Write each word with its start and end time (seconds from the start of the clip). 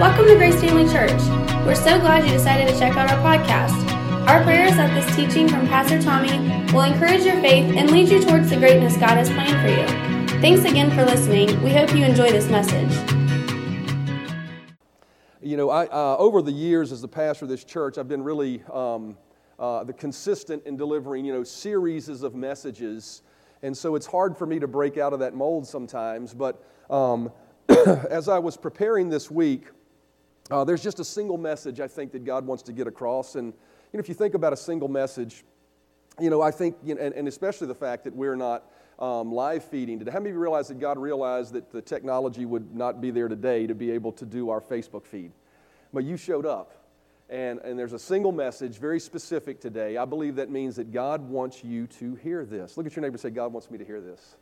Welcome 0.00 0.26
to 0.26 0.34
Grace 0.36 0.60
Family 0.60 0.90
Church. 0.90 1.20
We're 1.64 1.76
so 1.76 2.00
glad 2.00 2.24
you 2.24 2.32
decided 2.32 2.66
to 2.66 2.78
check 2.78 2.96
out 2.96 3.10
our 3.10 3.18
podcast. 3.18 3.88
Our 4.26 4.42
prayer 4.42 4.66
is 4.66 4.76
that 4.76 4.92
this 4.94 5.14
teaching 5.14 5.46
from 5.48 5.68
Pastor 5.68 6.02
Tommy 6.02 6.38
will 6.72 6.80
encourage 6.80 7.24
your 7.24 7.40
faith 7.40 7.76
and 7.76 7.90
lead 7.90 8.08
you 8.08 8.20
towards 8.20 8.50
the 8.50 8.56
greatness 8.56 8.96
God 8.96 9.10
has 9.10 9.28
planned 9.28 9.60
for 9.60 9.68
you. 9.68 10.40
Thanks 10.40 10.64
again 10.68 10.90
for 10.90 11.04
listening. 11.04 11.62
We 11.62 11.70
hope 11.70 11.94
you 11.94 12.04
enjoy 12.04 12.30
this 12.30 12.48
message. 12.48 12.90
You 15.40 15.56
know, 15.56 15.70
I, 15.70 15.86
uh, 15.86 16.16
over 16.18 16.42
the 16.42 16.50
years 16.50 16.90
as 16.90 17.00
the 17.00 17.08
pastor 17.08 17.44
of 17.44 17.50
this 17.50 17.62
church, 17.62 17.98
I've 17.98 18.08
been 18.08 18.24
really 18.24 18.62
um, 18.72 19.16
uh, 19.58 19.84
the 19.84 19.92
consistent 19.92 20.64
in 20.66 20.76
delivering, 20.76 21.24
you 21.24 21.34
know, 21.34 21.44
series 21.44 22.08
of 22.08 22.34
messages. 22.34 23.22
And 23.62 23.76
so 23.76 23.94
it's 23.94 24.06
hard 24.06 24.36
for 24.36 24.46
me 24.46 24.58
to 24.58 24.66
break 24.66 24.96
out 24.96 25.12
of 25.12 25.20
that 25.20 25.34
mold 25.34 25.66
sometimes. 25.66 26.34
But 26.34 26.64
um, 26.90 27.30
as 28.10 28.28
I 28.28 28.38
was 28.38 28.56
preparing 28.56 29.08
this 29.08 29.30
week, 29.30 29.66
uh, 30.50 30.64
there's 30.64 30.82
just 30.82 31.00
a 31.00 31.04
single 31.04 31.38
message 31.38 31.80
I 31.80 31.88
think 31.88 32.12
that 32.12 32.24
God 32.24 32.46
wants 32.46 32.62
to 32.64 32.72
get 32.72 32.86
across. 32.86 33.36
And, 33.36 33.46
you 33.46 33.96
know, 33.96 34.00
if 34.00 34.08
you 34.08 34.14
think 34.14 34.34
about 34.34 34.52
a 34.52 34.56
single 34.56 34.88
message, 34.88 35.44
you 36.20 36.30
know, 36.30 36.42
I 36.42 36.50
think, 36.50 36.76
you 36.84 36.94
know, 36.94 37.00
and, 37.00 37.14
and 37.14 37.28
especially 37.28 37.68
the 37.68 37.74
fact 37.74 38.04
that 38.04 38.14
we're 38.14 38.36
not 38.36 38.64
um, 38.98 39.32
live 39.32 39.64
feeding 39.64 39.98
today. 39.98 40.10
How 40.10 40.18
many 40.18 40.30
of 40.30 40.36
you 40.36 40.40
realize 40.40 40.68
that 40.68 40.78
God 40.78 40.98
realized 40.98 41.54
that 41.54 41.72
the 41.72 41.82
technology 41.82 42.44
would 42.44 42.74
not 42.74 43.00
be 43.00 43.10
there 43.10 43.28
today 43.28 43.66
to 43.66 43.74
be 43.74 43.90
able 43.90 44.12
to 44.12 44.26
do 44.26 44.50
our 44.50 44.60
Facebook 44.60 45.06
feed? 45.06 45.32
But 45.92 46.04
you 46.04 46.16
showed 46.16 46.46
up. 46.46 46.76
And, 47.28 47.60
and 47.60 47.78
there's 47.78 47.94
a 47.94 47.98
single 47.98 48.32
message, 48.32 48.76
very 48.78 49.00
specific 49.00 49.58
today. 49.58 49.96
I 49.96 50.04
believe 50.04 50.36
that 50.36 50.50
means 50.50 50.76
that 50.76 50.92
God 50.92 51.22
wants 51.22 51.64
you 51.64 51.86
to 51.86 52.14
hear 52.16 52.44
this. 52.44 52.76
Look 52.76 52.86
at 52.86 52.94
your 52.94 53.00
neighbor 53.00 53.14
and 53.14 53.20
say, 53.20 53.30
God 53.30 53.52
wants 53.52 53.70
me 53.70 53.78
to 53.78 53.84
hear 53.84 54.02
this. 54.02 54.36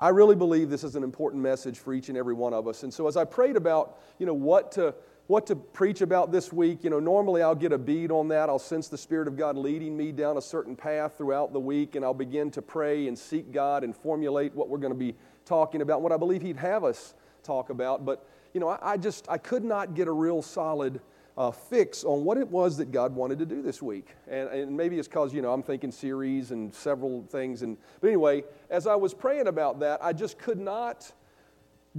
I 0.00 0.08
really 0.08 0.34
believe 0.34 0.70
this 0.70 0.82
is 0.82 0.96
an 0.96 1.04
important 1.04 1.42
message 1.42 1.78
for 1.78 1.94
each 1.94 2.08
and 2.08 2.18
every 2.18 2.34
one 2.34 2.52
of 2.52 2.66
us. 2.66 2.82
And 2.82 2.92
so 2.92 3.06
as 3.06 3.16
I 3.16 3.24
prayed 3.24 3.54
about, 3.54 4.00
you 4.18 4.26
know, 4.26 4.34
what 4.34 4.72
to 4.72 4.94
what 5.30 5.46
to 5.46 5.54
preach 5.54 6.00
about 6.00 6.32
this 6.32 6.52
week. 6.52 6.82
You 6.82 6.90
know, 6.90 6.98
normally 6.98 7.40
I'll 7.40 7.54
get 7.54 7.70
a 7.70 7.78
bead 7.78 8.10
on 8.10 8.26
that. 8.28 8.48
I'll 8.48 8.58
sense 8.58 8.88
the 8.88 8.98
Spirit 8.98 9.28
of 9.28 9.36
God 9.36 9.56
leading 9.56 9.96
me 9.96 10.10
down 10.10 10.36
a 10.36 10.42
certain 10.42 10.74
path 10.74 11.16
throughout 11.16 11.52
the 11.52 11.60
week, 11.60 11.94
and 11.94 12.04
I'll 12.04 12.12
begin 12.12 12.50
to 12.50 12.60
pray 12.60 13.06
and 13.06 13.16
seek 13.16 13.52
God 13.52 13.84
and 13.84 13.94
formulate 13.94 14.52
what 14.56 14.68
we're 14.68 14.78
going 14.78 14.92
to 14.92 14.98
be 14.98 15.14
talking 15.44 15.82
about, 15.82 16.02
what 16.02 16.10
I 16.10 16.16
believe 16.16 16.42
He'd 16.42 16.56
have 16.56 16.82
us 16.82 17.14
talk 17.44 17.70
about. 17.70 18.04
But, 18.04 18.28
you 18.52 18.58
know, 18.58 18.70
I, 18.70 18.94
I 18.94 18.96
just, 18.96 19.24
I 19.28 19.38
could 19.38 19.62
not 19.62 19.94
get 19.94 20.08
a 20.08 20.12
real 20.12 20.42
solid 20.42 21.00
uh, 21.40 21.50
fix 21.50 22.04
on 22.04 22.22
what 22.22 22.36
it 22.36 22.46
was 22.46 22.76
that 22.76 22.92
God 22.92 23.14
wanted 23.14 23.38
to 23.38 23.46
do 23.46 23.62
this 23.62 23.80
week. 23.80 24.08
And, 24.28 24.50
and 24.50 24.76
maybe 24.76 24.98
it's 24.98 25.08
because, 25.08 25.32
you 25.32 25.40
know, 25.40 25.50
I'm 25.50 25.62
thinking 25.62 25.90
series 25.90 26.50
and 26.50 26.72
several 26.74 27.22
things. 27.30 27.62
And, 27.62 27.78
but 28.02 28.08
anyway, 28.08 28.44
as 28.68 28.86
I 28.86 28.94
was 28.94 29.14
praying 29.14 29.46
about 29.46 29.80
that, 29.80 30.04
I 30.04 30.12
just 30.12 30.36
could 30.36 30.58
not 30.58 31.10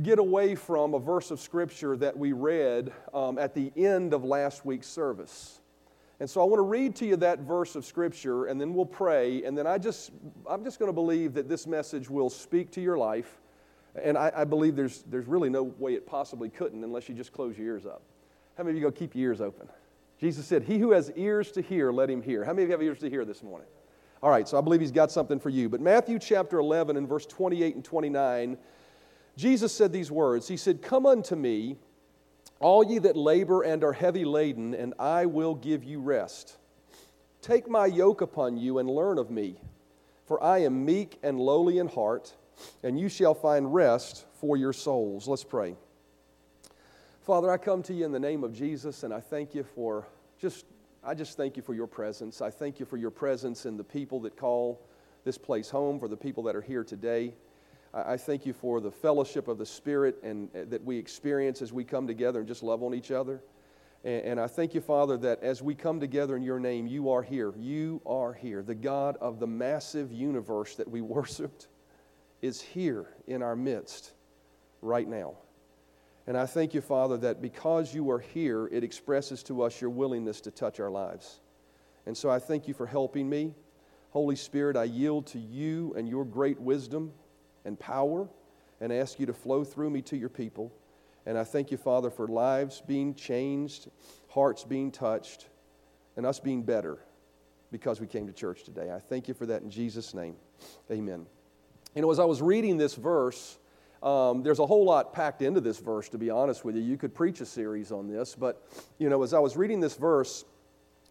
get 0.03 0.19
away 0.19 0.53
from 0.53 0.93
a 0.93 0.99
verse 0.99 1.31
of 1.31 1.39
Scripture 1.39 1.97
that 1.97 2.15
we 2.15 2.33
read 2.33 2.93
um, 3.15 3.39
at 3.39 3.55
the 3.55 3.71
end 3.75 4.13
of 4.13 4.23
last 4.23 4.63
week's 4.63 4.85
service. 4.85 5.59
And 6.19 6.29
so 6.29 6.39
I 6.39 6.43
want 6.43 6.59
to 6.59 6.63
read 6.63 6.95
to 6.97 7.07
you 7.07 7.15
that 7.15 7.39
verse 7.39 7.75
of 7.75 7.83
Scripture, 7.83 8.45
and 8.45 8.61
then 8.61 8.75
we'll 8.75 8.85
pray. 8.85 9.43
And 9.43 9.57
then 9.57 9.65
I 9.65 9.79
just, 9.79 10.11
I'm 10.47 10.63
just 10.63 10.77
going 10.77 10.89
to 10.89 10.93
believe 10.93 11.33
that 11.33 11.49
this 11.49 11.65
message 11.65 12.11
will 12.11 12.29
speak 12.29 12.69
to 12.73 12.81
your 12.81 12.95
life. 12.95 13.41
And 13.99 14.19
I, 14.19 14.31
I, 14.35 14.43
believe 14.43 14.75
there's, 14.75 15.01
there's 15.09 15.25
really 15.25 15.49
no 15.49 15.63
way 15.63 15.95
it 15.95 16.05
possibly 16.05 16.49
couldn't 16.49 16.83
unless 16.83 17.09
you 17.09 17.15
just 17.15 17.33
close 17.33 17.57
your 17.57 17.65
ears 17.65 17.87
up. 17.87 18.03
How 18.61 18.65
many 18.65 18.77
of 18.77 18.83
you 18.83 18.89
go 18.89 18.95
keep 18.95 19.15
your 19.15 19.31
ears 19.31 19.41
open? 19.41 19.67
Jesus 20.19 20.45
said, 20.45 20.61
He 20.61 20.77
who 20.77 20.91
has 20.91 21.11
ears 21.15 21.51
to 21.53 21.63
hear, 21.63 21.91
let 21.91 22.11
him 22.11 22.21
hear. 22.21 22.45
How 22.45 22.53
many 22.53 22.61
of 22.61 22.69
you 22.69 22.73
have 22.73 22.83
ears 22.83 22.99
to 22.99 23.09
hear 23.09 23.25
this 23.25 23.41
morning? 23.41 23.65
All 24.21 24.29
right, 24.29 24.47
so 24.47 24.55
I 24.55 24.61
believe 24.61 24.81
He's 24.81 24.91
got 24.91 25.11
something 25.11 25.39
for 25.39 25.49
you. 25.49 25.67
But 25.67 25.81
Matthew 25.81 26.19
chapter 26.19 26.59
11 26.59 26.95
and 26.95 27.09
verse 27.09 27.25
28 27.25 27.73
and 27.73 27.83
29 27.83 28.59
Jesus 29.35 29.73
said 29.73 29.91
these 29.91 30.11
words 30.11 30.47
He 30.47 30.57
said, 30.57 30.83
Come 30.83 31.07
unto 31.07 31.35
me, 31.35 31.77
all 32.59 32.83
ye 32.83 32.99
that 32.99 33.17
labor 33.17 33.63
and 33.63 33.83
are 33.83 33.93
heavy 33.93 34.25
laden, 34.25 34.75
and 34.75 34.93
I 34.99 35.25
will 35.25 35.55
give 35.55 35.83
you 35.83 35.99
rest. 35.99 36.59
Take 37.41 37.67
my 37.67 37.87
yoke 37.87 38.21
upon 38.21 38.57
you 38.57 38.77
and 38.77 38.87
learn 38.87 39.17
of 39.17 39.31
me, 39.31 39.55
for 40.27 40.43
I 40.43 40.59
am 40.59 40.85
meek 40.85 41.17
and 41.23 41.39
lowly 41.39 41.79
in 41.79 41.87
heart, 41.87 42.35
and 42.83 42.99
you 42.99 43.09
shall 43.09 43.33
find 43.33 43.73
rest 43.73 44.27
for 44.39 44.55
your 44.55 44.71
souls. 44.71 45.27
Let's 45.27 45.43
pray. 45.43 45.75
Father, 47.31 47.49
I 47.49 47.55
come 47.55 47.81
to 47.83 47.93
you 47.93 48.03
in 48.03 48.11
the 48.11 48.19
name 48.19 48.43
of 48.43 48.51
Jesus, 48.51 49.03
and 49.03 49.13
I 49.13 49.21
thank 49.21 49.55
you 49.55 49.63
for 49.63 50.05
just, 50.37 50.65
I 51.01 51.13
just 51.13 51.37
thank 51.37 51.55
you 51.55 51.63
for 51.63 51.73
your 51.73 51.87
presence. 51.87 52.41
I 52.41 52.49
thank 52.49 52.77
you 52.77 52.85
for 52.85 52.97
your 52.97 53.09
presence 53.09 53.65
in 53.65 53.77
the 53.77 53.85
people 53.85 54.19
that 54.19 54.35
call 54.35 54.81
this 55.23 55.37
place 55.37 55.69
home, 55.69 55.97
for 55.97 56.09
the 56.09 56.17
people 56.17 56.43
that 56.43 56.57
are 56.57 56.61
here 56.61 56.83
today. 56.83 57.33
I 57.93 58.17
thank 58.17 58.45
you 58.45 58.51
for 58.51 58.81
the 58.81 58.91
fellowship 58.91 59.47
of 59.47 59.57
the 59.57 59.65
Spirit 59.65 60.17
and 60.23 60.53
uh, 60.53 60.65
that 60.67 60.83
we 60.83 60.97
experience 60.97 61.61
as 61.61 61.71
we 61.71 61.85
come 61.85 62.05
together 62.05 62.39
and 62.39 62.49
just 62.49 62.63
love 62.63 62.83
on 62.83 62.93
each 62.93 63.11
other. 63.11 63.41
And, 64.03 64.25
and 64.25 64.39
I 64.41 64.47
thank 64.47 64.73
you, 64.73 64.81
Father, 64.81 65.15
that 65.19 65.41
as 65.41 65.61
we 65.61 65.73
come 65.73 66.01
together 66.01 66.35
in 66.35 66.43
your 66.43 66.59
name, 66.59 66.85
you 66.85 67.09
are 67.11 67.23
here. 67.23 67.53
You 67.55 68.01
are 68.05 68.33
here. 68.33 68.61
The 68.61 68.75
God 68.75 69.15
of 69.21 69.39
the 69.39 69.47
massive 69.47 70.11
universe 70.11 70.75
that 70.75 70.89
we 70.89 70.99
worshiped 71.17 71.69
is 72.41 72.59
here 72.59 73.05
in 73.25 73.41
our 73.41 73.55
midst 73.55 74.11
right 74.81 75.07
now. 75.07 75.35
And 76.27 76.37
I 76.37 76.45
thank 76.45 76.73
you, 76.73 76.81
Father, 76.81 77.17
that 77.17 77.41
because 77.41 77.93
you 77.93 78.09
are 78.11 78.19
here, 78.19 78.67
it 78.67 78.83
expresses 78.83 79.43
to 79.43 79.63
us 79.63 79.81
your 79.81 79.89
willingness 79.89 80.41
to 80.41 80.51
touch 80.51 80.79
our 80.79 80.91
lives. 80.91 81.39
And 82.05 82.15
so 82.15 82.29
I 82.29 82.39
thank 82.39 82.67
you 82.67 82.73
for 82.73 82.85
helping 82.85 83.29
me. 83.29 83.53
Holy 84.11 84.35
Spirit, 84.35 84.75
I 84.75 84.83
yield 84.83 85.27
to 85.27 85.39
you 85.39 85.93
and 85.97 86.07
your 86.07 86.25
great 86.25 86.59
wisdom 86.59 87.11
and 87.65 87.79
power 87.79 88.27
and 88.79 88.91
ask 88.91 89.19
you 89.19 89.25
to 89.25 89.33
flow 89.33 89.63
through 89.63 89.89
me 89.89 90.01
to 90.03 90.17
your 90.17 90.29
people. 90.29 90.71
And 91.25 91.37
I 91.37 91.43
thank 91.43 91.71
you, 91.71 91.77
Father, 91.77 92.09
for 92.09 92.27
lives 92.27 92.81
being 92.85 93.13
changed, 93.13 93.89
hearts 94.27 94.63
being 94.63 94.91
touched, 94.91 95.47
and 96.17 96.25
us 96.25 96.39
being 96.39 96.63
better 96.63 96.97
because 97.71 98.01
we 98.01 98.07
came 98.07 98.27
to 98.27 98.33
church 98.33 98.63
today. 98.63 98.91
I 98.91 98.99
thank 98.99 99.27
you 99.27 99.33
for 99.33 99.45
that 99.45 99.61
in 99.61 99.69
Jesus' 99.69 100.13
name. 100.13 100.35
Amen. 100.91 101.25
You 101.95 102.01
know, 102.01 102.11
as 102.11 102.19
I 102.19 102.25
was 102.25 102.41
reading 102.41 102.77
this 102.77 102.95
verse, 102.95 103.57
um, 104.03 104.41
there's 104.41 104.59
a 104.59 104.65
whole 104.65 104.83
lot 104.83 105.13
packed 105.13 105.41
into 105.41 105.61
this 105.61 105.77
verse, 105.77 106.09
to 106.09 106.17
be 106.17 106.29
honest 106.29 106.65
with 106.65 106.75
you. 106.75 106.81
You 106.81 106.97
could 106.97 107.13
preach 107.13 107.41
a 107.41 107.45
series 107.45 107.91
on 107.91 108.07
this, 108.07 108.35
but, 108.35 108.63
you 108.97 109.09
know, 109.09 109.21
as 109.23 109.33
I 109.33 109.39
was 109.39 109.55
reading 109.55 109.79
this 109.79 109.95
verse, 109.95 110.45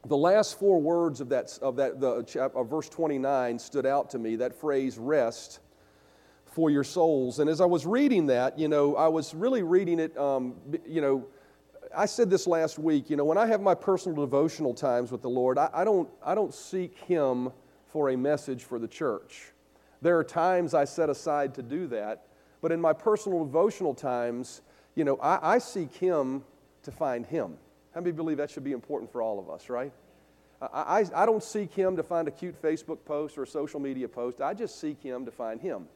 the 0.06 0.16
last 0.16 0.58
four 0.58 0.80
words 0.80 1.20
of 1.20 1.28
that, 1.28 1.58
of 1.62 1.76
that 1.76 2.00
the, 2.00 2.42
of 2.54 2.70
verse 2.70 2.88
29 2.88 3.58
stood 3.58 3.86
out 3.86 4.10
to 4.10 4.18
me 4.18 4.36
that 4.36 4.54
phrase, 4.54 4.98
rest 4.98 5.60
for 6.46 6.70
your 6.70 6.84
souls. 6.84 7.38
And 7.38 7.48
as 7.48 7.60
I 7.60 7.66
was 7.66 7.86
reading 7.86 8.26
that, 8.26 8.58
you 8.58 8.68
know, 8.68 8.96
I 8.96 9.08
was 9.08 9.34
really 9.34 9.62
reading 9.62 10.00
it, 10.00 10.16
um, 10.16 10.56
you 10.86 11.00
know, 11.00 11.26
I 11.96 12.06
said 12.06 12.30
this 12.30 12.46
last 12.46 12.78
week, 12.78 13.10
you 13.10 13.16
know, 13.16 13.24
when 13.24 13.38
I 13.38 13.46
have 13.46 13.60
my 13.60 13.74
personal 13.74 14.24
devotional 14.24 14.74
times 14.74 15.12
with 15.12 15.22
the 15.22 15.30
Lord, 15.30 15.58
I, 15.58 15.70
I, 15.72 15.84
don't, 15.84 16.08
I 16.24 16.34
don't 16.34 16.54
seek 16.54 16.96
Him 16.98 17.50
for 17.88 18.10
a 18.10 18.16
message 18.16 18.64
for 18.64 18.78
the 18.78 18.88
church. 18.88 19.52
There 20.02 20.16
are 20.18 20.24
times 20.24 20.72
I 20.72 20.84
set 20.84 21.10
aside 21.10 21.54
to 21.54 21.62
do 21.62 21.86
that, 21.88 22.26
but 22.60 22.72
in 22.72 22.80
my 22.80 22.92
personal 22.92 23.44
devotional 23.44 23.94
times, 23.94 24.60
you 24.94 25.04
know, 25.04 25.16
I, 25.16 25.54
I 25.54 25.58
seek 25.58 25.94
Him 25.94 26.44
to 26.82 26.90
find 26.90 27.26
Him. 27.26 27.56
How 27.94 28.00
many 28.00 28.12
believe 28.12 28.36
that 28.36 28.50
should 28.50 28.64
be 28.64 28.72
important 28.72 29.10
for 29.10 29.22
all 29.22 29.38
of 29.38 29.50
us, 29.50 29.68
right? 29.68 29.92
I, 30.60 30.66
I, 31.00 31.22
I 31.22 31.26
don't 31.26 31.42
seek 31.42 31.72
Him 31.72 31.96
to 31.96 32.02
find 32.02 32.28
a 32.28 32.30
cute 32.30 32.60
Facebook 32.60 33.04
post 33.04 33.38
or 33.38 33.44
a 33.44 33.46
social 33.46 33.80
media 33.80 34.08
post. 34.08 34.40
I 34.40 34.54
just 34.54 34.80
seek 34.80 35.02
Him 35.02 35.24
to 35.24 35.30
find 35.30 35.60
Him. 35.60 35.86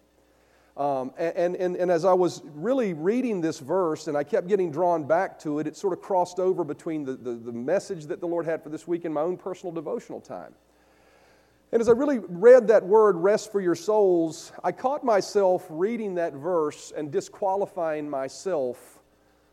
Um, 0.76 1.12
and, 1.16 1.54
and, 1.54 1.76
and 1.76 1.91
as 1.91 2.04
I 2.04 2.14
was 2.14 2.42
really 2.56 2.94
reading 2.94 3.41
this 3.41 3.60
verse 3.60 4.08
and 4.08 4.16
I 4.16 4.24
kept 4.24 4.48
getting 4.48 4.72
drawn 4.72 5.04
back 5.04 5.38
to 5.41 5.60
it, 5.60 5.69
it 5.69 5.76
sort 5.76 5.92
of 5.92 6.03
crossed 6.03 6.41
over 6.41 6.64
between 6.64 7.04
the, 7.04 7.12
the, 7.12 7.34
the 7.34 7.53
message 7.53 8.06
that 8.06 8.20
the 8.20 8.26
Lord 8.26 8.44
had 8.44 8.60
for 8.60 8.70
this 8.70 8.88
week 8.88 9.04
and 9.04 9.14
my 9.14 9.20
own 9.20 9.36
personal 9.36 9.72
devotional 9.72 10.20
time. 10.20 10.53
And 11.74 11.80
as 11.80 11.88
I 11.88 11.92
really 11.92 12.20
read 12.20 12.68
that 12.68 12.86
word, 12.86 13.16
rest 13.16 13.50
for 13.50 13.60
your 13.60 13.74
souls, 13.74 14.52
I 14.62 14.70
caught 14.70 15.02
myself 15.02 15.66
reading 15.68 16.14
that 16.14 16.32
verse 16.34 16.92
and 16.96 17.10
disqualifying 17.10 18.08
myself 18.08 19.00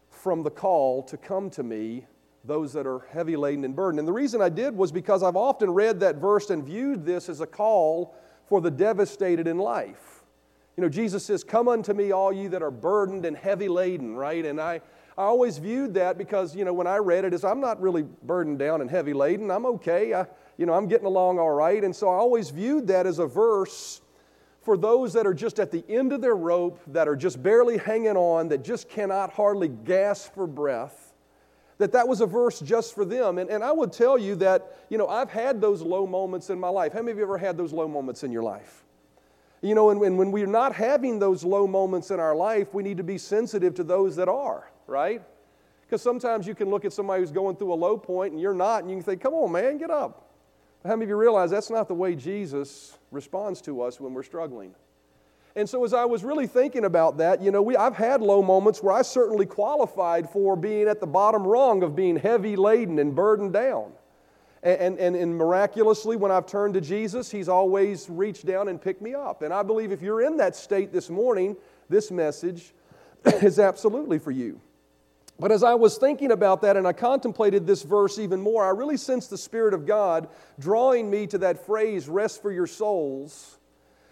from 0.07 0.43
the 0.43 0.51
call 0.51 1.01
to 1.01 1.17
come 1.17 1.49
to 1.49 1.63
me, 1.63 2.05
those 2.45 2.73
that 2.73 2.85
are 2.85 3.07
heavy 3.09 3.35
laden 3.35 3.65
and 3.65 3.75
burdened. 3.75 3.97
And 3.97 4.07
the 4.07 4.13
reason 4.13 4.39
I 4.39 4.49
did 4.49 4.77
was 4.77 4.91
because 4.91 5.23
I've 5.23 5.35
often 5.35 5.71
read 5.71 5.99
that 6.01 6.17
verse 6.17 6.51
and 6.51 6.63
viewed 6.63 7.07
this 7.07 7.27
as 7.27 7.41
a 7.41 7.47
call 7.47 8.13
for 8.45 8.61
the 8.61 8.69
devastated 8.69 9.47
in 9.47 9.57
life. 9.57 10.23
You 10.77 10.83
know, 10.83 10.89
Jesus 10.89 11.25
says, 11.25 11.43
Come 11.43 11.67
unto 11.67 11.91
me, 11.91 12.11
all 12.11 12.31
ye 12.31 12.45
that 12.49 12.61
are 12.61 12.69
burdened 12.69 13.25
and 13.25 13.35
heavy 13.35 13.67
laden, 13.67 14.15
right? 14.15 14.45
And 14.45 14.61
I, 14.61 14.81
I 15.17 15.23
always 15.23 15.57
viewed 15.57 15.95
that 15.95 16.19
because, 16.19 16.55
you 16.55 16.65
know, 16.65 16.73
when 16.73 16.85
I 16.85 16.97
read 16.97 17.25
it, 17.25 17.33
is 17.33 17.43
I'm 17.43 17.59
not 17.59 17.81
really 17.81 18.03
burdened 18.03 18.59
down 18.59 18.81
and 18.81 18.91
heavy 18.91 19.13
laden. 19.13 19.49
I'm 19.49 19.65
okay. 19.65 20.13
I, 20.13 20.27
you 20.61 20.67
know, 20.67 20.73
I'm 20.73 20.87
getting 20.87 21.07
along 21.07 21.39
all 21.39 21.49
right. 21.49 21.83
And 21.83 21.95
so 21.95 22.07
I 22.07 22.13
always 22.13 22.51
viewed 22.51 22.85
that 22.85 23.07
as 23.07 23.17
a 23.17 23.25
verse 23.25 23.99
for 24.61 24.77
those 24.77 25.11
that 25.13 25.25
are 25.25 25.33
just 25.33 25.59
at 25.59 25.71
the 25.71 25.83
end 25.89 26.13
of 26.13 26.21
their 26.21 26.35
rope, 26.35 26.79
that 26.85 27.07
are 27.07 27.15
just 27.15 27.41
barely 27.41 27.79
hanging 27.79 28.15
on, 28.15 28.49
that 28.49 28.63
just 28.63 28.87
cannot 28.87 29.33
hardly 29.33 29.69
gasp 29.69 30.35
for 30.35 30.45
breath, 30.45 31.13
that 31.79 31.93
that 31.93 32.07
was 32.07 32.21
a 32.21 32.27
verse 32.27 32.59
just 32.59 32.93
for 32.93 33.05
them. 33.05 33.39
And, 33.39 33.49
and 33.49 33.63
I 33.63 33.71
would 33.71 33.91
tell 33.91 34.19
you 34.19 34.35
that, 34.35 34.85
you 34.87 34.99
know, 34.99 35.07
I've 35.07 35.31
had 35.31 35.61
those 35.61 35.81
low 35.81 36.05
moments 36.05 36.51
in 36.51 36.59
my 36.59 36.69
life. 36.69 36.93
How 36.93 36.99
many 36.99 37.13
of 37.13 37.17
you 37.17 37.23
ever 37.23 37.39
had 37.39 37.57
those 37.57 37.73
low 37.73 37.87
moments 37.87 38.23
in 38.23 38.31
your 38.31 38.43
life? 38.43 38.83
You 39.63 39.73
know, 39.73 39.89
and, 39.89 39.99
and 40.03 40.15
when 40.15 40.31
we're 40.31 40.45
not 40.45 40.75
having 40.75 41.17
those 41.17 41.43
low 41.43 41.65
moments 41.65 42.11
in 42.11 42.19
our 42.19 42.35
life, 42.35 42.71
we 42.71 42.83
need 42.83 42.97
to 42.97 43.03
be 43.03 43.17
sensitive 43.17 43.73
to 43.75 43.83
those 43.83 44.15
that 44.17 44.29
are, 44.29 44.69
right? 44.85 45.23
Because 45.81 46.03
sometimes 46.03 46.45
you 46.45 46.53
can 46.53 46.69
look 46.69 46.85
at 46.85 46.93
somebody 46.93 47.21
who's 47.23 47.31
going 47.31 47.55
through 47.55 47.73
a 47.73 47.81
low 47.81 47.97
point 47.97 48.33
and 48.33 48.39
you're 48.39 48.53
not, 48.53 48.83
and 48.83 48.91
you 48.91 48.97
can 48.97 49.03
think, 49.03 49.21
come 49.21 49.33
on, 49.33 49.51
man, 49.51 49.79
get 49.79 49.89
up. 49.89 50.27
How 50.83 50.91
many 50.91 51.03
of 51.03 51.09
you 51.09 51.15
realize 51.15 51.51
that's 51.51 51.69
not 51.69 51.87
the 51.87 51.93
way 51.93 52.15
Jesus 52.15 52.97
responds 53.11 53.61
to 53.61 53.81
us 53.81 53.99
when 53.99 54.13
we're 54.13 54.23
struggling? 54.23 54.73
And 55.55 55.69
so, 55.69 55.83
as 55.83 55.93
I 55.93 56.05
was 56.05 56.23
really 56.23 56.47
thinking 56.47 56.85
about 56.85 57.17
that, 57.17 57.41
you 57.41 57.51
know, 57.51 57.61
we, 57.61 57.75
I've 57.75 57.95
had 57.95 58.21
low 58.21 58.41
moments 58.41 58.81
where 58.81 58.93
I 58.93 59.01
certainly 59.01 59.45
qualified 59.45 60.29
for 60.29 60.55
being 60.55 60.87
at 60.87 60.99
the 60.99 61.07
bottom 61.07 61.45
rung 61.45 61.83
of 61.83 61.95
being 61.95 62.15
heavy 62.15 62.55
laden 62.55 62.99
and 62.99 63.13
burdened 63.13 63.53
down. 63.53 63.91
And, 64.63 64.97
and, 64.97 65.15
and 65.15 65.35
miraculously, 65.35 66.15
when 66.15 66.31
I've 66.31 66.45
turned 66.45 66.75
to 66.75 66.81
Jesus, 66.81 67.29
He's 67.29 67.49
always 67.49 68.09
reached 68.09 68.45
down 68.45 68.69
and 68.69 68.81
picked 68.81 69.01
me 69.01 69.13
up. 69.13 69.41
And 69.41 69.53
I 69.53 69.61
believe 69.61 69.91
if 69.91 70.01
you're 70.01 70.21
in 70.21 70.37
that 70.37 70.55
state 70.55 70.93
this 70.93 71.09
morning, 71.09 71.57
this 71.89 72.11
message 72.11 72.73
is 73.25 73.59
absolutely 73.59 74.19
for 74.19 74.31
you. 74.31 74.61
But 75.41 75.51
as 75.51 75.63
I 75.63 75.73
was 75.73 75.97
thinking 75.97 76.31
about 76.31 76.61
that 76.61 76.77
and 76.77 76.87
I 76.87 76.93
contemplated 76.93 77.65
this 77.65 77.81
verse 77.81 78.19
even 78.19 78.39
more, 78.39 78.63
I 78.63 78.69
really 78.69 78.95
sensed 78.95 79.31
the 79.31 79.39
Spirit 79.39 79.73
of 79.73 79.87
God 79.87 80.29
drawing 80.59 81.09
me 81.09 81.25
to 81.25 81.39
that 81.39 81.65
phrase, 81.65 82.07
rest 82.07 82.43
for 82.43 82.51
your 82.51 82.67
souls, 82.67 83.57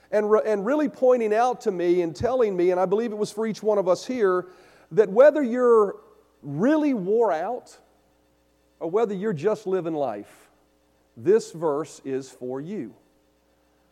and, 0.09 0.31
re- 0.31 0.41
and 0.43 0.65
really 0.65 0.89
pointing 0.89 1.31
out 1.31 1.61
to 1.61 1.71
me 1.71 2.01
and 2.01 2.15
telling 2.15 2.57
me, 2.57 2.71
and 2.71 2.79
I 2.79 2.87
believe 2.87 3.11
it 3.11 3.17
was 3.17 3.31
for 3.31 3.45
each 3.45 3.61
one 3.61 3.77
of 3.77 3.87
us 3.87 4.07
here, 4.07 4.47
that 4.93 5.07
whether 5.07 5.43
you're 5.43 5.97
really 6.41 6.95
wore 6.95 7.31
out 7.31 7.77
or 8.79 8.89
whether 8.89 9.13
you're 9.13 9.31
just 9.31 9.67
living 9.67 9.93
life, 9.93 10.49
this 11.15 11.51
verse 11.51 12.01
is 12.03 12.31
for 12.31 12.59
you. 12.59 12.95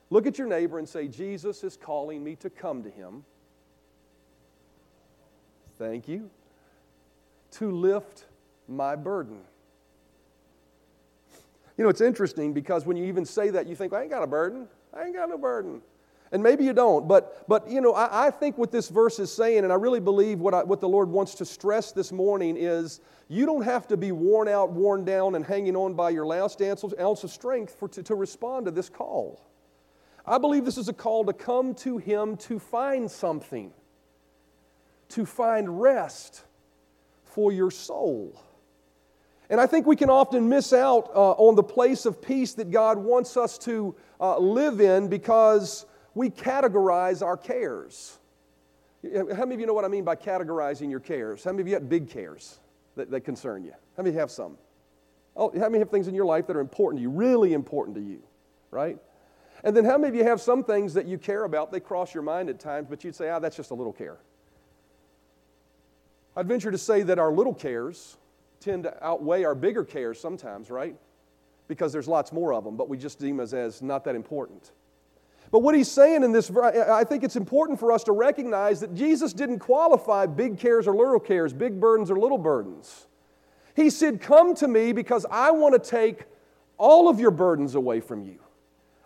Look 0.10 0.26
at 0.26 0.40
your 0.40 0.48
neighbor 0.48 0.80
and 0.80 0.90
say, 0.90 1.08
Jesus 1.08 1.64
is 1.64 1.78
calling 1.78 2.24
me 2.24 2.36
to 2.38 2.50
come 2.50 2.82
to 2.82 2.90
him. 2.90 3.26
Thank 5.78 6.08
you. 6.08 6.32
To 7.60 7.72
lift 7.72 8.26
my 8.68 8.96
burden. 8.96 9.40
You 11.78 11.84
know, 11.84 11.90
it's 11.90 12.02
interesting 12.02 12.54
because 12.54 12.86
when 12.86 12.98
you 12.98 13.06
even 13.06 13.24
say 13.24 13.50
that, 13.52 13.68
you 13.68 13.76
think, 13.76 13.94
I 13.94 14.02
ain't 14.02 14.10
got 14.10 14.24
a 14.24 14.28
burden. 14.28 14.68
I 14.94 15.04
ain't 15.04 15.16
got 15.16 15.30
no 15.30 15.38
burden. 15.38 15.82
And 16.32 16.44
maybe 16.44 16.66
you 16.66 16.74
don't, 16.74 17.08
but, 17.08 17.48
but 17.48 17.70
you 17.70 17.80
know, 17.80 17.94
I, 17.94 18.28
I 18.28 18.32
think 18.32 18.58
what 18.58 18.72
this 18.72 18.90
verse 18.90 19.18
is 19.20 19.32
saying, 19.32 19.64
and 19.64 19.72
I 19.72 19.76
really 19.76 20.02
believe 20.02 20.40
what, 20.40 20.54
I, 20.54 20.64
what 20.64 20.82
the 20.82 20.90
Lord 20.90 21.08
wants 21.08 21.36
to 21.36 21.46
stress 21.46 21.94
this 21.94 22.12
morning 22.12 22.58
is 22.58 23.00
you 23.30 23.46
don't 23.46 23.62
have 23.62 23.88
to 23.88 23.98
be 23.98 24.12
worn 24.12 24.50
out, 24.50 24.72
worn 24.72 25.06
down, 25.06 25.36
and 25.36 25.46
hanging 25.46 25.76
on 25.76 25.94
by 25.94 26.10
your 26.10 26.26
last 26.26 26.62
ounce 26.62 27.24
of 27.24 27.32
strength 27.32 27.76
for, 27.80 27.88
to, 27.90 28.04
to 28.04 28.16
respond 28.16 28.66
to 28.66 28.72
this 28.72 28.90
call. 28.90 29.42
I 30.26 30.38
believe 30.38 30.66
this 30.66 30.78
is 30.78 30.90
a 30.90 30.94
call 30.94 31.24
to 31.26 31.34
come 31.34 31.74
to 31.76 31.98
Him 31.98 32.36
to 32.38 32.60
find 32.60 33.10
something, 33.10 33.72
to 35.10 35.26
find 35.26 35.82
rest 35.82 36.44
for 37.38 37.52
your 37.52 37.70
soul. 37.70 38.36
And 39.52 39.62
I 39.62 39.68
think 39.68 39.86
we 39.86 39.96
can 39.96 40.10
often 40.10 40.50
miss 40.50 40.74
out 40.74 41.12
uh, 41.14 41.34
on 41.34 41.54
the 41.54 41.62
place 41.62 42.08
of 42.08 42.20
peace 42.20 42.54
that 42.54 42.72
God 42.72 42.98
wants 42.98 43.38
us 43.38 43.60
to 43.60 43.96
uh, 44.20 44.40
live 44.40 44.82
in 44.82 45.08
because 45.08 45.86
we 46.16 46.32
categorize 46.32 47.24
our 47.24 47.38
cares. 47.38 48.18
How 49.04 49.46
many 49.46 49.54
of 49.54 49.60
you 49.60 49.68
know 49.68 49.76
what 49.76 49.86
I 49.86 49.88
mean 49.88 50.04
by 50.04 50.16
categorizing 50.16 50.90
your 50.90 51.00
cares? 51.00 51.44
How 51.44 51.52
many 51.52 51.62
of 51.62 51.68
you 51.68 51.76
have 51.76 51.88
big 51.88 52.10
cares 52.10 52.60
that, 52.96 53.12
that 53.12 53.22
concern 53.22 53.64
you? 53.64 53.74
How 53.96 54.02
many 54.02 54.16
have 54.16 54.32
some? 54.32 54.58
Oh, 55.36 55.52
how 55.60 55.70
many 55.70 55.78
have 55.78 55.92
things 55.92 56.08
in 56.08 56.16
your 56.16 56.26
life 56.26 56.48
that 56.48 56.56
are 56.56 56.60
important 56.60 56.98
to 56.98 57.04
you, 57.04 57.12
really 57.12 57.54
important 57.54 57.98
to 57.98 58.02
you, 58.02 58.24
right? 58.72 58.98
And 59.64 59.78
then 59.78 59.86
how 59.86 60.00
many 60.00 60.10
of 60.10 60.16
you 60.16 60.24
have 60.24 60.42
some 60.42 60.64
things 60.64 60.96
that 60.96 61.06
you 61.06 61.20
care 61.20 61.44
about, 61.44 61.72
they 61.72 61.82
cross 61.82 62.16
your 62.16 62.24
mind 62.24 62.50
at 62.50 62.60
times, 62.60 62.88
but 62.90 63.04
you'd 63.04 63.14
say, 63.14 63.30
ah, 63.30 63.38
that's 63.38 63.56
just 63.56 63.70
a 63.70 63.76
little 63.76 63.94
care. 63.94 64.18
I'd 66.38 66.48
venture 66.48 66.70
to 66.70 66.78
say 66.78 67.02
that 67.02 67.18
our 67.18 67.32
little 67.32 67.54
cares 67.54 68.16
tend 68.60 68.84
to 68.84 69.04
outweigh 69.04 69.44
our 69.44 69.56
bigger 69.56 69.84
cares 69.84 70.20
sometimes, 70.20 70.70
right? 70.70 70.96
Because 71.68 71.92
there's 71.92 72.08
lots 72.08 72.32
more 72.32 72.54
of 72.54 72.64
them, 72.64 72.78
but 72.78 72.88
we 72.88 72.96
just 72.96 73.18
deem 73.18 73.40
as, 73.40 73.56
as 73.56 73.82
not 73.82 74.04
that 74.04 74.14
important. 74.14 74.72
But 75.50 75.64
what 75.64 75.74
he's 75.74 75.90
saying 75.90 76.24
in 76.24 76.32
this, 76.32 76.52
I 76.56 77.04
think 77.06 77.24
it's 77.24 77.38
important 77.38 77.80
for 77.80 77.92
us 77.92 78.04
to 78.04 78.12
recognize 78.12 78.82
that 78.82 78.94
Jesus 78.94 79.34
didn't 79.34 79.60
qualify 79.60 80.28
big 80.28 80.60
cares 80.60 80.88
or 80.88 80.96
little 80.96 81.20
cares, 81.20 81.54
big 81.54 81.80
burdens 81.80 82.12
or 82.12 82.20
little 82.20 82.38
burdens. 82.38 83.08
He 83.76 83.90
said, 83.90 84.22
Come 84.22 84.54
to 84.56 84.68
me 84.68 84.92
because 84.92 85.26
I 85.32 85.50
want 85.50 85.74
to 85.74 85.90
take 85.90 86.26
all 86.78 87.10
of 87.10 87.20
your 87.20 87.32
burdens 87.32 87.74
away 87.74 88.00
from 88.00 88.24
you. 88.24 88.38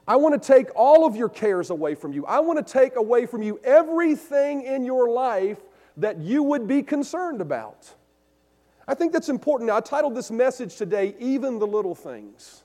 I 0.05 0.17
want 0.17 0.41
to 0.41 0.45
take 0.45 0.67
all 0.75 1.05
of 1.05 1.15
your 1.15 1.29
cares 1.29 1.69
away 1.69 1.95
from 1.95 2.11
you. 2.11 2.25
I 2.25 2.41
want 2.41 2.65
to 2.65 2.73
take 2.73 2.97
away 2.97 3.25
from 3.25 3.41
you 3.41 3.61
everything 3.63 4.63
in 4.63 4.83
your 4.83 5.09
life 5.09 5.59
that 5.97 6.19
you 6.19 6.43
would 6.43 6.67
be 6.67 6.83
concerned 6.83 7.41
about. 7.41 7.93
I 8.88 8.93
think 8.93 9.13
that's 9.13 9.29
important. 9.29 9.67
Now, 9.67 9.77
I 9.77 9.81
titled 9.81 10.15
this 10.15 10.31
message 10.31 10.75
today, 10.75 11.15
Even 11.19 11.59
the 11.59 11.67
Little 11.67 11.95
Things. 11.95 12.63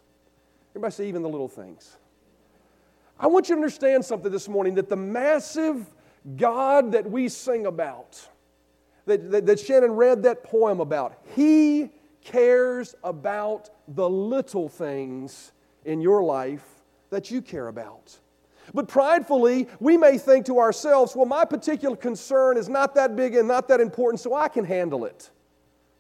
Everybody 0.72 0.92
say, 0.92 1.08
Even 1.08 1.22
the 1.22 1.28
Little 1.28 1.48
Things. 1.48 1.96
I 3.18 3.26
want 3.28 3.48
you 3.48 3.54
to 3.54 3.58
understand 3.58 4.04
something 4.04 4.30
this 4.30 4.48
morning 4.48 4.74
that 4.74 4.88
the 4.88 4.96
massive 4.96 5.86
God 6.36 6.92
that 6.92 7.08
we 7.10 7.28
sing 7.28 7.66
about, 7.66 8.28
that, 9.06 9.30
that, 9.30 9.46
that, 9.46 9.60
Shannon 9.60 9.92
read 9.92 10.22
that 10.24 10.42
poem 10.42 10.80
about, 10.80 11.18
He 11.34 11.90
cares 12.22 12.94
about 13.04 13.70
the 13.88 14.08
little 14.08 14.68
things 14.68 15.52
in 15.84 16.00
your 16.00 16.22
life 16.22 16.64
that 17.10 17.30
you 17.30 17.40
care 17.40 17.68
about. 17.68 18.18
But 18.74 18.88
pridefully, 18.88 19.68
we 19.80 19.96
may 19.96 20.18
think 20.18 20.46
to 20.46 20.58
ourselves, 20.58 21.14
well, 21.14 21.26
my 21.26 21.44
particular 21.44 21.96
concern 21.96 22.56
is 22.56 22.68
not 22.68 22.94
that 22.94 23.16
big 23.16 23.34
and 23.34 23.46
not 23.46 23.68
that 23.68 23.80
important, 23.80 24.20
so 24.20 24.34
I 24.34 24.48
can 24.48 24.64
handle 24.64 25.04
it. 25.04 25.30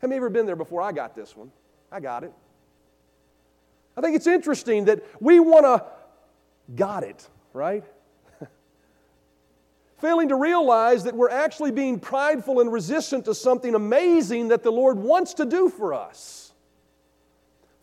Have 0.00 0.10
you 0.10 0.16
ever 0.16 0.30
been 0.30 0.46
there 0.46 0.56
before? 0.56 0.82
I 0.82 0.92
got 0.92 1.14
this 1.14 1.36
one. 1.36 1.50
I 1.90 2.00
got 2.00 2.24
it. 2.24 2.32
I 3.96 4.00
think 4.00 4.16
it's 4.16 4.26
interesting 4.26 4.86
that 4.86 5.02
we 5.20 5.40
want 5.40 5.64
to 5.64 5.84
got 6.74 7.02
it, 7.02 7.28
right? 7.52 7.84
Failing 9.98 10.28
to 10.28 10.36
realize 10.36 11.04
that 11.04 11.14
we're 11.14 11.30
actually 11.30 11.70
being 11.70 11.98
prideful 11.98 12.60
and 12.60 12.70
resistant 12.70 13.24
to 13.24 13.34
something 13.34 13.74
amazing 13.74 14.48
that 14.48 14.62
the 14.62 14.72
Lord 14.72 14.98
wants 14.98 15.34
to 15.34 15.46
do 15.46 15.70
for 15.70 15.94
us. 15.94 16.52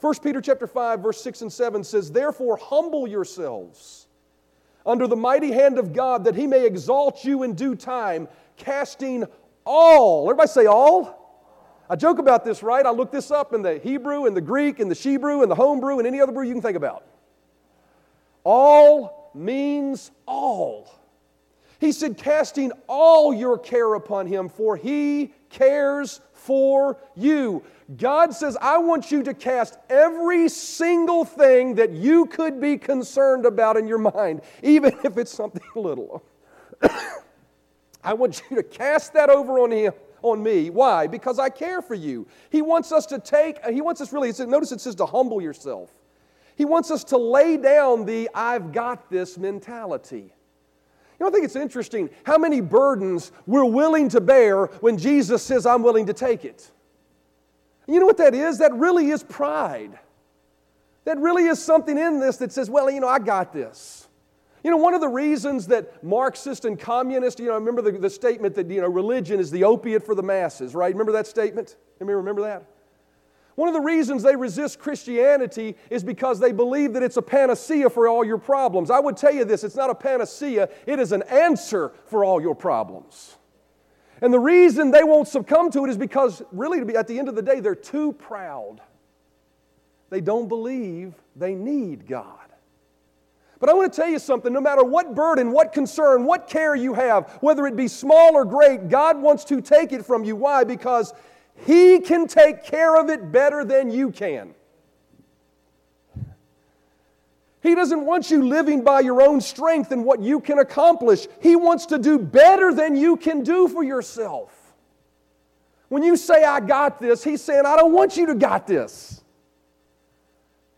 1 0.01 0.15
Peter 0.21 0.41
chapter 0.41 0.67
5 0.67 0.99
verse 0.99 1.21
6 1.21 1.43
and 1.43 1.53
7 1.53 1.83
says, 1.83 2.11
"Therefore 2.11 2.57
humble 2.57 3.07
yourselves 3.07 4.07
under 4.85 5.07
the 5.07 5.15
mighty 5.15 5.51
hand 5.51 5.79
of 5.79 5.93
God 5.93 6.25
that 6.25 6.35
he 6.35 6.47
may 6.47 6.65
exalt 6.65 7.23
you 7.23 7.43
in 7.43 7.53
due 7.53 7.75
time, 7.75 8.27
casting 8.57 9.25
all." 9.65 10.25
Everybody 10.25 10.47
say 10.47 10.65
all? 10.65 11.19
I 11.89 11.95
joke 11.95 12.17
about 12.17 12.45
this, 12.45 12.63
right? 12.63 12.85
I 12.85 12.91
looked 12.91 13.11
this 13.11 13.29
up 13.29 13.53
in 13.53 13.61
the 13.61 13.77
Hebrew 13.77 14.25
and 14.25 14.35
the 14.35 14.41
Greek 14.41 14.79
and 14.79 14.89
the 14.89 14.95
Shebrew 14.95 15.41
and 15.41 15.51
the 15.51 15.55
Homebrew 15.55 15.99
and 15.99 16.07
any 16.07 16.21
other 16.21 16.31
brew 16.31 16.43
you 16.43 16.53
can 16.53 16.61
think 16.61 16.77
about. 16.77 17.03
All 18.43 19.31
means 19.33 20.11
all. 20.25 20.89
He 21.79 21.91
said, 21.91 22.17
casting 22.17 22.71
all 22.87 23.33
your 23.33 23.57
care 23.57 23.93
upon 23.95 24.27
him, 24.27 24.47
for 24.47 24.77
he 24.77 25.33
cares 25.49 26.21
for 26.45 26.97
you. 27.15 27.63
God 27.97 28.33
says, 28.33 28.57
I 28.61 28.77
want 28.77 29.11
you 29.11 29.23
to 29.23 29.33
cast 29.33 29.77
every 29.89 30.49
single 30.49 31.25
thing 31.25 31.75
that 31.75 31.91
you 31.91 32.25
could 32.25 32.59
be 32.59 32.77
concerned 32.77 33.45
about 33.45 33.77
in 33.77 33.87
your 33.87 33.97
mind, 33.97 34.41
even 34.61 34.97
if 35.03 35.17
it's 35.17 35.31
something 35.31 35.63
little. 35.75 36.23
I 38.03 38.13
want 38.13 38.41
you 38.49 38.57
to 38.57 38.63
cast 38.63 39.13
that 39.13 39.29
over 39.29 39.59
on 39.59 39.71
him 39.71 39.93
on 40.21 40.41
me. 40.41 40.69
Why? 40.69 41.07
Because 41.07 41.37
I 41.37 41.49
care 41.49 41.81
for 41.81 41.95
you. 41.95 42.25
He 42.49 42.61
wants 42.61 42.91
us 42.91 43.05
to 43.07 43.19
take, 43.19 43.63
he 43.65 43.81
wants 43.81 44.01
us 44.01 44.11
really, 44.11 44.31
notice 44.47 44.71
it 44.71 44.81
says 44.81 44.95
to 44.95 45.05
humble 45.05 45.41
yourself. 45.41 45.91
He 46.55 46.65
wants 46.65 46.91
us 46.91 47.03
to 47.05 47.17
lay 47.17 47.57
down 47.57 48.05
the 48.05 48.29
I've 48.33 48.71
got 48.71 49.09
this 49.09 49.37
mentality. 49.37 50.33
You 51.23 51.29
know, 51.29 51.37
I 51.37 51.39
think 51.39 51.45
it's 51.45 51.55
interesting 51.55 52.09
how 52.25 52.37
many 52.37 52.59
burdens 52.59 53.31
we're 53.45 53.63
willing 53.63 54.09
to 54.09 54.19
bear 54.19 54.65
when 54.81 54.97
Jesus 54.97 55.41
says, 55.41 55.65
I'm 55.65 55.81
willing 55.81 56.07
to 56.07 56.13
take 56.13 56.43
it. 56.43 56.69
You 57.87 58.01
know 58.01 58.05
what 58.05 58.17
that 58.17 58.35
is? 58.35 58.57
That 58.57 58.73
really 58.73 59.09
is 59.09 59.23
pride. 59.23 59.97
That 61.05 61.17
really 61.19 61.45
is 61.45 61.63
something 61.63 61.97
in 61.97 62.19
this 62.19 62.35
that 62.37 62.51
says, 62.51 62.69
well, 62.69 62.91
you 62.91 62.99
know, 62.99 63.07
I 63.07 63.19
got 63.19 63.53
this. 63.53 64.09
You 64.65 64.71
know, 64.71 64.75
one 64.75 64.93
of 64.93 64.99
the 64.99 65.07
reasons 65.07 65.67
that 65.67 66.03
Marxist 66.03 66.65
and 66.65 66.77
communist, 66.77 67.39
you 67.39 67.45
know, 67.45 67.53
remember 67.53 67.81
the, 67.81 67.93
the 67.93 68.09
statement 68.09 68.53
that, 68.55 68.69
you 68.69 68.81
know, 68.81 68.89
religion 68.89 69.39
is 69.39 69.49
the 69.49 69.63
opiate 69.63 70.05
for 70.05 70.15
the 70.15 70.23
masses, 70.23 70.75
right? 70.75 70.91
Remember 70.91 71.13
that 71.13 71.25
statement? 71.25 71.77
Anybody 72.01 72.15
remember 72.15 72.41
that? 72.41 72.65
One 73.55 73.67
of 73.67 73.73
the 73.73 73.81
reasons 73.81 74.23
they 74.23 74.35
resist 74.35 74.79
Christianity 74.79 75.75
is 75.89 76.03
because 76.03 76.39
they 76.39 76.51
believe 76.51 76.93
that 76.93 77.03
it's 77.03 77.17
a 77.17 77.21
panacea 77.21 77.89
for 77.89 78.07
all 78.07 78.25
your 78.25 78.39
problems. 78.39 78.89
I 78.89 78.99
would 78.99 79.15
tell 79.15 79.33
you 79.33 79.45
this 79.45 79.63
it's 79.63 79.75
not 79.75 79.89
a 79.89 79.95
panacea, 79.95 80.69
it 80.87 80.99
is 80.99 81.11
an 81.11 81.21
answer 81.23 81.91
for 82.05 82.25
all 82.25 82.41
your 82.41 82.55
problems. 82.55 83.37
And 84.21 84.33
the 84.33 84.39
reason 84.39 84.89
they 84.89 85.03
won't 85.03 85.27
succumb 85.27 85.69
to 85.71 85.83
it 85.85 85.89
is 85.89 85.97
because, 85.97 86.41
really, 86.51 86.79
to 86.79 86.85
be, 86.85 86.95
at 86.95 87.07
the 87.07 87.19
end 87.19 87.27
of 87.27 87.35
the 87.35 87.41
day, 87.41 87.59
they're 87.59 87.75
too 87.75 88.13
proud. 88.13 88.79
They 90.09 90.21
don't 90.21 90.47
believe 90.47 91.13
they 91.35 91.53
need 91.55 92.07
God. 92.07 92.37
But 93.59 93.69
I 93.69 93.73
want 93.73 93.93
to 93.93 94.01
tell 94.01 94.09
you 94.09 94.19
something 94.19 94.51
no 94.51 94.61
matter 94.61 94.83
what 94.83 95.15
burden, 95.15 95.51
what 95.51 95.73
concern, 95.73 96.25
what 96.25 96.47
care 96.47 96.75
you 96.75 96.93
have, 96.93 97.29
whether 97.41 97.65
it 97.65 97.75
be 97.75 97.87
small 97.87 98.35
or 98.35 98.45
great, 98.45 98.89
God 98.89 99.21
wants 99.21 99.45
to 99.45 99.61
take 99.61 99.91
it 99.93 100.05
from 100.05 100.23
you. 100.23 100.35
Why? 100.35 100.63
Because 100.63 101.13
He 101.55 101.99
can 101.99 102.27
take 102.27 102.63
care 102.63 102.95
of 102.95 103.09
it 103.09 103.31
better 103.31 103.63
than 103.63 103.91
you 103.91 104.11
can. 104.11 104.53
He 107.61 107.75
doesn't 107.75 108.05
want 108.05 108.29
you 108.29 108.45
living 108.45 108.83
by 108.83 108.99
your 108.99 109.21
own 109.21 109.39
strength 109.39 109.91
and 109.91 110.03
what 110.03 110.19
you 110.19 110.41
can 110.41 110.59
accomplish. 110.59 111.27
He 111.39 111.55
wants 111.55 111.85
to 111.87 111.97
do 111.97 112.19
better 112.19 112.73
than 112.73 112.97
you 112.97 113.15
can 113.15 113.41
do 113.41 113.69
for 113.69 113.83
yourself. 113.83 114.51
When 115.87 116.03
you 116.03 116.17
say, 116.17 116.43
I 116.43 116.59
got 116.59 116.99
this, 116.99 117.23
He's 117.23 117.41
saying, 117.41 117.65
I 117.65 117.77
don't 117.77 117.93
want 117.93 118.17
you 118.17 118.25
to 118.25 118.35
got 118.35 118.67
this. 118.67 119.23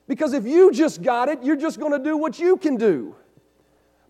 Because 0.07 0.33
if 0.33 0.45
you 0.45 0.71
just 0.71 1.01
got 1.01 1.29
it, 1.29 1.41
you're 1.41 1.55
just 1.55 1.79
going 1.79 1.91
to 1.91 1.99
do 1.99 2.17
what 2.17 2.37
you 2.37 2.57
can 2.57 2.75
do. 2.75 3.15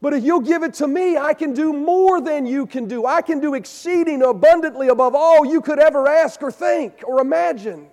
But 0.05 0.13
if 0.13 0.23
you'll 0.23 0.41
give 0.41 0.61
it 0.61 0.75
to 0.75 0.87
me, 0.87 1.17
I 1.17 1.33
can 1.33 1.55
do 1.55 1.73
more 1.73 2.21
than 2.21 2.45
you 2.45 2.67
can 2.67 2.87
do. 2.87 3.07
I 3.07 3.23
can 3.23 3.39
do 3.39 3.55
exceeding 3.55 4.21
abundantly 4.21 4.89
above 4.89 5.15
all 5.15 5.43
you 5.43 5.61
could 5.61 5.79
ever 5.79 6.07
ask 6.07 6.43
or 6.43 6.51
think 6.51 7.01
or 7.03 7.21
imagine. 7.21 7.87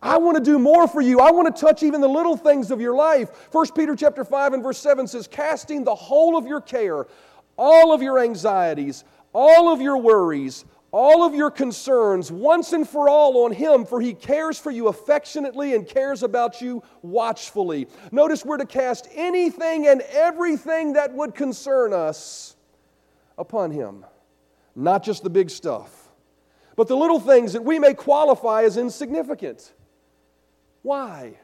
I 0.00 0.16
want 0.16 0.38
to 0.38 0.42
do 0.42 0.58
more 0.58 0.88
for 0.88 1.02
you. 1.02 1.20
I 1.20 1.32
want 1.32 1.54
to 1.54 1.60
touch 1.60 1.82
even 1.82 2.00
the 2.00 2.08
little 2.08 2.34
things 2.34 2.70
of 2.70 2.80
your 2.80 2.94
life. 2.94 3.28
1 3.52 3.66
Peter 3.76 3.94
chapter 3.94 4.24
5 4.24 4.54
and 4.54 4.62
verse 4.62 4.78
7 4.78 5.06
says, 5.06 5.26
casting 5.26 5.84
the 5.84 5.94
whole 5.94 6.34
of 6.34 6.46
your 6.46 6.62
care, 6.62 7.06
all 7.58 7.92
of 7.92 8.00
your 8.00 8.18
anxieties, 8.18 9.04
all 9.34 9.70
of 9.70 9.82
your 9.82 9.98
worries, 9.98 10.64
all 10.92 11.24
of 11.24 11.34
your 11.34 11.50
concerns 11.50 12.32
once 12.32 12.72
and 12.72 12.88
for 12.88 13.08
all 13.08 13.44
on 13.44 13.52
Him, 13.52 13.84
for 13.84 14.00
He 14.00 14.12
cares 14.14 14.58
for 14.58 14.70
you 14.70 14.88
affectionately 14.88 15.74
and 15.74 15.86
cares 15.86 16.22
about 16.22 16.60
you 16.60 16.82
watchfully. 17.02 17.86
Notice 18.10 18.44
we're 18.44 18.56
to 18.56 18.66
cast 18.66 19.08
anything 19.14 19.86
and 19.86 20.00
everything 20.10 20.94
that 20.94 21.12
would 21.14 21.34
concern 21.34 21.92
us 21.92 22.56
upon 23.38 23.70
Him, 23.70 24.04
not 24.74 25.04
just 25.04 25.22
the 25.22 25.30
big 25.30 25.50
stuff, 25.50 26.08
but 26.76 26.88
the 26.88 26.96
little 26.96 27.20
things 27.20 27.52
that 27.52 27.64
we 27.64 27.78
may 27.78 27.94
qualify 27.94 28.64
as 28.64 28.76
insignificant. 28.76 29.72
Why? 30.82 31.34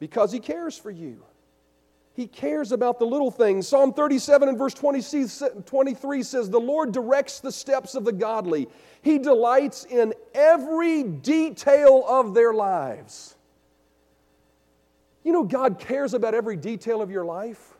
Because 0.00 0.32
He 0.32 0.40
cares 0.40 0.76
for 0.76 0.90
you. 0.90 1.22
He 2.18 2.26
cares 2.26 2.72
about 2.72 2.98
the 2.98 3.04
little 3.04 3.30
things. 3.30 3.68
Psalm 3.68 3.92
37 3.92 4.48
and 4.48 4.58
verse 4.58 4.74
23 4.74 5.22
says, 6.24 6.50
The 6.50 6.58
Lord 6.58 6.90
directs 6.90 7.38
the 7.38 7.52
steps 7.52 7.94
of 7.94 8.04
the 8.04 8.10
godly. 8.10 8.66
He 9.02 9.20
delights 9.20 9.84
in 9.84 10.12
every 10.34 11.04
detail 11.04 12.04
of 12.08 12.34
their 12.34 12.52
lives. 12.52 13.36
You 15.22 15.32
know, 15.32 15.44
God 15.44 15.78
cares 15.78 16.12
about 16.12 16.34
every 16.34 16.56
detail 16.56 17.00
of 17.00 17.08
your 17.12 17.24
life. 17.24 17.74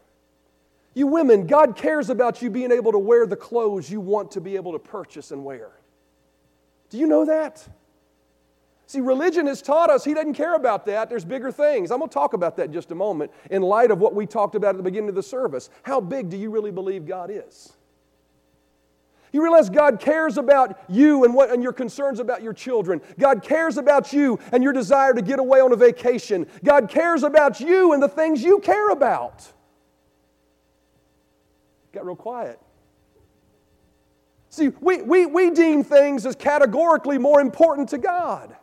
You 0.94 1.08
women, 1.08 1.48
God 1.48 1.74
cares 1.74 2.08
about 2.08 2.40
you 2.40 2.48
being 2.48 2.70
able 2.70 2.92
to 2.92 2.98
wear 3.00 3.26
the 3.26 3.34
clothes 3.34 3.90
you 3.90 4.00
want 4.00 4.30
to 4.30 4.40
be 4.40 4.54
able 4.54 4.70
to 4.70 4.78
purchase 4.78 5.32
and 5.32 5.44
wear. 5.44 5.72
Do 6.90 6.98
you 6.98 7.08
know 7.08 7.24
that? 7.24 7.68
See, 8.88 9.02
religion 9.02 9.46
has 9.48 9.60
taught 9.60 9.90
us 9.90 10.02
he 10.02 10.14
doesn't 10.14 10.32
care 10.32 10.54
about 10.54 10.86
that. 10.86 11.10
There's 11.10 11.24
bigger 11.24 11.52
things. 11.52 11.90
I'm 11.90 11.98
going 11.98 12.08
to 12.08 12.14
talk 12.14 12.32
about 12.32 12.56
that 12.56 12.68
in 12.68 12.72
just 12.72 12.90
a 12.90 12.94
moment 12.94 13.30
in 13.50 13.60
light 13.60 13.90
of 13.90 13.98
what 13.98 14.14
we 14.14 14.24
talked 14.24 14.54
about 14.54 14.70
at 14.70 14.76
the 14.78 14.82
beginning 14.82 15.10
of 15.10 15.14
the 15.14 15.22
service. 15.22 15.68
How 15.82 16.00
big 16.00 16.30
do 16.30 16.38
you 16.38 16.50
really 16.50 16.70
believe 16.70 17.06
God 17.06 17.30
is? 17.30 17.74
You 19.30 19.42
realize 19.42 19.68
God 19.68 20.00
cares 20.00 20.38
about 20.38 20.80
you 20.88 21.24
and, 21.24 21.34
what, 21.34 21.50
and 21.50 21.62
your 21.62 21.74
concerns 21.74 22.18
about 22.18 22.42
your 22.42 22.54
children. 22.54 23.02
God 23.18 23.42
cares 23.42 23.76
about 23.76 24.10
you 24.14 24.38
and 24.52 24.64
your 24.64 24.72
desire 24.72 25.12
to 25.12 25.20
get 25.20 25.38
away 25.38 25.60
on 25.60 25.70
a 25.70 25.76
vacation. 25.76 26.46
God 26.64 26.88
cares 26.88 27.24
about 27.24 27.60
you 27.60 27.92
and 27.92 28.02
the 28.02 28.08
things 28.08 28.42
you 28.42 28.58
care 28.58 28.88
about. 28.88 29.46
Got 31.92 32.06
real 32.06 32.16
quiet. 32.16 32.58
See, 34.48 34.70
we, 34.80 35.02
we, 35.02 35.26
we 35.26 35.50
deem 35.50 35.84
things 35.84 36.24
as 36.24 36.34
categorically 36.34 37.18
more 37.18 37.42
important 37.42 37.90
to 37.90 37.98
God. 37.98 38.56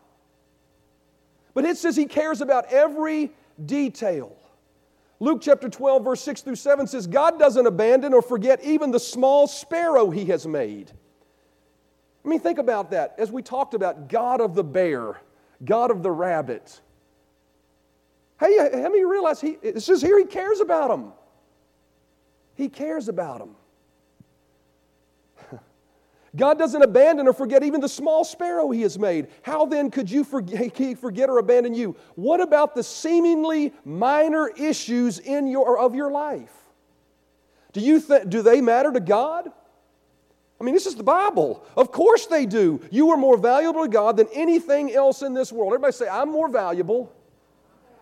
But 1.56 1.66
it 1.66 1.78
says 1.78 1.96
he 1.96 2.06
cares 2.06 2.42
about 2.42 2.72
every 2.72 3.32
detail. 3.66 4.38
Luke 5.20 5.40
chapter 5.42 5.70
12, 5.70 6.04
verse 6.04 6.22
6 6.22 6.42
through 6.42 6.56
7 6.56 6.86
says, 6.86 7.08
God 7.08 7.40
doesn't 7.40 7.66
abandon 7.66 8.14
or 8.14 8.22
forget 8.22 8.64
even 8.64 8.92
the 8.92 9.00
small 9.00 9.48
sparrow 9.48 10.12
he 10.12 10.26
has 10.26 10.46
made. 10.46 10.92
I 12.24 12.28
mean, 12.28 12.42
think 12.42 12.60
about 12.60 12.92
that. 12.92 13.16
As 13.18 13.32
we 13.32 13.42
talked 13.42 13.74
about 13.74 14.10
God 14.10 14.42
of 14.42 14.54
the 14.54 14.64
bear, 14.64 15.18
God 15.64 15.90
of 15.90 16.04
the 16.04 16.12
rabbit. 16.12 16.82
Hey, 18.40 18.58
how 18.58 18.90
many 18.90 19.06
realize 19.06 19.40
he, 19.40 19.58
it 19.62 19.82
says 19.82 20.02
here 20.02 20.20
he 20.20 20.26
cares 20.26 20.60
about 20.60 20.90
them? 20.90 21.14
He 22.56 22.68
cares 22.68 23.08
about 23.08 23.40
them. 23.40 23.56
God 26.36 26.60
doesn't 26.60 26.82
abandon 26.82 27.27
or 27.27 27.34
forget 27.34 27.63
even 27.63 27.82
the 27.82 27.89
small 27.89 28.24
sparrow 28.24 28.70
he 28.72 28.82
has 28.82 29.00
made. 29.00 29.27
How 29.42 29.65
then 29.65 29.89
could 29.89 30.10
you 30.10 30.24
forget, 30.24 31.30
or 31.30 31.38
abandon 31.38 31.74
you? 31.74 31.96
What 32.15 32.42
about 32.42 32.75
the 32.75 32.84
seemingly 32.84 33.74
minor 33.84 34.48
issues 34.50 35.20
in 35.20 35.48
your, 35.48 35.80
of 35.80 35.96
your 35.96 36.12
life? 36.12 36.51
Do, 37.74 37.80
you 37.80 38.01
th- 38.01 38.24
do 38.30 38.42
they 38.42 38.62
matter 38.62 38.92
to 38.92 39.00
God? 39.00 39.50
I 40.60 40.63
mean, 40.63 40.74
this 40.74 40.86
is 40.86 40.96
the 40.96 41.04
Bible. 41.04 41.65
Of 41.75 41.92
course 41.92 42.27
they 42.27 42.46
do. 42.46 42.82
You 42.89 43.12
are 43.12 43.18
more 43.18 43.38
valuable 43.38 43.84
to 43.84 43.89
God 43.89 44.18
than 44.18 44.27
anything 44.34 44.94
else 44.94 45.22
in 45.22 45.34
this 45.34 45.51
world. 45.51 45.74
Everybody 45.74 45.94
say, 45.94 46.08
I'm 46.08 46.32
more 46.32 46.48
valuable 46.48 47.13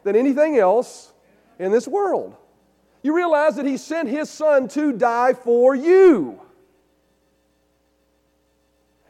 than 0.04 0.16
anything 0.16 0.58
else 0.58 1.14
in 1.58 1.72
this 1.72 1.88
world. 1.88 2.36
You 3.02 3.16
realize 3.16 3.56
that 3.56 3.66
He 3.66 3.78
sent 3.78 4.08
His 4.08 4.30
Son 4.30 4.68
to 4.70 4.92
die 4.92 5.34
for 5.34 5.76
you. 5.76 6.40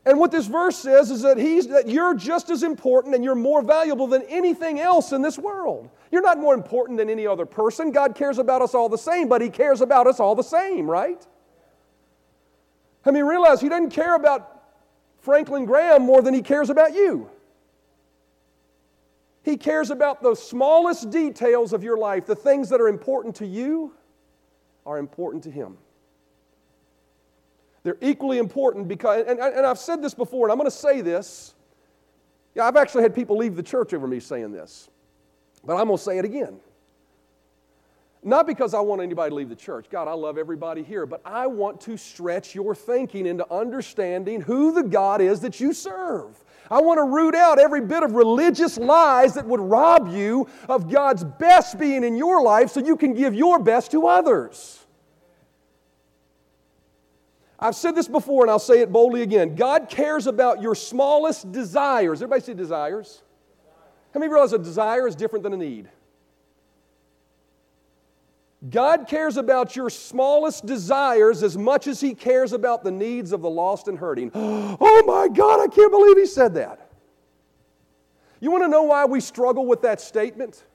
And 0.05 0.19
what 0.19 0.31
this 0.31 0.47
verse 0.47 0.77
says 0.77 1.11
is 1.11 1.21
that, 1.21 1.37
he's, 1.37 1.67
that 1.67 1.87
you're 1.87 2.13
just 2.13 2.49
as 2.49 2.63
important 2.63 3.15
and 3.15 3.23
you're 3.23 3.35
more 3.35 3.61
valuable 3.61 4.07
than 4.07 4.21
anything 4.23 4.79
else 4.79 5.13
in 5.13 5.21
this 5.21 5.37
world. 5.37 5.89
You're 6.11 6.21
not 6.21 6.39
more 6.39 6.53
important 6.53 6.97
than 6.97 7.09
any 7.09 7.25
other 7.25 7.45
person. 7.45 7.91
God 7.91 8.13
cares 8.13 8.37
about 8.37 8.61
us 8.61 8.73
all 8.75 8.89
the 8.89 8.97
same, 8.97 9.29
but 9.29 9.41
He 9.41 9.49
cares 9.49 9.79
about 9.79 10.05
us 10.05 10.19
all 10.19 10.35
the 10.35 10.43
same, 10.43 10.89
right? 10.89 11.25
I 13.05 13.11
mean, 13.11 13.23
realize 13.23 13.61
He 13.61 13.69
doesn't 13.69 13.91
care 13.91 14.15
about 14.15 14.63
Franklin 15.19 15.65
Graham 15.65 16.01
more 16.01 16.21
than 16.21 16.33
He 16.33 16.41
cares 16.41 16.69
about 16.69 16.93
you. 16.93 17.29
He 19.43 19.55
cares 19.55 19.89
about 19.89 20.21
the 20.21 20.35
smallest 20.35 21.09
details 21.11 21.71
of 21.71 21.83
your 21.83 21.97
life. 21.97 22.25
The 22.25 22.35
things 22.35 22.69
that 22.69 22.81
are 22.81 22.89
important 22.89 23.37
to 23.37 23.47
you 23.47 23.93
are 24.85 24.97
important 24.97 25.43
to 25.43 25.51
Him. 25.51 25.77
They're 27.83 27.97
equally 28.01 28.37
important 28.37 28.87
because, 28.87 29.25
and, 29.27 29.39
and 29.39 29.65
I've 29.65 29.79
said 29.79 30.01
this 30.01 30.13
before, 30.13 30.47
and 30.47 30.51
I'm 30.51 30.57
going 30.57 30.69
to 30.69 30.75
say 30.75 31.01
this. 31.01 31.53
Yeah, 32.55 32.65
I've 32.65 32.77
actually 32.77 33.03
had 33.03 33.13
people 33.13 33.37
leave 33.37 33.55
the 33.55 33.63
church 33.63 33.93
over 33.93 34.07
me 34.07 34.19
saying 34.19 34.51
this, 34.51 34.89
but 35.65 35.75
I'm 35.75 35.87
going 35.87 35.97
to 35.97 36.03
say 36.03 36.17
it 36.17 36.25
again. 36.25 36.59
Not 38.25 38.47
because 38.47 38.73
I 38.73 38.79
want 38.79 39.01
anybody 39.01 39.31
to 39.31 39.35
leave 39.35 39.49
the 39.49 39.55
church. 39.55 39.87
God, 39.89 40.07
I 40.07 40.13
love 40.13 40.37
everybody 40.37 40.81
here, 40.81 41.05
but 41.05 41.21
I 41.25 41.45
want 41.47 41.81
to 41.81 41.97
stretch 41.97 42.55
your 42.55 42.73
thinking 42.73 43.25
into 43.25 43.51
understanding 43.51 44.39
who 44.39 44.71
the 44.71 44.83
God 44.83 45.19
is 45.19 45.41
that 45.41 45.59
you 45.59 45.73
serve. 45.73 46.41
I 46.71 46.79
want 46.81 46.99
to 46.99 47.03
root 47.03 47.35
out 47.35 47.59
every 47.59 47.81
bit 47.81 48.01
of 48.01 48.13
religious 48.13 48.77
lies 48.77 49.33
that 49.33 49.45
would 49.45 49.59
rob 49.59 50.07
you 50.07 50.47
of 50.69 50.89
God's 50.89 51.25
best 51.25 51.77
being 51.77 52.05
in 52.05 52.15
your 52.15 52.41
life 52.41 52.69
so 52.69 52.79
you 52.79 52.95
can 52.95 53.13
give 53.13 53.33
your 53.33 53.59
best 53.59 53.91
to 53.91 54.07
others. 54.07 54.82
I've 57.63 57.75
said 57.75 57.95
this 57.95 58.09
before 58.09 58.43
and 58.43 58.51
I'll 58.51 58.59
say 58.59 58.81
it 58.81 58.91
boldly 58.91 59.21
again. 59.21 59.55
God 59.55 59.87
cares 59.87 60.27
about 60.27 60.61
your 60.61 60.75
smallest 60.75 61.49
desires. 61.53 62.21
Everybody 62.21 62.41
say 62.41 62.53
desires? 62.53 63.23
How 64.13 64.19
many 64.19 64.29
realize 64.29 64.51
a 64.51 64.59
desire 64.59 65.07
is 65.07 65.15
different 65.15 65.43
than 65.43 65.53
a 65.53 65.57
need? 65.57 65.87
God 68.69 69.07
cares 69.07 69.37
about 69.37 69.77
your 69.77 69.89
smallest 69.89 70.65
desires 70.65 71.41
as 71.41 71.57
much 71.57 71.87
as 71.87 72.01
He 72.01 72.13
cares 72.13 72.51
about 72.51 72.83
the 72.83 72.91
needs 72.91 73.31
of 73.31 73.41
the 73.41 73.49
lost 73.49 73.87
and 73.87 73.97
hurting. 73.97 74.31
Oh 74.35 75.03
my 75.05 75.33
God, 75.33 75.61
I 75.61 75.67
can't 75.67 75.91
believe 75.91 76.17
He 76.17 76.25
said 76.25 76.55
that. 76.55 76.91
You 78.41 78.51
want 78.51 78.65
to 78.65 78.67
know 78.67 78.83
why 78.83 79.05
we 79.05 79.21
struggle 79.21 79.65
with 79.65 79.83
that 79.83 80.01
statement? 80.01 80.65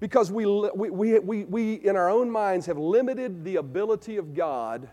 Because 0.00 0.32
we, 0.32 0.44
we, 0.44 0.90
we, 0.90 1.18
we, 1.20 1.44
we, 1.44 1.74
in 1.74 1.94
our 1.94 2.10
own 2.10 2.30
minds, 2.30 2.66
have 2.66 2.78
limited 2.78 3.44
the 3.44 3.56
ability 3.56 4.16
of 4.16 4.34
God 4.34 4.88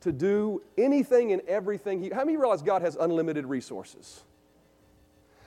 to 0.00 0.12
do 0.12 0.62
anything 0.78 1.32
and 1.32 1.42
everything. 1.48 2.02
He, 2.02 2.10
how 2.10 2.24
many 2.24 2.36
realize 2.36 2.62
God 2.62 2.82
has 2.82 2.96
unlimited 2.96 3.46
resources? 3.46 4.22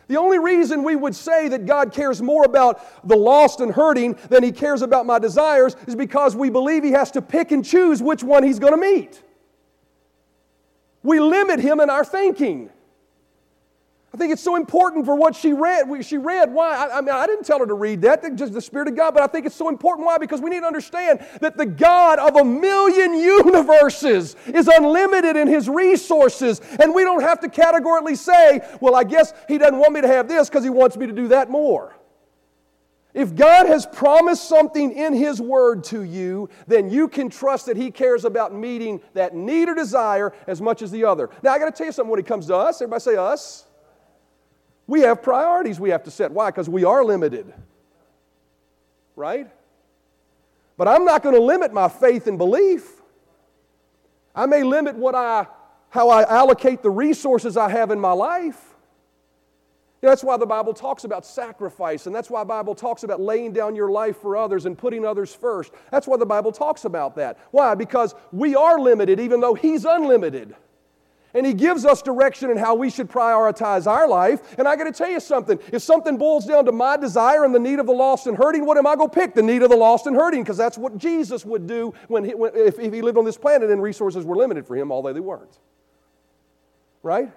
The 0.09 0.17
only 0.17 0.39
reason 0.39 0.83
we 0.83 0.95
would 0.95 1.15
say 1.15 1.49
that 1.49 1.67
God 1.67 1.93
cares 1.93 2.19
more 2.19 2.43
about 2.43 3.07
the 3.07 3.15
lost 3.15 3.59
and 3.59 3.71
hurting 3.71 4.17
than 4.29 4.43
He 4.43 4.51
cares 4.51 4.81
about 4.81 5.05
my 5.05 5.19
desires 5.19 5.75
is 5.87 5.95
because 5.95 6.35
we 6.35 6.49
believe 6.49 6.83
He 6.83 6.91
has 6.91 7.11
to 7.11 7.21
pick 7.21 7.51
and 7.51 7.63
choose 7.63 8.01
which 8.01 8.23
one 8.23 8.43
He's 8.43 8.57
going 8.57 8.73
to 8.73 8.79
meet. 8.79 9.21
We 11.03 11.19
limit 11.19 11.59
Him 11.59 11.79
in 11.79 11.91
our 11.91 12.03
thinking. 12.03 12.71
I 14.11 14.17
think 14.17 14.33
it's 14.33 14.41
so 14.41 14.55
important 14.55 15.05
for 15.05 15.13
what 15.13 15.35
she 15.35 15.53
read. 15.53 15.85
She 16.03 16.17
read 16.17 16.51
why. 16.51 16.75
I, 16.75 16.97
I, 16.97 17.01
mean, 17.01 17.13
I 17.13 17.27
didn't 17.27 17.45
tell 17.45 17.59
her 17.59 17.67
to 17.67 17.75
read 17.75 18.01
that, 18.01 18.35
just 18.35 18.53
the 18.53 18.61
Spirit 18.61 18.87
of 18.87 18.95
God, 18.95 19.13
but 19.13 19.21
I 19.21 19.27
think 19.27 19.45
it's 19.45 19.55
so 19.55 19.69
important. 19.69 20.07
Why? 20.07 20.17
Because 20.17 20.41
we 20.41 20.49
need 20.49 20.61
to 20.61 20.65
understand 20.65 21.23
that 21.41 21.57
the 21.57 21.65
God 21.67 22.17
of 22.17 22.35
a 22.35 22.43
million 22.43 23.13
universes 23.19 24.35
is 24.47 24.67
unlimited 24.67 25.35
in 25.35 25.47
His 25.47 25.69
resources, 25.69 26.59
and 26.81 26.95
we 26.95 27.03
don't 27.03 27.21
have 27.21 27.39
to 27.41 27.49
categorically 27.49 28.15
say, 28.15 28.61
well, 28.81 28.95
I 28.95 29.03
guess 29.03 29.33
He 29.47 29.59
doesn't 29.59 29.77
want 29.77 29.93
me 29.93 30.01
to 30.01 30.07
have 30.07 30.27
this 30.27 30.49
because 30.49 30.63
He 30.63 30.71
wants 30.71 30.97
me 30.97 31.05
to 31.05 31.13
do 31.13 31.27
that 31.27 31.51
more. 31.51 31.95
If 33.13 33.35
God 33.35 33.67
has 33.67 33.85
promised 33.85 34.49
something 34.49 34.91
in 34.91 35.13
His 35.13 35.39
Word 35.39 35.83
to 35.85 36.01
you, 36.01 36.49
then 36.65 36.89
you 36.89 37.07
can 37.07 37.29
trust 37.29 37.67
that 37.67 37.77
He 37.77 37.91
cares 37.91 38.25
about 38.25 38.55
meeting 38.55 39.01
that 39.13 39.35
need 39.35 39.69
or 39.69 39.75
desire 39.75 40.33
as 40.47 40.61
much 40.61 40.81
as 40.81 40.89
the 40.89 41.05
other. 41.05 41.29
Now, 41.43 41.53
I 41.53 41.59
got 41.59 41.65
to 41.65 41.71
tell 41.71 41.85
you 41.85 41.91
something 41.91 42.09
when 42.09 42.19
it 42.19 42.25
comes 42.25 42.47
to 42.47 42.55
us. 42.55 42.81
Everybody 42.81 43.01
say 43.01 43.15
us. 43.15 43.67
We 44.89 45.01
have 45.01 45.21
priorities 45.21 45.79
we 45.79 45.91
have 45.91 46.03
to 46.05 46.11
set. 46.11 46.31
Why? 46.31 46.49
Because 46.49 46.67
we 46.67 46.83
are 46.83 47.03
limited. 47.05 47.53
Right? 49.15 49.47
But 50.77 50.87
I'm 50.87 51.05
not 51.05 51.21
going 51.21 51.35
to 51.35 51.41
limit 51.41 51.71
my 51.71 51.87
faith 51.87 52.25
and 52.25 52.39
belief. 52.39 52.89
I 54.33 54.47
may 54.47 54.63
limit 54.63 54.95
what 54.95 55.13
I, 55.13 55.45
how 55.89 56.09
I 56.09 56.23
allocate 56.23 56.81
the 56.81 56.89
resources 56.89 57.55
I 57.55 57.69
have 57.69 57.91
in 57.91 57.99
my 57.99 58.13
life. 58.13 58.59
You 60.01 60.07
know, 60.07 60.09
that's 60.09 60.23
why 60.23 60.37
the 60.37 60.47
Bible 60.47 60.73
talks 60.73 61.03
about 61.03 61.23
sacrifice, 61.23 62.07
and 62.07 62.15
that's 62.15 62.31
why 62.31 62.41
the 62.41 62.45
Bible 62.45 62.73
talks 62.73 63.03
about 63.03 63.21
laying 63.21 63.53
down 63.53 63.75
your 63.75 63.91
life 63.91 64.17
for 64.17 64.37
others 64.37 64.65
and 64.65 64.75
putting 64.75 65.05
others 65.05 65.35
first. 65.35 65.71
That's 65.91 66.07
why 66.07 66.17
the 66.17 66.25
Bible 66.25 66.51
talks 66.51 66.85
about 66.85 67.15
that. 67.17 67.37
Why? 67.51 67.75
Because 67.75 68.15
we 68.31 68.55
are 68.55 68.79
limited, 68.79 69.19
even 69.19 69.39
though 69.39 69.53
He's 69.53 69.85
unlimited. 69.85 70.55
And 71.39 71.47
he 71.47 71.53
gives 71.53 71.85
us 71.85 72.01
direction 72.01 72.51
in 72.51 72.57
how 72.57 72.75
we 72.75 72.89
should 72.89 73.09
prioritize 73.09 73.87
our 73.87 74.09
life. 74.09 74.57
And 74.57 74.67
I 74.67 74.75
got 74.75 74.83
to 74.83 74.91
tell 74.91 75.09
you 75.09 75.21
something. 75.21 75.57
If 75.71 75.81
something 75.81 76.17
boils 76.17 76.45
down 76.45 76.65
to 76.65 76.73
my 76.73 76.97
desire 76.97 77.45
and 77.45 77.55
the 77.55 77.59
need 77.59 77.79
of 77.79 77.85
the 77.85 77.93
lost 77.93 78.27
and 78.27 78.35
hurting, 78.35 78.65
what 78.65 78.77
am 78.77 78.85
I 78.85 78.97
going 78.97 79.09
to 79.09 79.15
pick? 79.15 79.35
The 79.35 79.41
need 79.41 79.63
of 79.63 79.69
the 79.69 79.77
lost 79.77 80.05
and 80.05 80.17
hurting, 80.17 80.43
because 80.43 80.57
that's 80.57 80.77
what 80.77 80.97
Jesus 80.97 81.45
would 81.45 81.65
do 81.65 81.93
when, 82.09 82.25
he, 82.25 82.35
when 82.35 82.51
if, 82.53 82.77
if 82.77 82.91
he 82.91 83.01
lived 83.01 83.17
on 83.17 83.23
this 83.23 83.37
planet 83.37 83.69
and 83.69 83.81
resources 83.81 84.25
were 84.25 84.35
limited 84.35 84.67
for 84.67 84.75
him, 84.75 84.91
although 84.91 85.13
they 85.13 85.21
weren't. 85.21 85.57
Right? 87.03 87.31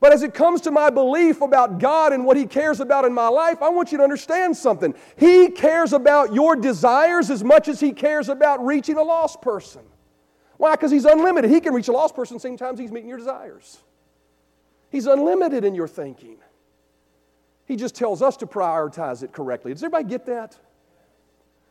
But 0.00 0.12
as 0.12 0.24
it 0.24 0.34
comes 0.34 0.60
to 0.62 0.72
my 0.72 0.90
belief 0.90 1.40
about 1.40 1.78
God 1.78 2.12
and 2.12 2.26
what 2.26 2.36
He 2.36 2.46
cares 2.46 2.80
about 2.80 3.04
in 3.04 3.12
my 3.12 3.28
life, 3.28 3.62
I 3.62 3.68
want 3.68 3.92
you 3.92 3.98
to 3.98 4.04
understand 4.04 4.56
something. 4.56 4.92
He 5.16 5.50
cares 5.50 5.92
about 5.92 6.34
your 6.34 6.56
desires 6.56 7.30
as 7.30 7.44
much 7.44 7.68
as 7.68 7.78
He 7.78 7.92
cares 7.92 8.28
about 8.28 8.66
reaching 8.66 8.96
a 8.96 9.02
lost 9.04 9.40
person. 9.40 9.82
Why? 10.56 10.72
Because 10.72 10.90
He's 10.90 11.04
unlimited. 11.04 11.50
He 11.50 11.60
can 11.60 11.74
reach 11.74 11.88
a 11.88 11.92
lost 11.92 12.14
person 12.14 12.38
same 12.38 12.56
time 12.56 12.76
He's 12.76 12.92
meeting 12.92 13.08
your 13.08 13.18
desires. 13.18 13.78
He's 14.90 15.06
unlimited 15.06 15.64
in 15.64 15.74
your 15.74 15.88
thinking. 15.88 16.36
He 17.66 17.76
just 17.76 17.94
tells 17.94 18.22
us 18.22 18.36
to 18.38 18.46
prioritize 18.46 19.22
it 19.22 19.32
correctly. 19.32 19.72
Does 19.72 19.82
everybody 19.82 20.04
get 20.04 20.26
that? 20.26 20.56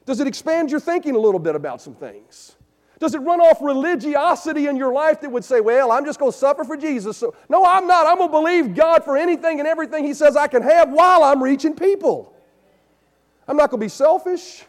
Does 0.06 0.20
it 0.20 0.28
expand 0.28 0.72
your 0.72 0.80
thinking 0.80 1.16
a 1.16 1.20
little 1.20 1.40
bit 1.40 1.56
about 1.56 1.82
some 1.82 1.94
things? 1.94 2.56
Does 3.00 3.16
it 3.16 3.20
run 3.20 3.42
off 3.42 3.62
religiosity 3.62 4.68
in 4.68 4.78
your 4.78 4.94
life 4.94 5.22
that 5.22 5.32
would 5.32 5.44
say, 5.44 5.62
well, 5.62 5.92
I'm 5.92 6.06
just 6.06 6.20
going 6.20 6.32
to 6.32 6.38
suffer 6.38 6.64
for 6.64 6.78
Jesus? 6.78 7.18
So, 7.18 7.36
no, 7.50 7.66
I'm 7.66 7.88
not. 7.88 8.08
I'm 8.08 8.18
going 8.18 8.30
to 8.30 8.32
believe 8.32 8.76
God 8.76 9.04
for 9.04 9.18
anything 9.18 9.60
and 9.60 9.68
everything 9.68 10.06
He 10.06 10.14
says 10.14 10.36
I 10.36 10.48
can 10.48 10.62
have 10.62 10.90
while 10.90 11.24
I'm 11.24 11.42
reaching 11.42 11.76
people. 11.76 12.34
I'm 13.48 13.58
not 13.58 13.70
going 13.70 13.80
to 13.80 13.86
be 13.86 13.90
selfish. 13.90 14.64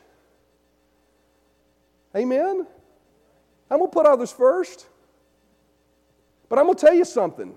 Amen? 2.17 2.67
I'm 3.71 3.79
going 3.79 3.91
to 3.91 3.95
put 3.95 4.07
others 4.07 4.33
first. 4.33 4.87
But 6.49 6.59
I'm 6.59 6.67
going 6.67 6.77
to 6.77 6.87
tell 6.87 6.95
you 6.95 7.05
something. 7.05 7.55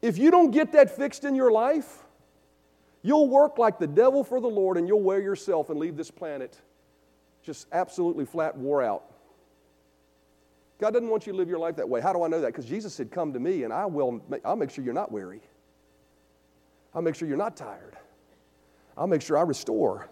If 0.00 0.18
you 0.18 0.30
don't 0.30 0.50
get 0.50 0.72
that 0.72 0.96
fixed 0.96 1.24
in 1.24 1.34
your 1.34 1.50
life, 1.50 1.98
you'll 3.02 3.28
work 3.28 3.58
like 3.58 3.78
the 3.78 3.86
devil 3.86 4.24
for 4.24 4.40
the 4.40 4.48
Lord 4.48 4.76
and 4.76 4.88
you'll 4.88 5.02
wear 5.02 5.20
yourself 5.20 5.70
and 5.70 5.78
leave 5.78 5.96
this 5.96 6.10
planet 6.10 6.60
just 7.42 7.66
absolutely 7.72 8.24
flat 8.24 8.56
wore 8.56 8.82
out. 8.82 9.04
God 10.78 10.92
doesn't 10.92 11.08
want 11.08 11.26
you 11.26 11.32
to 11.32 11.38
live 11.38 11.48
your 11.48 11.58
life 11.58 11.76
that 11.76 11.88
way. 11.88 12.00
How 12.00 12.12
do 12.12 12.22
I 12.22 12.28
know 12.28 12.40
that? 12.40 12.48
Because 12.48 12.64
Jesus 12.64 12.94
said, 12.94 13.10
Come 13.10 13.32
to 13.32 13.40
me 13.40 13.64
and 13.64 13.72
I 13.72 13.86
will, 13.86 14.20
I'll 14.44 14.56
make 14.56 14.70
sure 14.70 14.84
you're 14.84 14.94
not 14.94 15.12
weary. 15.12 15.40
I'll 16.94 17.02
make 17.02 17.14
sure 17.14 17.28
you're 17.28 17.36
not 17.36 17.56
tired. 17.56 17.96
I'll 18.96 19.06
make 19.06 19.22
sure 19.22 19.38
I 19.38 19.42
restore. 19.42 20.08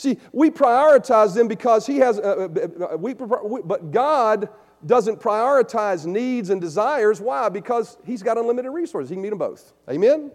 See, 0.00 0.16
we 0.32 0.48
prioritize 0.50 1.34
them 1.34 1.46
because 1.46 1.86
He 1.86 1.98
has, 1.98 2.18
uh, 2.18 2.48
uh, 2.80 2.84
uh 2.94 2.96
we, 2.96 3.12
but 3.12 3.90
God 3.90 4.48
doesn't 4.86 5.20
prioritize 5.20 6.06
needs 6.06 6.48
and 6.48 6.58
desires. 6.58 7.20
Why? 7.20 7.50
Because 7.50 7.98
He's 8.06 8.22
got 8.22 8.38
unlimited 8.38 8.72
resources. 8.72 9.10
He 9.10 9.16
can 9.16 9.22
meet 9.22 9.28
them 9.28 9.38
both. 9.38 9.74
Amen? 9.90 10.30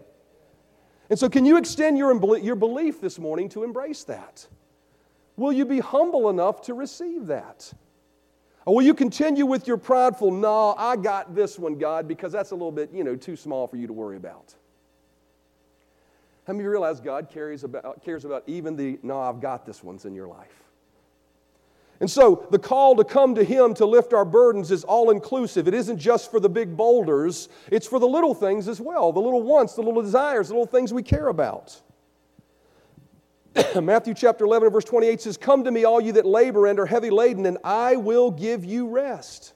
And 1.10 1.18
so, 1.18 1.28
can 1.28 1.44
you 1.44 1.56
extend 1.56 1.98
your, 1.98 2.38
your 2.38 2.54
belief 2.54 3.00
this 3.00 3.18
morning 3.18 3.48
to 3.48 3.64
embrace 3.64 4.04
that? 4.04 4.46
Will 5.34 5.52
you 5.52 5.64
be 5.64 5.80
humble 5.80 6.30
enough 6.30 6.62
to 6.62 6.74
receive 6.74 7.26
that? 7.26 7.72
Or 8.66 8.76
will 8.76 8.82
you 8.82 8.94
continue 8.94 9.46
with 9.46 9.66
your 9.66 9.78
prideful, 9.78 10.30
no, 10.30 10.76
I 10.78 10.94
got 10.94 11.34
this 11.34 11.58
one, 11.58 11.76
God, 11.76 12.06
because 12.06 12.30
that's 12.30 12.52
a 12.52 12.54
little 12.54 12.70
bit, 12.70 12.92
you 12.92 13.02
know, 13.02 13.16
too 13.16 13.34
small 13.34 13.66
for 13.66 13.76
you 13.76 13.88
to 13.88 13.92
worry 13.92 14.16
about? 14.16 14.54
How 16.46 16.52
many 16.52 16.68
realize 16.68 17.00
God 17.00 17.28
cares 17.28 17.64
about, 17.64 18.04
cares 18.04 18.24
about 18.24 18.44
even 18.46 18.76
the, 18.76 18.98
no, 19.02 19.20
I've 19.20 19.40
got 19.40 19.66
this 19.66 19.82
ones 19.82 20.04
in 20.04 20.14
your 20.14 20.28
life? 20.28 20.62
And 21.98 22.10
so 22.10 22.46
the 22.50 22.58
call 22.58 22.94
to 22.96 23.04
come 23.04 23.34
to 23.34 23.42
Him 23.42 23.74
to 23.74 23.86
lift 23.86 24.12
our 24.12 24.24
burdens 24.24 24.70
is 24.70 24.84
all 24.84 25.10
inclusive. 25.10 25.66
It 25.66 25.74
isn't 25.74 25.98
just 25.98 26.30
for 26.30 26.38
the 26.38 26.48
big 26.48 26.76
boulders, 26.76 27.48
it's 27.72 27.86
for 27.86 27.98
the 27.98 28.06
little 28.06 28.34
things 28.34 28.68
as 28.68 28.80
well 28.80 29.12
the 29.12 29.20
little 29.20 29.42
wants, 29.42 29.74
the 29.74 29.82
little 29.82 30.02
desires, 30.02 30.48
the 30.48 30.54
little 30.54 30.66
things 30.66 30.92
we 30.92 31.02
care 31.02 31.28
about. 31.28 31.80
Matthew 33.82 34.14
chapter 34.14 34.44
11 34.44 34.70
verse 34.70 34.84
28 34.84 35.20
says, 35.22 35.36
Come 35.36 35.64
to 35.64 35.70
me, 35.70 35.84
all 35.84 36.00
you 36.00 36.12
that 36.12 36.26
labor 36.26 36.66
and 36.66 36.78
are 36.78 36.86
heavy 36.86 37.10
laden, 37.10 37.46
and 37.46 37.58
I 37.64 37.96
will 37.96 38.30
give 38.30 38.64
you 38.64 38.88
rest. 38.88 39.54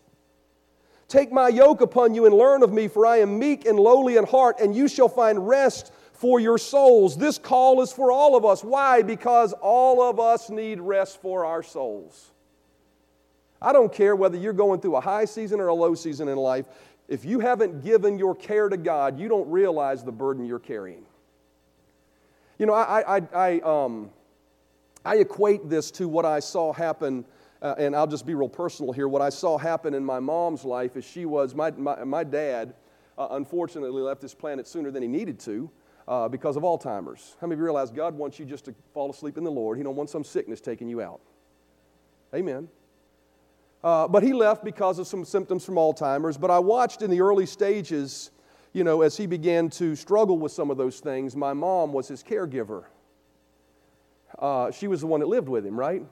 Take 1.07 1.31
my 1.31 1.48
yoke 1.48 1.83
upon 1.83 2.14
you 2.14 2.24
and 2.24 2.35
learn 2.35 2.62
of 2.62 2.72
me, 2.72 2.88
for 2.88 3.05
I 3.05 3.18
am 3.18 3.38
meek 3.38 3.66
and 3.66 3.79
lowly 3.79 4.16
in 4.16 4.24
heart, 4.24 4.61
and 4.61 4.74
you 4.74 4.88
shall 4.88 5.09
find 5.09 5.46
rest 5.46 5.92
for 6.20 6.38
your 6.38 6.59
souls. 6.59 7.16
This 7.16 7.38
call 7.38 7.80
is 7.80 7.90
for 7.90 8.12
all 8.12 8.37
of 8.37 8.44
us. 8.44 8.62
Why? 8.62 9.00
Because 9.00 9.54
all 9.54 10.02
of 10.02 10.20
us 10.20 10.50
need 10.50 10.78
rest 10.78 11.22
for 11.22 11.46
our 11.46 11.62
souls. 11.62 12.33
I 13.62 13.72
don't 13.72 13.90
care 13.90 14.14
whether 14.14 14.37
you're 14.37 14.52
going 14.52 14.83
through 14.83 14.96
a 14.96 15.00
high 15.00 15.24
season 15.24 15.61
or 15.61 15.68
a 15.68 15.74
low 15.74 15.94
season 15.94 16.28
in 16.28 16.37
life. 16.37 16.66
If 17.09 17.24
you 17.24 17.40
haven't 17.40 17.83
given 17.83 18.18
your 18.18 18.35
care 18.35 18.68
to 18.68 18.76
God, 18.76 19.18
you 19.18 19.28
don't 19.28 19.50
realize 19.50 20.04
the 20.04 20.12
burden 20.12 20.44
you're 20.44 20.59
carrying. 20.59 21.06
You 22.59 22.66
know, 22.66 22.74
I, 22.74 23.16
I, 23.16 23.22
I, 23.35 23.61
um, 23.61 24.11
I 25.06 25.16
equate 25.16 25.70
this 25.70 25.90
to 25.92 26.06
what 26.06 26.26
I 26.26 26.40
saw 26.40 26.74
happen, 26.74 27.24
uh, 27.62 27.76
and 27.78 27.96
I'll 27.96 28.06
just 28.06 28.26
be 28.26 28.35
real 28.35 28.50
personal 28.50 28.92
here. 28.92 29.09
What 29.09 29.22
I 29.22 29.30
saw 29.30 29.56
happen 29.56 29.94
in 29.94 30.04
my 30.04 30.20
mom's 30.20 30.66
life 30.66 30.98
is 30.98 31.04
she 31.06 31.24
was, 31.24 31.54
my, 31.54 31.70
my, 31.70 32.04
my 32.04 32.24
dad 32.24 32.74
uh, 33.16 33.28
unfortunately 33.30 34.02
left 34.02 34.20
this 34.20 34.35
planet 34.35 34.68
sooner 34.68 34.90
than 34.90 35.00
he 35.00 35.09
needed 35.09 35.40
to 35.40 35.70
uh, 36.08 36.28
because 36.28 36.56
of 36.56 36.62
Alzheimer's. 36.62 37.36
How 37.40 37.46
many 37.46 37.54
of 37.54 37.58
you 37.58 37.64
realize 37.64 37.90
God 37.90 38.14
wants 38.14 38.38
you 38.38 38.44
just 38.44 38.64
to 38.66 38.74
fall 38.92 39.10
asleep 39.10 39.38
in 39.38 39.44
the 39.44 39.50
Lord? 39.50 39.78
He 39.78 39.84
don't 39.84 39.96
want 39.96 40.10
some 40.10 40.24
sickness 40.24 40.60
taking 40.60 40.88
you 40.88 41.00
out. 41.00 41.20
Amen. 42.34 42.68
Uh, 43.82 44.06
but 44.06 44.22
he 44.22 44.32
left 44.32 44.62
because 44.64 44.98
of 44.98 45.06
some 45.06 45.24
symptoms 45.24 45.64
from 45.64 45.76
Alzheimer's. 45.76 46.36
But 46.36 46.50
I 46.50 46.58
watched 46.58 47.02
in 47.02 47.10
the 47.10 47.20
early 47.20 47.46
stages, 47.46 48.30
you 48.72 48.84
know, 48.84 49.02
as 49.02 49.16
he 49.16 49.26
began 49.26 49.70
to 49.70 49.96
struggle 49.96 50.38
with 50.38 50.52
some 50.52 50.70
of 50.70 50.76
those 50.76 51.00
things. 51.00 51.34
My 51.34 51.52
mom 51.52 51.92
was 51.92 52.08
his 52.08 52.22
caregiver. 52.22 52.84
Uh, 54.38 54.70
she 54.70 54.86
was 54.86 55.00
the 55.00 55.06
one 55.06 55.20
that 55.20 55.26
lived 55.28 55.48
with 55.48 55.66
him, 55.66 55.78
right? 55.78 56.02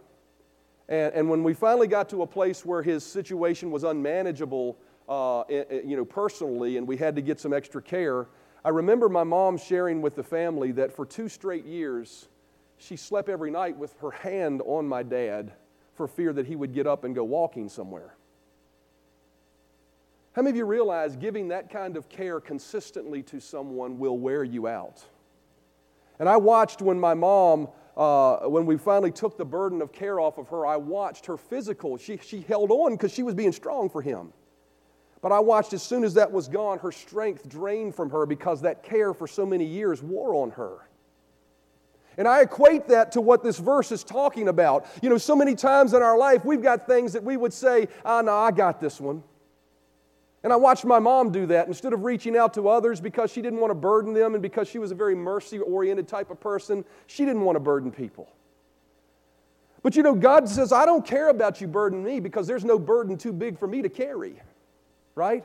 And, 0.89 1.15
and 1.15 1.29
when 1.29 1.43
we 1.43 1.55
finally 1.55 1.87
got 1.87 2.09
to 2.11 2.23
a 2.23 2.27
place 2.27 2.65
where 2.65 2.83
his 2.83 3.05
situation 3.05 3.71
was 3.71 3.85
unmanageable, 3.85 4.79
uh, 5.09 5.45
you 5.49 5.97
know, 5.97 6.05
personally, 6.05 6.77
and 6.77 6.87
we 6.87 6.97
had 6.97 7.17
to 7.17 7.23
get 7.23 7.39
some 7.41 7.53
extra 7.53 7.81
care, 7.81 8.27
I 8.65 8.71
remember 8.71 9.09
my 9.09 9.25
mom 9.25 9.57
sharing 9.57 10.03
with 10.03 10.17
the 10.17 10.23
family 10.23 10.73
that 10.73 10.93
for 10.93 11.07
two 11.07 11.29
straight 11.29 11.65
years, 11.65 12.29
she 12.77 12.97
slept 12.97 13.29
every 13.29 13.51
night 13.51 13.77
with 13.77 13.95
her 14.01 14.11
hand 14.11 14.63
on 14.65 14.87
my 14.87 15.03
dad 15.03 15.53
for 15.95 16.07
fear 16.07 16.33
that 16.33 16.47
he 16.47 16.57
would 16.57 16.73
get 16.73 16.87
up 16.87 17.05
and 17.05 17.15
go 17.15 17.25
walking 17.25 17.69
somewhere. 17.69 18.15
How 20.33 20.43
many 20.43 20.51
of 20.51 20.57
you 20.57 20.65
realize 20.65 21.17
giving 21.17 21.49
that 21.49 21.71
kind 21.71 21.97
of 21.97 22.09
care 22.09 22.41
consistently 22.41 23.23
to 23.25 23.41
someone 23.41 23.99
will 23.99 24.19
wear 24.19 24.45
you 24.45 24.69
out? 24.69 25.05
And 26.21 26.29
I 26.29 26.37
watched 26.37 26.83
when 26.83 26.99
my 26.99 27.15
mom, 27.15 27.69
uh, 27.97 28.39
when 28.49 28.67
we 28.67 28.77
finally 28.77 29.11
took 29.11 29.37
the 29.37 29.45
burden 29.45 29.83
of 29.83 29.93
care 29.93 30.21
off 30.21 30.39
of 30.39 30.49
her, 30.49 30.67
I 30.67 30.77
watched 30.77 31.27
her 31.27 31.37
physical. 31.37 31.97
She, 31.97 32.19
she 32.19 32.41
held 32.43 32.71
on 32.71 32.93
because 32.93 33.13
she 33.13 33.23
was 33.23 33.35
being 33.35 33.53
strong 33.53 33.89
for 33.89 34.03
him. 34.03 34.33
But 35.21 35.33
I 35.33 35.41
watched 35.41 35.73
as 35.73 35.83
soon 35.83 36.05
as 36.05 36.15
that 36.15 36.31
was 36.31 36.49
gone, 36.49 36.79
her 36.79 36.93
strength 36.93 37.49
drained 37.49 37.95
from 37.95 38.11
her 38.11 38.25
because 38.27 38.63
that 38.63 38.83
care 38.83 39.13
for 39.13 39.27
so 39.27 39.45
many 39.45 39.65
years 39.65 40.03
wore 40.03 40.35
on 40.35 40.51
her. 40.53 40.89
And 42.17 42.27
I 42.27 42.43
equate 42.43 42.89
that 42.89 43.13
to 43.13 43.21
what 43.21 43.45
this 43.45 43.59
verse 43.59 43.93
is 43.93 44.03
talking 44.03 44.49
about. 44.49 44.87
You 45.03 45.09
know, 45.09 45.19
so 45.19 45.37
many 45.37 45.55
times 45.55 45.95
in 45.95 46.03
our 46.03 46.19
life, 46.19 46.45
we've 46.45 46.63
got 46.63 46.87
things 46.87 47.13
that 47.13 47.23
we 47.23 47.37
would 47.37 47.53
say, 47.53 47.89
ah, 48.05 48.21
no, 48.21 48.35
I 48.35 48.51
got 48.51 48.81
this 48.81 49.01
one. 49.01 49.23
And 50.43 50.53
I 50.53 50.57
watched 50.57 50.85
my 50.85 50.99
mom 50.99 51.31
do 51.31 51.47
that. 51.47 51.67
Instead 51.67 51.93
of 51.93 52.05
reaching 52.05 52.37
out 52.37 52.55
to 52.55 52.69
others 52.69 53.01
because 53.01 53.33
she 53.33 53.43
didn't 53.43 53.61
want 53.61 53.71
to 53.71 53.75
burden 53.77 54.15
them 54.15 54.35
and 54.35 54.43
because 54.43 54.69
she 54.69 54.79
was 54.79 54.91
a 54.91 54.95
very 54.95 55.15
mercy 55.15 55.59
oriented 55.59 56.09
type 56.09 56.31
of 56.31 56.41
person, 56.41 56.85
she 57.07 57.25
didn't 57.25 57.43
want 57.43 57.57
to 57.57 57.61
burden 57.61 57.91
people. 57.91 58.29
But 59.83 59.95
you 59.95 60.03
know, 60.03 60.15
God 60.15 60.49
says, 60.49 60.73
I 60.73 60.87
don't 60.87 61.07
care 61.07 61.29
about 61.29 61.61
you 61.61 61.67
burdening 61.67 62.05
me 62.05 62.21
because 62.21 62.47
there's 62.47 62.65
no 62.65 62.79
burden 62.79 63.17
too 63.17 63.33
big 63.33 63.59
for 63.59 63.67
me 63.67 63.83
to 63.83 63.89
carry, 63.89 64.41
right? 65.19 65.45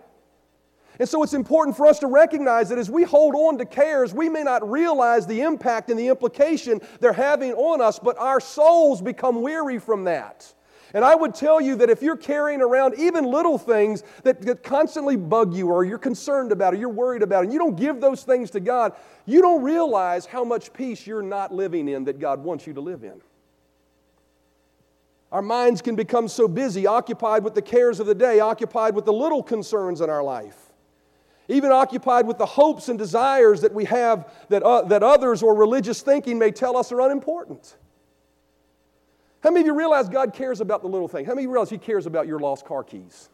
And 0.99 1.09
so 1.09 1.23
it's 1.23 1.33
important 1.33 1.75
for 1.75 1.87
us 1.87 1.99
to 1.99 2.07
recognize 2.07 2.69
that 2.69 2.77
as 2.77 2.89
we 2.89 3.03
hold 3.03 3.33
on 3.33 3.57
to 3.57 3.65
cares, 3.65 4.13
we 4.13 4.29
may 4.29 4.43
not 4.43 4.69
realize 4.69 5.25
the 5.25 5.41
impact 5.41 5.89
and 5.89 5.99
the 5.99 6.07
implication 6.07 6.79
they're 6.99 7.11
having 7.11 7.53
on 7.53 7.81
us, 7.81 7.97
but 7.97 8.17
our 8.19 8.39
souls 8.39 9.01
become 9.01 9.41
weary 9.41 9.79
from 9.79 10.03
that. 10.03 10.53
And 10.93 11.03
I 11.03 11.15
would 11.15 11.33
tell 11.33 11.59
you 11.59 11.75
that 11.77 11.89
if 11.89 12.03
you're 12.03 12.15
carrying 12.15 12.61
around 12.61 12.93
even 12.99 13.25
little 13.25 13.57
things 13.57 14.03
that, 14.21 14.43
that 14.43 14.61
constantly 14.61 15.15
bug 15.15 15.55
you 15.55 15.69
or 15.69 15.83
you're 15.83 15.97
concerned 15.97 16.51
about 16.51 16.75
or 16.75 16.77
you're 16.77 16.89
worried 16.89 17.23
about, 17.23 17.43
and 17.43 17.51
you 17.51 17.57
don't 17.57 17.75
give 17.75 17.99
those 17.99 18.21
things 18.21 18.51
to 18.51 18.59
God, 18.59 18.93
you 19.25 19.41
don't 19.41 19.63
realize 19.63 20.27
how 20.27 20.43
much 20.43 20.71
peace 20.71 21.07
you're 21.07 21.23
not 21.23 21.51
living 21.51 21.87
in 21.87 22.03
that 22.03 22.19
God 22.19 22.43
wants 22.43 22.67
you 22.67 22.73
to 22.73 22.81
live 22.81 23.03
in. 23.03 23.19
Our 25.33 25.41
minds 25.41 25.81
can 25.81 25.95
become 25.95 26.29
so 26.29 26.47
busy, 26.47 26.87
occupied 26.87 27.43
with 27.43 27.55
the 27.55 27.61
cares 27.61 27.99
of 27.99 28.07
the 28.07 28.15
day, 28.15 28.39
occupied 28.39 28.95
with 28.95 29.03
the 29.03 29.11
little 29.11 29.43
concerns 29.43 29.99
in 29.99 30.09
our 30.09 30.23
life 30.23 30.63
even 31.47 31.71
occupied 31.71 32.25
with 32.25 32.37
the 32.37 32.45
hopes 32.45 32.89
and 32.89 32.97
desires 32.97 33.61
that 33.61 33.73
we 33.73 33.85
have 33.85 34.31
that, 34.49 34.63
uh, 34.63 34.81
that 34.83 35.03
others 35.03 35.43
or 35.43 35.55
religious 35.55 36.01
thinking 36.01 36.39
may 36.39 36.51
tell 36.51 36.77
us 36.77 36.91
are 36.91 37.01
unimportant. 37.01 37.75
How 39.41 39.51
many 39.51 39.61
of 39.61 39.65
you 39.67 39.77
realize 39.77 40.07
God 40.07 40.33
cares 40.33 40.61
about 40.61 40.81
the 40.81 40.87
little 40.87 41.07
thing? 41.07 41.25
How 41.25 41.31
many 41.31 41.41
of 41.41 41.49
you 41.49 41.51
realize 41.51 41.69
He 41.69 41.77
cares 41.77 42.05
about 42.05 42.27
your 42.27 42.39
lost 42.39 42.65
car 42.65 42.83
keys? 42.83 43.29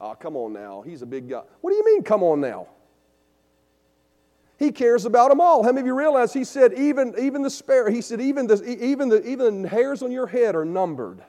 Oh, 0.00 0.14
come 0.14 0.36
on 0.36 0.52
now. 0.52 0.82
He's 0.82 1.00
a 1.00 1.06
big 1.06 1.28
guy. 1.28 1.42
What 1.62 1.70
do 1.70 1.76
you 1.76 1.84
mean, 1.84 2.02
come 2.02 2.22
on 2.22 2.40
now? 2.40 2.68
He 4.58 4.70
cares 4.70 5.04
about 5.04 5.30
them 5.30 5.40
all. 5.40 5.62
How 5.62 5.70
many 5.70 5.80
of 5.80 5.86
you 5.86 5.94
realize 5.94 6.32
he 6.32 6.44
said, 6.44 6.72
even, 6.74 7.14
even 7.18 7.42
the 7.42 7.50
spare, 7.50 7.90
he 7.90 8.00
said, 8.00 8.20
even 8.20 8.46
the, 8.46 8.62
even, 8.64 9.08
the, 9.08 9.26
even 9.26 9.62
the 9.62 9.68
hairs 9.68 10.02
on 10.02 10.12
your 10.12 10.26
head 10.26 10.54
are 10.54 10.64
numbered. 10.64 11.22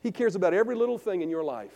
He 0.00 0.10
cares 0.10 0.34
about 0.34 0.54
every 0.54 0.74
little 0.74 0.98
thing 0.98 1.22
in 1.22 1.30
your 1.30 1.44
life. 1.44 1.74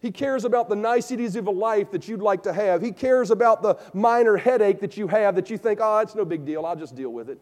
He 0.00 0.10
cares 0.10 0.44
about 0.44 0.68
the 0.68 0.76
niceties 0.76 1.36
of 1.36 1.46
a 1.46 1.50
life 1.50 1.90
that 1.90 2.08
you'd 2.08 2.22
like 2.22 2.42
to 2.44 2.52
have. 2.52 2.80
He 2.80 2.90
cares 2.90 3.30
about 3.30 3.62
the 3.62 3.78
minor 3.92 4.36
headache 4.36 4.80
that 4.80 4.96
you 4.96 5.06
have 5.08 5.34
that 5.34 5.50
you 5.50 5.58
think, 5.58 5.78
oh, 5.82 5.98
it's 5.98 6.14
no 6.14 6.24
big 6.24 6.44
deal, 6.46 6.64
I'll 6.64 6.76
just 6.76 6.94
deal 6.94 7.10
with 7.10 7.28
it. 7.28 7.38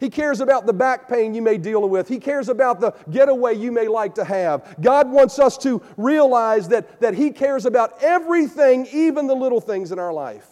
He 0.00 0.08
cares 0.08 0.40
about 0.40 0.66
the 0.66 0.72
back 0.72 1.08
pain 1.08 1.34
you 1.34 1.42
may 1.42 1.58
deal 1.58 1.86
with. 1.86 2.08
He 2.08 2.18
cares 2.18 2.48
about 2.48 2.80
the 2.80 2.92
getaway 3.10 3.54
you 3.54 3.70
may 3.70 3.86
like 3.86 4.14
to 4.14 4.24
have. 4.24 4.76
God 4.80 5.10
wants 5.10 5.38
us 5.38 5.58
to 5.58 5.82
realize 5.98 6.68
that, 6.68 7.00
that 7.02 7.12
He 7.12 7.30
cares 7.30 7.66
about 7.66 8.02
everything, 8.02 8.86
even 8.92 9.26
the 9.26 9.34
little 9.34 9.60
things 9.60 9.92
in 9.92 9.98
our 9.98 10.12
life. 10.12 10.48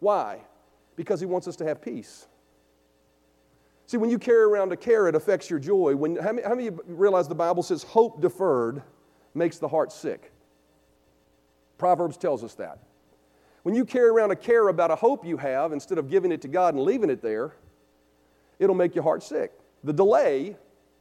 Why? 0.00 0.40
Because 0.96 1.20
He 1.20 1.26
wants 1.26 1.46
us 1.46 1.54
to 1.56 1.64
have 1.64 1.80
peace. 1.80 2.26
See, 3.86 3.98
when 3.98 4.10
you 4.10 4.18
carry 4.18 4.42
around 4.42 4.72
a 4.72 4.76
care, 4.76 5.06
it 5.06 5.14
affects 5.14 5.48
your 5.48 5.60
joy. 5.60 5.94
When, 5.94 6.16
how, 6.16 6.32
many, 6.32 6.46
how 6.46 6.54
many 6.56 6.70
realize 6.88 7.28
the 7.28 7.36
Bible 7.36 7.62
says 7.62 7.84
hope 7.84 8.20
deferred 8.20 8.82
makes 9.32 9.58
the 9.58 9.68
heart 9.68 9.92
sick. 9.92 10.32
Proverbs 11.78 12.16
tells 12.16 12.42
us 12.42 12.54
that. 12.54 12.78
When 13.62 13.76
you 13.76 13.84
carry 13.84 14.08
around 14.08 14.32
a 14.32 14.36
care 14.36 14.68
about 14.68 14.90
a 14.90 14.96
hope 14.96 15.24
you 15.24 15.36
have 15.36 15.72
instead 15.72 15.98
of 15.98 16.10
giving 16.10 16.32
it 16.32 16.42
to 16.42 16.48
God 16.48 16.74
and 16.74 16.82
leaving 16.82 17.10
it 17.10 17.22
there, 17.22 17.54
it'll 18.58 18.74
make 18.74 18.94
your 18.94 19.04
heart 19.04 19.22
sick. 19.22 19.52
The 19.82 19.92
delay, 19.92 20.56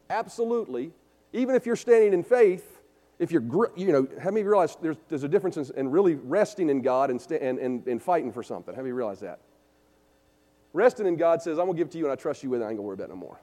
absolutely, 0.10 0.92
even 1.32 1.56
if 1.56 1.66
you're 1.66 1.76
standing 1.76 2.14
in 2.14 2.24
faith, 2.24 2.82
if 3.20 3.32
you're, 3.32 3.44
you 3.76 3.92
know, 3.92 4.08
how 4.22 4.32
many 4.32 4.44
realize 4.44 4.76
there's, 4.82 4.98
there's 5.08 5.24
a 5.24 5.28
difference 5.28 5.58
in, 5.58 5.66
in 5.78 5.92
really 5.92 6.16
resting 6.16 6.70
in 6.70 6.82
God 6.82 7.10
and, 7.10 7.26
and, 7.32 7.60
and, 7.60 7.88
and 7.88 8.02
fighting 8.02 8.32
for 8.32 8.44
something? 8.44 8.74
How 8.74 8.82
many 8.82 8.92
realize 8.92 9.20
that? 9.22 9.40
Resting 10.74 11.06
in 11.06 11.16
God 11.16 11.42
says, 11.42 11.60
I'm 11.60 11.66
going 11.66 11.78
to 11.78 11.84
give 11.84 11.92
to 11.92 11.98
you 11.98 12.06
and 12.06 12.12
I 12.12 12.16
trust 12.16 12.44
you 12.44 12.50
with 12.50 12.62
it, 12.62 12.66
I 12.66 12.70
ain't 12.70 12.78
going 12.78 12.84
to 12.84 12.88
worry 12.88 12.96
about 12.96 13.06
it 13.06 13.10
no 13.10 13.16
more. 13.16 13.40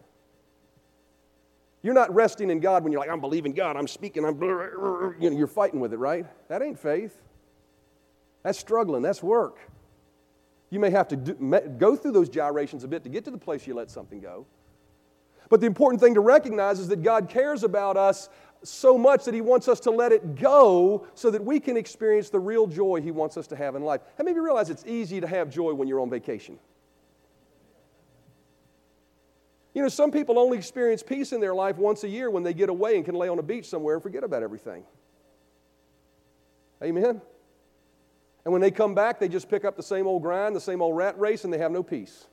You're 1.83 1.95
not 1.95 2.15
resting 2.15 2.51
in 2.51 2.61
God 2.61 2.83
when 2.83 2.93
you're 2.93 3.01
like, 3.01 3.11
I'm 3.11 3.21
believing 3.21 3.53
God, 3.53 3.77
I'm 3.77 3.89
speaking, 3.89 4.25
I'm, 4.25 4.41
you 4.43 5.31
know, 5.31 5.37
you're 5.37 5.47
fighting 5.47 5.81
with 5.81 5.95
it, 5.95 5.99
right? 5.99 6.27
That 6.49 6.61
ain't 6.61 6.79
faith. 6.79 7.17
That's 8.43 8.59
struggling, 8.59 9.03
that's 9.03 9.23
work. 9.23 9.59
You 10.71 10.79
may 10.79 10.91
have 10.91 11.09
to 11.09 11.17
do, 11.17 11.35
go 11.79 11.97
through 11.97 12.13
those 12.13 12.29
gyrations 12.29 12.85
a 12.85 12.89
bit 12.89 13.03
to 13.03 13.11
get 13.11 13.25
to 13.25 13.31
the 13.31 13.39
place 13.39 13.67
you 13.67 13.75
let 13.75 13.91
something 13.91 14.21
go. 14.21 14.47
But 15.49 15.61
the 15.61 15.67
important 15.67 16.01
thing 16.01 16.15
to 16.15 16.21
recognize 16.21 16.79
is 16.79 16.89
that 16.89 17.03
God 17.03 17.29
cares 17.29 17.65
about 17.65 17.97
us 17.97 18.29
so 18.63 18.97
much 18.97 19.25
that 19.25 19.35
He 19.35 19.41
wants 19.41 19.67
us 19.67 19.81
to 19.81 19.91
let 19.91 20.13
it 20.13 20.37
go 20.37 21.07
so 21.15 21.31
that 21.31 21.45
we 21.45 21.59
can 21.59 21.77
experience 21.77 22.31
the 22.31 22.39
real 22.39 22.69
joy 22.69 23.01
He 23.03 23.11
wants 23.11 23.37
us 23.37 23.49
to 23.49 23.57
have 23.57 23.75
in 23.75 23.83
life. 23.83 24.01
How 24.17 24.23
many 24.23 24.31
of 24.31 24.37
you 24.37 24.45
realize 24.45 24.71
it's 24.71 24.87
easy 24.87 25.21
to 25.21 25.27
have 25.27 25.51
joy 25.51 25.75
when 25.75 25.89
you're 25.89 26.01
on 26.01 26.09
vacation? 26.09 26.59
You 29.75 29.83
know, 29.83 29.89
some 29.89 30.11
people 30.11 30.39
only 30.39 30.59
experience 30.59 31.03
peace 31.03 31.33
in 31.33 31.41
their 31.41 31.55
life 31.55 31.77
once 31.77 32.05
a 32.05 32.09
year 32.09 32.31
when 32.31 32.43
they 32.43 32.55
get 32.55 32.69
away 32.69 32.97
and 32.97 33.05
can 33.05 33.15
lay 33.15 33.29
on 33.29 33.39
a 33.39 33.43
beach 33.43 33.69
somewhere 33.69 33.95
and 33.95 34.03
forget 34.03 34.25
about 34.25 34.43
everything. 34.43 34.85
Amen? 36.83 37.21
And 38.45 38.53
when 38.53 38.63
they 38.63 38.71
come 38.71 38.95
back, 38.95 39.21
they 39.21 39.29
just 39.29 39.49
pick 39.49 39.65
up 39.65 39.77
the 39.77 39.83
same 39.83 40.07
old 40.07 40.23
grind, 40.23 40.57
the 40.57 40.61
same 40.61 40.81
old 40.81 40.97
rat 40.97 41.19
race, 41.19 41.45
and 41.45 41.53
they 41.53 41.59
have 41.59 41.73
no 41.73 41.83
peace. 41.83 42.27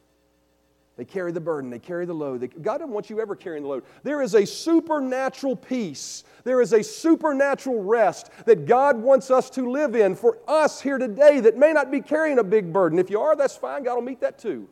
They 0.97 1.05
carry 1.05 1.31
the 1.31 1.39
burden, 1.39 1.69
they 1.69 1.77
carry 1.77 2.07
the 2.07 2.13
load. 2.13 2.41
They, 2.41 2.47
God 2.47 2.79
doesn't 2.79 2.91
want 2.91 3.11
you 3.11 3.21
ever 3.21 3.35
carrying 3.35 3.61
the 3.61 3.69
load. 3.69 3.83
There 4.01 4.23
is 4.23 4.33
a 4.33 4.47
supernatural 4.47 5.55
peace, 5.55 6.23
there 6.43 6.59
is 6.59 6.73
a 6.73 6.83
supernatural 6.83 7.83
rest 7.83 8.31
that 8.45 8.65
God 8.65 8.97
wants 8.97 9.29
us 9.29 9.51
to 9.51 9.69
live 9.69 9.95
in 9.95 10.15
for 10.15 10.39
us 10.47 10.81
here 10.81 10.97
today 10.97 11.39
that 11.41 11.55
may 11.55 11.71
not 11.71 11.91
be 11.91 12.01
carrying 12.01 12.39
a 12.39 12.43
big 12.43 12.73
burden. 12.73 12.97
If 12.97 13.11
you 13.11 13.21
are, 13.21 13.35
that's 13.35 13.55
fine, 13.55 13.83
God 13.83 13.95
will 13.95 14.01
meet 14.01 14.21
that 14.21 14.39
too. 14.39 14.67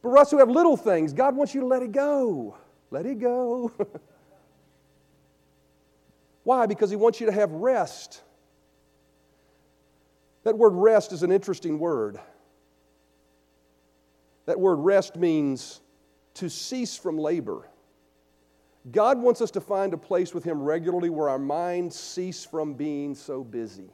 But 0.00 0.08
for 0.08 0.18
us 0.18 0.30
who 0.30 0.38
have 0.38 0.48
little 0.48 0.76
things, 0.76 1.12
God 1.12 1.36
wants 1.36 1.54
you 1.54 1.60
to 1.60 1.66
let 1.66 1.82
it 1.82 1.92
go. 1.92 2.56
Let 2.90 3.04
it 3.04 3.18
go. 3.18 3.72
Why? 6.44 6.64
Because 6.64 6.88
He 6.88 6.96
wants 6.96 7.20
you 7.20 7.26
to 7.26 7.32
have 7.32 7.50
rest. 7.50 8.22
That 10.46 10.56
word 10.56 10.74
rest 10.74 11.10
is 11.10 11.24
an 11.24 11.32
interesting 11.32 11.80
word. 11.80 12.20
That 14.44 14.60
word 14.60 14.76
rest 14.76 15.16
means 15.16 15.80
to 16.34 16.48
cease 16.48 16.96
from 16.96 17.18
labor. 17.18 17.68
God 18.92 19.18
wants 19.18 19.40
us 19.40 19.50
to 19.50 19.60
find 19.60 19.92
a 19.92 19.96
place 19.96 20.32
with 20.32 20.44
Him 20.44 20.62
regularly 20.62 21.10
where 21.10 21.28
our 21.28 21.40
minds 21.40 21.98
cease 21.98 22.44
from 22.44 22.74
being 22.74 23.16
so 23.16 23.42
busy. 23.42 23.90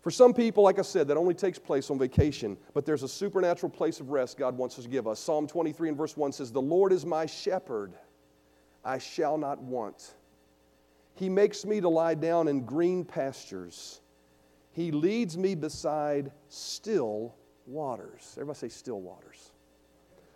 For 0.00 0.10
some 0.10 0.32
people, 0.32 0.64
like 0.64 0.78
I 0.78 0.82
said, 0.82 1.06
that 1.08 1.18
only 1.18 1.34
takes 1.34 1.58
place 1.58 1.90
on 1.90 1.98
vacation, 1.98 2.56
but 2.72 2.86
there's 2.86 3.02
a 3.02 3.08
supernatural 3.08 3.68
place 3.68 4.00
of 4.00 4.08
rest 4.08 4.38
God 4.38 4.56
wants 4.56 4.78
us 4.78 4.84
to 4.86 4.90
give 4.90 5.06
us. 5.06 5.20
Psalm 5.20 5.46
23 5.46 5.90
and 5.90 5.98
verse 5.98 6.16
1 6.16 6.32
says, 6.32 6.50
The 6.50 6.62
Lord 6.62 6.94
is 6.94 7.04
my 7.04 7.26
shepherd, 7.26 7.92
I 8.82 8.96
shall 8.96 9.36
not 9.36 9.60
want. 9.60 10.14
He 11.20 11.28
makes 11.28 11.66
me 11.66 11.82
to 11.82 11.88
lie 11.90 12.14
down 12.14 12.48
in 12.48 12.64
green 12.64 13.04
pastures. 13.04 14.00
He 14.72 14.90
leads 14.90 15.36
me 15.36 15.54
beside 15.54 16.32
still 16.48 17.34
waters. 17.66 18.32
Everybody 18.38 18.58
say 18.58 18.68
still 18.70 19.02
waters. 19.02 19.52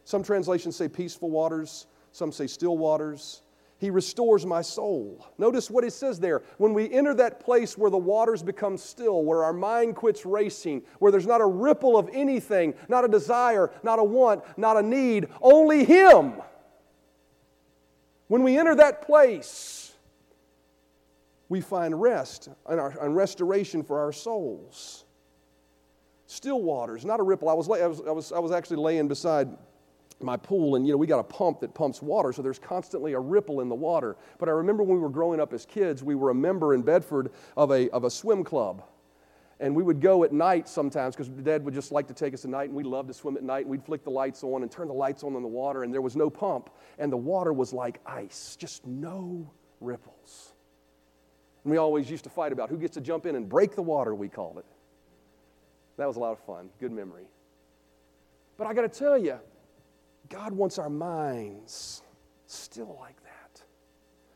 Some 0.04 0.22
translations 0.22 0.76
say 0.76 0.88
peaceful 0.88 1.30
waters, 1.30 1.86
some 2.12 2.30
say 2.30 2.46
still 2.46 2.76
waters. 2.76 3.40
He 3.78 3.88
restores 3.88 4.44
my 4.44 4.60
soul. 4.60 5.26
Notice 5.38 5.70
what 5.70 5.84
it 5.84 5.94
says 5.94 6.20
there. 6.20 6.42
When 6.58 6.74
we 6.74 6.92
enter 6.92 7.14
that 7.14 7.40
place 7.40 7.78
where 7.78 7.90
the 7.90 7.96
waters 7.96 8.42
become 8.42 8.76
still, 8.76 9.24
where 9.24 9.42
our 9.42 9.54
mind 9.54 9.96
quits 9.96 10.26
racing, 10.26 10.82
where 10.98 11.10
there's 11.10 11.26
not 11.26 11.40
a 11.40 11.46
ripple 11.46 11.96
of 11.96 12.10
anything, 12.12 12.74
not 12.90 13.06
a 13.06 13.08
desire, 13.08 13.70
not 13.82 13.98
a 13.98 14.04
want, 14.04 14.42
not 14.58 14.76
a 14.76 14.82
need, 14.82 15.28
only 15.40 15.86
Him. 15.86 16.34
When 18.28 18.42
we 18.42 18.58
enter 18.58 18.74
that 18.74 19.06
place, 19.06 19.83
we 21.48 21.60
find 21.60 22.00
rest 22.00 22.48
and, 22.68 22.80
our, 22.80 22.94
and 23.00 23.14
restoration 23.14 23.82
for 23.82 24.00
our 24.00 24.12
souls. 24.12 25.04
Still 26.26 26.62
waters, 26.62 27.04
not 27.04 27.20
a 27.20 27.22
ripple. 27.22 27.48
I 27.48 27.52
was, 27.52 27.68
I 27.68 27.86
was, 27.86 28.00
I 28.00 28.10
was, 28.10 28.32
I 28.32 28.38
was 28.38 28.50
actually 28.50 28.78
laying 28.78 29.08
beside 29.08 29.48
my 30.20 30.36
pool 30.36 30.76
and 30.76 30.86
you 30.86 30.92
know 30.92 30.96
we 30.96 31.06
got 31.06 31.18
a 31.18 31.24
pump 31.24 31.60
that 31.60 31.74
pumps 31.74 32.00
water 32.00 32.32
so 32.32 32.40
there's 32.40 32.58
constantly 32.58 33.12
a 33.12 33.18
ripple 33.18 33.60
in 33.60 33.68
the 33.68 33.74
water 33.74 34.16
but 34.38 34.48
i 34.48 34.52
remember 34.52 34.82
when 34.82 34.96
we 34.96 35.02
were 35.02 35.10
growing 35.10 35.40
up 35.40 35.52
as 35.52 35.66
kids 35.66 36.02
we 36.02 36.14
were 36.14 36.30
a 36.30 36.34
member 36.34 36.72
in 36.72 36.82
bedford 36.82 37.30
of 37.56 37.70
a, 37.72 37.90
of 37.90 38.04
a 38.04 38.10
swim 38.10 38.44
club 38.44 38.82
and 39.60 39.74
we 39.74 39.82
would 39.82 40.00
go 40.00 40.24
at 40.24 40.32
night 40.32 40.68
sometimes 40.68 41.14
because 41.14 41.28
dad 41.28 41.64
would 41.64 41.74
just 41.74 41.92
like 41.92 42.06
to 42.06 42.14
take 42.14 42.32
us 42.32 42.44
at 42.44 42.50
night 42.50 42.68
and 42.68 42.74
we 42.74 42.84
loved 42.84 43.08
to 43.08 43.14
swim 43.14 43.36
at 43.36 43.42
night 43.42 43.62
and 43.62 43.70
we'd 43.70 43.84
flick 43.84 44.04
the 44.04 44.10
lights 44.10 44.42
on 44.42 44.62
and 44.62 44.70
turn 44.70 44.88
the 44.88 44.94
lights 44.94 45.24
on 45.24 45.34
in 45.34 45.42
the 45.42 45.48
water 45.48 45.82
and 45.82 45.92
there 45.92 46.00
was 46.00 46.16
no 46.16 46.30
pump 46.30 46.70
and 46.98 47.12
the 47.12 47.16
water 47.16 47.52
was 47.52 47.72
like 47.72 48.00
ice 48.06 48.56
just 48.58 48.86
no 48.86 49.50
ripples 49.80 50.53
and 51.64 51.70
we 51.70 51.76
always 51.76 52.10
used 52.10 52.24
to 52.24 52.30
fight 52.30 52.52
about 52.52 52.68
who 52.70 52.76
gets 52.76 52.94
to 52.94 53.00
jump 53.00 53.26
in 53.26 53.34
and 53.36 53.48
break 53.48 53.74
the 53.74 53.82
water 53.82 54.14
we 54.14 54.28
called 54.28 54.58
it 54.58 54.66
that 55.96 56.06
was 56.06 56.16
a 56.16 56.20
lot 56.20 56.32
of 56.32 56.38
fun 56.40 56.68
good 56.78 56.92
memory 56.92 57.24
but 58.56 58.66
i 58.66 58.74
got 58.74 58.82
to 58.82 58.88
tell 58.88 59.18
you 59.18 59.38
God 60.28 60.52
wants 60.52 60.78
our 60.78 60.90
minds 60.90 62.02
still 62.46 62.96
like 63.00 63.22
that. 63.22 63.62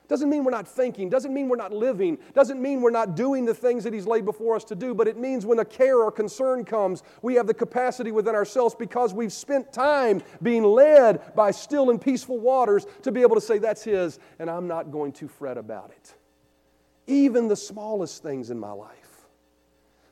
Doesn't 0.07 0.31
mean 0.31 0.43
we're 0.43 0.51
not 0.51 0.67
thinking, 0.67 1.11
doesn't 1.11 1.35
mean 1.35 1.49
we're 1.49 1.57
not 1.57 1.73
living, 1.73 2.19
doesn't 2.33 2.61
mean 2.61 2.81
we're 2.81 2.91
not 2.91 3.15
doing 3.15 3.45
the 3.45 3.55
things 3.55 3.85
that 3.85 3.93
He's 3.93 4.07
laid 4.07 4.25
before 4.25 4.57
us 4.57 4.65
to 4.65 4.75
do, 4.75 4.95
but 4.95 5.07
it 5.07 5.19
means 5.19 5.45
when 5.45 5.59
a 5.59 5.65
care 5.65 5.99
or 5.99 6.11
concern 6.11 6.65
comes, 6.65 7.03
we 7.21 7.35
have 7.35 7.47
the 7.47 7.55
capacity 7.55 8.11
within 8.11 8.35
ourselves 8.35 8.75
because 8.75 9.13
we've 9.13 9.33
spent 9.33 9.71
time 9.71 10.23
being 10.43 10.63
led 10.63 11.35
by 11.35 11.51
still 11.51 11.91
and 11.91 12.01
peaceful 12.01 12.39
waters 12.39 12.87
to 13.03 13.13
be 13.13 13.21
able 13.21 13.35
to 13.35 13.41
say, 13.41 13.59
That's 13.59 13.85
His, 13.85 14.19
and 14.39 14.49
I'm 14.49 14.67
not 14.67 14.91
going 14.91 15.13
to 15.13 15.29
fret 15.29 15.59
about 15.59 15.91
it. 15.91 16.15
Even 17.09 17.49
the 17.49 17.57
smallest 17.57 18.23
things 18.23 18.51
in 18.51 18.59
my 18.59 18.71
life. 18.71 19.09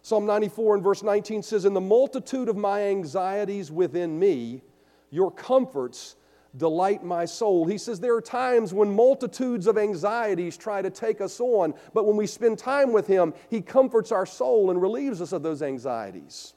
Psalm 0.03 0.27
94 0.27 0.77
and 0.77 0.85
verse 0.85 1.03
19 1.03 1.43
says, 1.43 1.65
In 1.65 1.75
the 1.75 1.81
multitude 1.81 2.49
of 2.49 2.57
my 2.57 2.83
anxieties 2.83 3.71
within 3.71 4.19
me, 4.19 4.63
your 5.11 5.31
comforts 5.31 6.17
delight 6.57 7.05
my 7.05 7.25
soul. 7.25 7.67
He 7.67 7.77
says 7.79 8.01
there 8.01 8.15
are 8.15 8.23
times 8.23 8.73
when 8.73 8.95
multitudes 8.95 9.67
of 9.67 9.77
anxieties 9.77 10.57
try 10.57 10.81
to 10.81 10.91
take 10.91 11.21
us 11.21 11.41
on, 11.41 11.75
but 11.93 12.07
when 12.07 12.17
we 12.17 12.27
spend 12.27 12.59
time 12.59 12.93
with 12.93 13.07
Him, 13.07 13.35
He 13.51 13.61
comforts 13.61 14.13
our 14.13 14.27
soul 14.27 14.71
and 14.71 14.81
relieves 14.81 15.21
us 15.21 15.33
of 15.33 15.43
those 15.43 15.61
anxieties. 15.63 16.55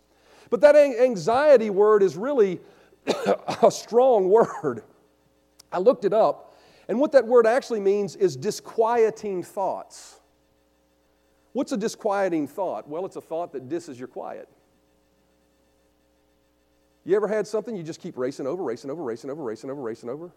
But 0.49 0.62
that 0.62 0.75
anxiety 0.75 1.69
word 1.69 2.02
is 2.02 2.15
really 2.15 2.60
a 3.63 3.71
strong 3.71 4.30
word. 4.30 4.84
I 5.71 5.80
looked 5.80 6.06
it 6.06 6.13
up, 6.13 6.56
and 6.88 6.99
what 6.99 7.12
that 7.12 7.28
word 7.28 7.45
actually 7.45 7.80
means 7.80 8.15
is 8.15 8.36
disquieting 8.36 9.43
thoughts. 9.43 10.18
What's 11.60 11.74
a 11.74 11.78
disquieting 11.78 12.48
thought? 12.48 12.88
Well, 12.88 13.06
it's 13.06 13.17
a 13.17 13.22
thought 13.22 13.52
that 13.52 13.67
disses 13.67 14.00
your 14.00 14.08
quiet. 14.08 14.48
You 17.04 17.17
ever 17.17 17.28
had 17.28 17.45
something 17.45 17.76
you 17.76 17.84
just 17.84 18.00
keep 18.00 18.17
racing 18.17 18.48
over, 18.48 18.63
racing 18.63 18.89
over, 18.89 19.04
racing 19.04 19.30
over, 19.30 19.43
racing 19.43 19.69
over, 19.69 19.82
racing 19.82 20.10
over? 20.10 20.32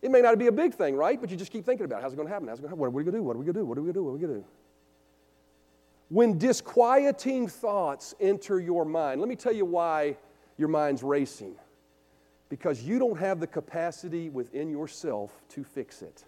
It 0.00 0.10
may 0.10 0.22
not 0.22 0.38
be 0.38 0.46
a 0.46 0.52
big 0.52 0.72
thing, 0.72 0.96
right? 0.96 1.20
But 1.20 1.30
you 1.30 1.36
just 1.36 1.52
keep 1.52 1.66
thinking 1.66 1.84
about 1.84 1.98
it. 1.98 2.02
How's 2.04 2.14
it 2.14 2.16
going 2.16 2.26
to 2.26 2.32
happen? 2.32 2.48
How's 2.48 2.58
it 2.58 2.62
going 2.62 2.70
to 2.70 2.72
happen? 2.72 2.80
What 2.80 2.86
are 2.86 2.90
we 2.90 3.04
going 3.04 3.12
to 3.12 3.18
do? 3.18 3.22
What 3.22 3.36
are 3.36 3.38
we 3.38 3.44
going 3.44 3.52
to 3.52 3.60
do? 3.60 3.66
What 3.66 3.76
are 3.76 3.82
we 3.82 3.92
going 3.92 3.94
to 3.94 4.00
do? 4.00 4.04
What 4.04 4.10
are 4.12 4.14
we 4.14 4.20
going 4.20 4.34
to 4.34 4.40
do? 4.40 4.46
When 6.08 6.38
disquieting 6.38 7.48
thoughts 7.48 8.14
enter 8.18 8.60
your 8.60 8.86
mind, 8.86 9.20
let 9.20 9.28
me 9.28 9.36
tell 9.36 9.52
you 9.52 9.66
why 9.66 10.16
your 10.56 10.68
mind's 10.68 11.02
racing. 11.02 11.54
Because 12.48 12.82
you 12.82 12.98
don't 12.98 13.18
have 13.18 13.40
the 13.40 13.46
capacity 13.46 14.30
within 14.30 14.70
yourself 14.70 15.42
to 15.50 15.64
fix 15.64 16.00
it. 16.00 16.24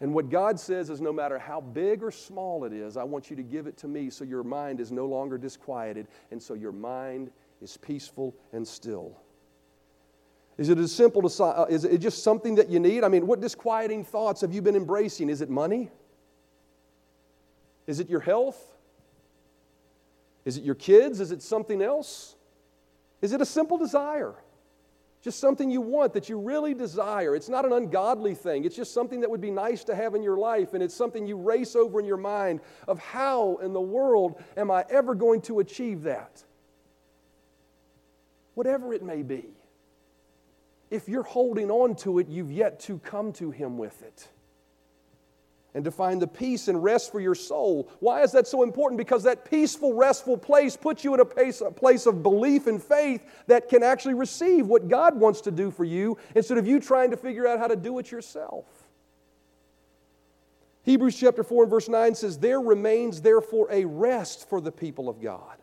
And 0.00 0.14
what 0.14 0.30
God 0.30 0.60
says 0.60 0.90
is 0.90 1.00
no 1.00 1.12
matter 1.12 1.38
how 1.38 1.60
big 1.60 2.02
or 2.02 2.10
small 2.10 2.64
it 2.64 2.72
is, 2.72 2.96
I 2.96 3.02
want 3.02 3.30
you 3.30 3.36
to 3.36 3.42
give 3.42 3.66
it 3.66 3.76
to 3.78 3.88
me 3.88 4.10
so 4.10 4.24
your 4.24 4.44
mind 4.44 4.80
is 4.80 4.92
no 4.92 5.06
longer 5.06 5.38
disquieted 5.38 6.06
and 6.30 6.40
so 6.40 6.54
your 6.54 6.72
mind 6.72 7.30
is 7.60 7.76
peaceful 7.76 8.34
and 8.52 8.66
still. 8.66 9.16
Is 10.56 10.68
it 10.68 10.78
as 10.78 10.92
simple 10.92 11.28
to, 11.28 11.44
uh, 11.44 11.66
is 11.68 11.84
it 11.84 11.98
just 11.98 12.22
something 12.22 12.56
that 12.56 12.68
you 12.68 12.80
need? 12.80 13.04
I 13.04 13.08
mean, 13.08 13.26
what 13.26 13.40
disquieting 13.40 14.04
thoughts 14.04 14.40
have 14.40 14.52
you 14.52 14.62
been 14.62 14.76
embracing? 14.76 15.30
Is 15.30 15.40
it 15.40 15.50
money? 15.50 15.90
Is 17.86 18.00
it 18.00 18.08
your 18.08 18.20
health? 18.20 18.60
Is 20.44 20.56
it 20.56 20.64
your 20.64 20.74
kids? 20.74 21.20
Is 21.20 21.32
it 21.32 21.42
something 21.42 21.82
else? 21.82 22.36
Is 23.20 23.32
it 23.32 23.40
a 23.40 23.46
simple 23.46 23.78
desire? 23.78 24.34
Just 25.20 25.40
something 25.40 25.70
you 25.70 25.80
want 25.80 26.12
that 26.12 26.28
you 26.28 26.38
really 26.38 26.74
desire. 26.74 27.34
It's 27.34 27.48
not 27.48 27.64
an 27.64 27.72
ungodly 27.72 28.34
thing. 28.34 28.64
It's 28.64 28.76
just 28.76 28.94
something 28.94 29.20
that 29.20 29.30
would 29.30 29.40
be 29.40 29.50
nice 29.50 29.82
to 29.84 29.94
have 29.94 30.14
in 30.14 30.22
your 30.22 30.36
life, 30.36 30.74
and 30.74 30.82
it's 30.82 30.94
something 30.94 31.26
you 31.26 31.36
race 31.36 31.74
over 31.74 31.98
in 31.98 32.06
your 32.06 32.16
mind 32.16 32.60
of 32.86 32.98
how 33.00 33.56
in 33.56 33.72
the 33.72 33.80
world 33.80 34.40
am 34.56 34.70
I 34.70 34.84
ever 34.88 35.14
going 35.14 35.40
to 35.42 35.58
achieve 35.58 36.02
that? 36.02 36.44
Whatever 38.54 38.92
it 38.92 39.02
may 39.02 39.22
be. 39.22 39.44
If 40.90 41.08
you're 41.08 41.22
holding 41.22 41.70
on 41.70 41.96
to 41.96 42.18
it, 42.18 42.28
you've 42.28 42.52
yet 42.52 42.80
to 42.80 42.98
come 42.98 43.32
to 43.34 43.50
Him 43.50 43.76
with 43.76 44.02
it 44.02 44.28
and 45.78 45.84
to 45.84 45.92
find 45.92 46.20
the 46.20 46.26
peace 46.26 46.66
and 46.66 46.82
rest 46.82 47.12
for 47.12 47.20
your 47.20 47.36
soul. 47.36 47.88
Why 48.00 48.24
is 48.24 48.32
that 48.32 48.48
so 48.48 48.64
important? 48.64 48.98
Because 48.98 49.22
that 49.22 49.48
peaceful, 49.48 49.94
restful 49.94 50.36
place 50.36 50.76
puts 50.76 51.04
you 51.04 51.14
in 51.14 51.20
a 51.20 51.24
place, 51.24 51.60
a 51.60 51.70
place 51.70 52.04
of 52.06 52.20
belief 52.20 52.66
and 52.66 52.82
faith 52.82 53.22
that 53.46 53.68
can 53.68 53.84
actually 53.84 54.14
receive 54.14 54.66
what 54.66 54.88
God 54.88 55.14
wants 55.14 55.40
to 55.42 55.52
do 55.52 55.70
for 55.70 55.84
you 55.84 56.18
instead 56.34 56.58
of 56.58 56.66
you 56.66 56.80
trying 56.80 57.12
to 57.12 57.16
figure 57.16 57.46
out 57.46 57.60
how 57.60 57.68
to 57.68 57.76
do 57.76 57.96
it 58.00 58.10
yourself. 58.10 58.64
Hebrews 60.82 61.14
chapter 61.14 61.44
4 61.44 61.62
and 61.62 61.70
verse 61.70 61.88
9 61.88 62.12
says, 62.16 62.38
There 62.38 62.60
remains 62.60 63.20
therefore 63.20 63.68
a 63.70 63.84
rest 63.84 64.48
for 64.48 64.60
the 64.60 64.72
people 64.72 65.08
of 65.08 65.22
God. 65.22 65.58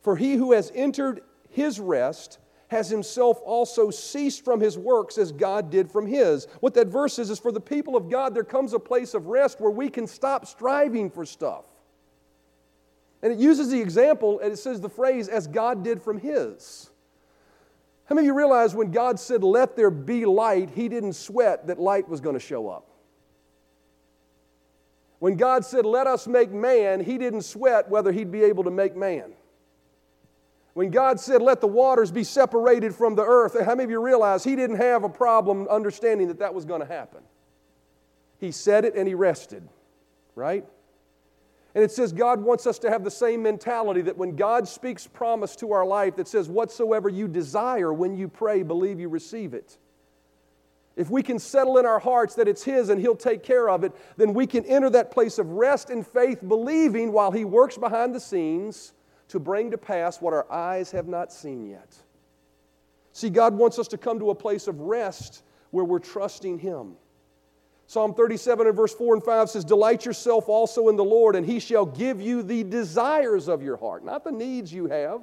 For 0.00 0.16
he 0.16 0.36
who 0.36 0.52
has 0.52 0.72
entered 0.74 1.20
his 1.50 1.78
rest 1.78 2.38
has 2.72 2.88
himself 2.88 3.38
also 3.44 3.90
ceased 3.90 4.44
from 4.44 4.58
his 4.58 4.78
works 4.78 5.18
as 5.18 5.30
God 5.30 5.70
did 5.70 5.90
from 5.90 6.06
his. 6.06 6.46
What 6.60 6.72
that 6.74 6.88
verse 6.88 7.18
is, 7.18 7.28
is 7.28 7.38
for 7.38 7.52
the 7.52 7.60
people 7.60 7.96
of 7.96 8.10
God, 8.10 8.34
there 8.34 8.44
comes 8.44 8.72
a 8.72 8.78
place 8.78 9.12
of 9.12 9.26
rest 9.26 9.60
where 9.60 9.70
we 9.70 9.90
can 9.90 10.06
stop 10.06 10.46
striving 10.46 11.10
for 11.10 11.26
stuff. 11.26 11.64
And 13.22 13.30
it 13.30 13.38
uses 13.38 13.70
the 13.70 13.80
example, 13.80 14.40
and 14.40 14.52
it 14.52 14.56
says 14.56 14.80
the 14.80 14.88
phrase, 14.88 15.28
as 15.28 15.46
God 15.46 15.84
did 15.84 16.02
from 16.02 16.18
his. 16.18 16.90
How 18.06 18.14
many 18.14 18.26
of 18.26 18.32
you 18.32 18.38
realize 18.38 18.74
when 18.74 18.90
God 18.90 19.20
said, 19.20 19.44
Let 19.44 19.76
there 19.76 19.90
be 19.90 20.24
light, 20.24 20.70
he 20.70 20.88
didn't 20.88 21.12
sweat 21.12 21.66
that 21.66 21.78
light 21.78 22.08
was 22.08 22.20
going 22.20 22.34
to 22.34 22.40
show 22.40 22.68
up? 22.68 22.88
When 25.18 25.36
God 25.36 25.64
said, 25.64 25.84
Let 25.84 26.06
us 26.06 26.26
make 26.26 26.50
man, 26.50 27.00
he 27.00 27.18
didn't 27.18 27.42
sweat 27.42 27.88
whether 27.90 28.10
he'd 28.12 28.32
be 28.32 28.42
able 28.42 28.64
to 28.64 28.70
make 28.70 28.96
man. 28.96 29.34
When 30.74 30.90
God 30.90 31.20
said, 31.20 31.42
Let 31.42 31.60
the 31.60 31.66
waters 31.66 32.10
be 32.10 32.24
separated 32.24 32.94
from 32.94 33.14
the 33.14 33.24
earth, 33.24 33.58
how 33.58 33.74
many 33.74 33.84
of 33.84 33.90
you 33.90 34.00
realize 34.00 34.42
He 34.44 34.56
didn't 34.56 34.76
have 34.76 35.04
a 35.04 35.08
problem 35.08 35.68
understanding 35.68 36.28
that 36.28 36.38
that 36.38 36.54
was 36.54 36.64
going 36.64 36.80
to 36.80 36.86
happen? 36.86 37.22
He 38.38 38.52
said 38.52 38.84
it 38.84 38.94
and 38.94 39.06
He 39.06 39.14
rested, 39.14 39.68
right? 40.34 40.64
And 41.74 41.82
it 41.82 41.90
says 41.90 42.12
God 42.12 42.42
wants 42.42 42.66
us 42.66 42.78
to 42.80 42.90
have 42.90 43.04
the 43.04 43.10
same 43.10 43.42
mentality 43.42 44.02
that 44.02 44.16
when 44.16 44.36
God 44.36 44.68
speaks 44.68 45.06
promise 45.06 45.56
to 45.56 45.72
our 45.72 45.86
life 45.86 46.16
that 46.16 46.28
says, 46.28 46.48
Whatsoever 46.48 47.08
you 47.08 47.28
desire 47.28 47.92
when 47.92 48.16
you 48.16 48.28
pray, 48.28 48.62
believe 48.62 48.98
you 48.98 49.08
receive 49.08 49.54
it. 49.54 49.78
If 50.94 51.08
we 51.08 51.22
can 51.22 51.38
settle 51.38 51.78
in 51.78 51.86
our 51.86 51.98
hearts 51.98 52.34
that 52.34 52.48
it's 52.48 52.64
His 52.64 52.88
and 52.88 53.00
He'll 53.00 53.16
take 53.16 53.42
care 53.42 53.68
of 53.68 53.84
it, 53.84 53.92
then 54.16 54.32
we 54.32 54.46
can 54.46 54.64
enter 54.64 54.88
that 54.90 55.10
place 55.10 55.38
of 55.38 55.50
rest 55.50 55.90
and 55.90 56.06
faith, 56.06 56.40
believing 56.46 57.12
while 57.12 57.30
He 57.30 57.44
works 57.44 57.76
behind 57.76 58.14
the 58.14 58.20
scenes 58.20 58.94
to 59.28 59.38
bring 59.38 59.70
to 59.70 59.78
pass 59.78 60.20
what 60.20 60.32
our 60.32 60.50
eyes 60.50 60.90
have 60.90 61.08
not 61.08 61.32
seen 61.32 61.66
yet. 61.68 61.94
See, 63.12 63.30
God 63.30 63.54
wants 63.54 63.78
us 63.78 63.88
to 63.88 63.98
come 63.98 64.18
to 64.18 64.30
a 64.30 64.34
place 64.34 64.68
of 64.68 64.80
rest 64.80 65.42
where 65.70 65.84
we're 65.84 65.98
trusting 65.98 66.58
Him. 66.58 66.94
Psalm 67.86 68.14
37 68.14 68.66
and 68.66 68.76
verse 68.76 68.94
4 68.94 69.14
and 69.14 69.22
5 69.22 69.50
says, 69.50 69.64
Delight 69.64 70.06
yourself 70.06 70.48
also 70.48 70.88
in 70.88 70.96
the 70.96 71.04
Lord, 71.04 71.36
and 71.36 71.44
He 71.44 71.60
shall 71.60 71.84
give 71.84 72.20
you 72.20 72.42
the 72.42 72.64
desires 72.64 73.48
of 73.48 73.62
your 73.62 73.76
heart, 73.76 74.04
not 74.04 74.24
the 74.24 74.32
needs 74.32 74.72
you 74.72 74.86
have. 74.86 75.22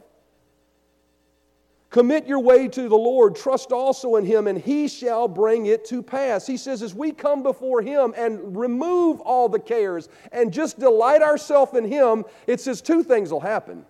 Commit 1.90 2.28
your 2.28 2.40
way 2.40 2.68
to 2.68 2.88
the 2.88 2.96
Lord, 2.96 3.36
trust 3.36 3.72
also 3.72 4.18
in 4.18 4.26
Him, 4.26 4.46
and 4.46 4.60
He 4.60 4.88
shall 4.88 5.28
bring 5.28 5.66
it 5.66 5.86
to 5.86 6.04
pass. 6.04 6.46
He 6.46 6.56
says, 6.56 6.84
as 6.84 6.94
we 6.94 7.12
come 7.12 7.42
before 7.42 7.82
Him 7.82 8.14
and 8.16 8.56
remove 8.56 9.20
all 9.22 9.50
the 9.50 9.60
cares 9.60 10.08
and 10.32 10.54
just 10.54 10.80
delight 10.80 11.24
ourselves 11.24 11.74
in 11.76 11.86
Him, 11.86 12.26
it 12.46 12.62
says 12.62 12.82
two 12.82 13.02
things 13.02 13.32
will 13.32 13.40
happen. 13.40 13.86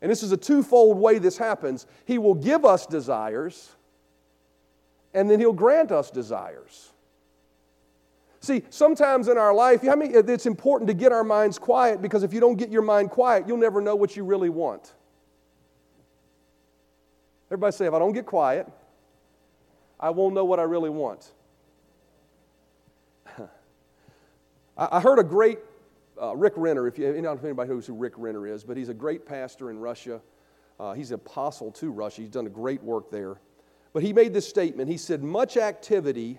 And 0.00 0.10
this 0.10 0.22
is 0.22 0.32
a 0.32 0.36
twofold 0.36 0.96
way 0.96 1.18
this 1.18 1.36
happens. 1.36 1.86
He 2.06 2.16
will 2.16 2.34
give 2.34 2.64
us 2.64 2.86
desires, 2.86 3.76
and 5.12 5.30
then 5.30 5.40
He'll 5.40 5.52
grant 5.52 5.92
us 5.92 6.10
desires. 6.10 6.90
See, 8.40 8.62
sometimes 8.70 9.28
in 9.28 9.36
our 9.36 9.52
life, 9.52 9.86
I 9.86 9.94
mean, 9.94 10.12
it's 10.14 10.46
important 10.46 10.88
to 10.88 10.94
get 10.94 11.12
our 11.12 11.24
minds 11.24 11.58
quiet 11.58 12.00
because 12.00 12.22
if 12.22 12.32
you 12.32 12.40
don't 12.40 12.56
get 12.56 12.70
your 12.70 12.80
mind 12.80 13.10
quiet, 13.10 13.46
you'll 13.46 13.58
never 13.58 13.82
know 13.82 13.94
what 13.94 14.16
you 14.16 14.24
really 14.24 14.48
want. 14.48 14.94
Everybody 17.50 17.72
say, 17.72 17.86
if 17.86 17.94
I 17.94 17.98
don't 17.98 18.12
get 18.12 18.26
quiet, 18.26 18.68
I 19.98 20.10
won't 20.10 20.34
know 20.34 20.44
what 20.44 20.60
I 20.60 20.62
really 20.62 20.90
want. 20.90 21.32
I 24.78 25.00
heard 25.00 25.18
a 25.18 25.24
great 25.24 25.58
uh, 26.20 26.36
Rick 26.36 26.52
Renner, 26.56 26.86
if 26.86 26.98
you, 26.98 27.08
I 27.08 27.12
don't 27.12 27.22
know 27.22 27.32
if 27.32 27.44
anybody 27.44 27.70
knows 27.70 27.86
who 27.86 27.94
Rick 27.94 28.12
Renner 28.16 28.46
is, 28.46 28.62
but 28.62 28.76
he's 28.76 28.88
a 28.88 28.94
great 28.94 29.26
pastor 29.26 29.70
in 29.70 29.78
Russia. 29.78 30.20
Uh, 30.78 30.92
he's 30.92 31.10
an 31.10 31.16
apostle 31.16 31.72
to 31.72 31.90
Russia. 31.90 32.22
He's 32.22 32.30
done 32.30 32.46
a 32.46 32.50
great 32.50 32.82
work 32.82 33.10
there. 33.10 33.40
But 33.92 34.02
he 34.02 34.12
made 34.12 34.32
this 34.32 34.48
statement. 34.48 34.88
He 34.88 34.96
said, 34.96 35.22
Much 35.22 35.56
activity 35.56 36.38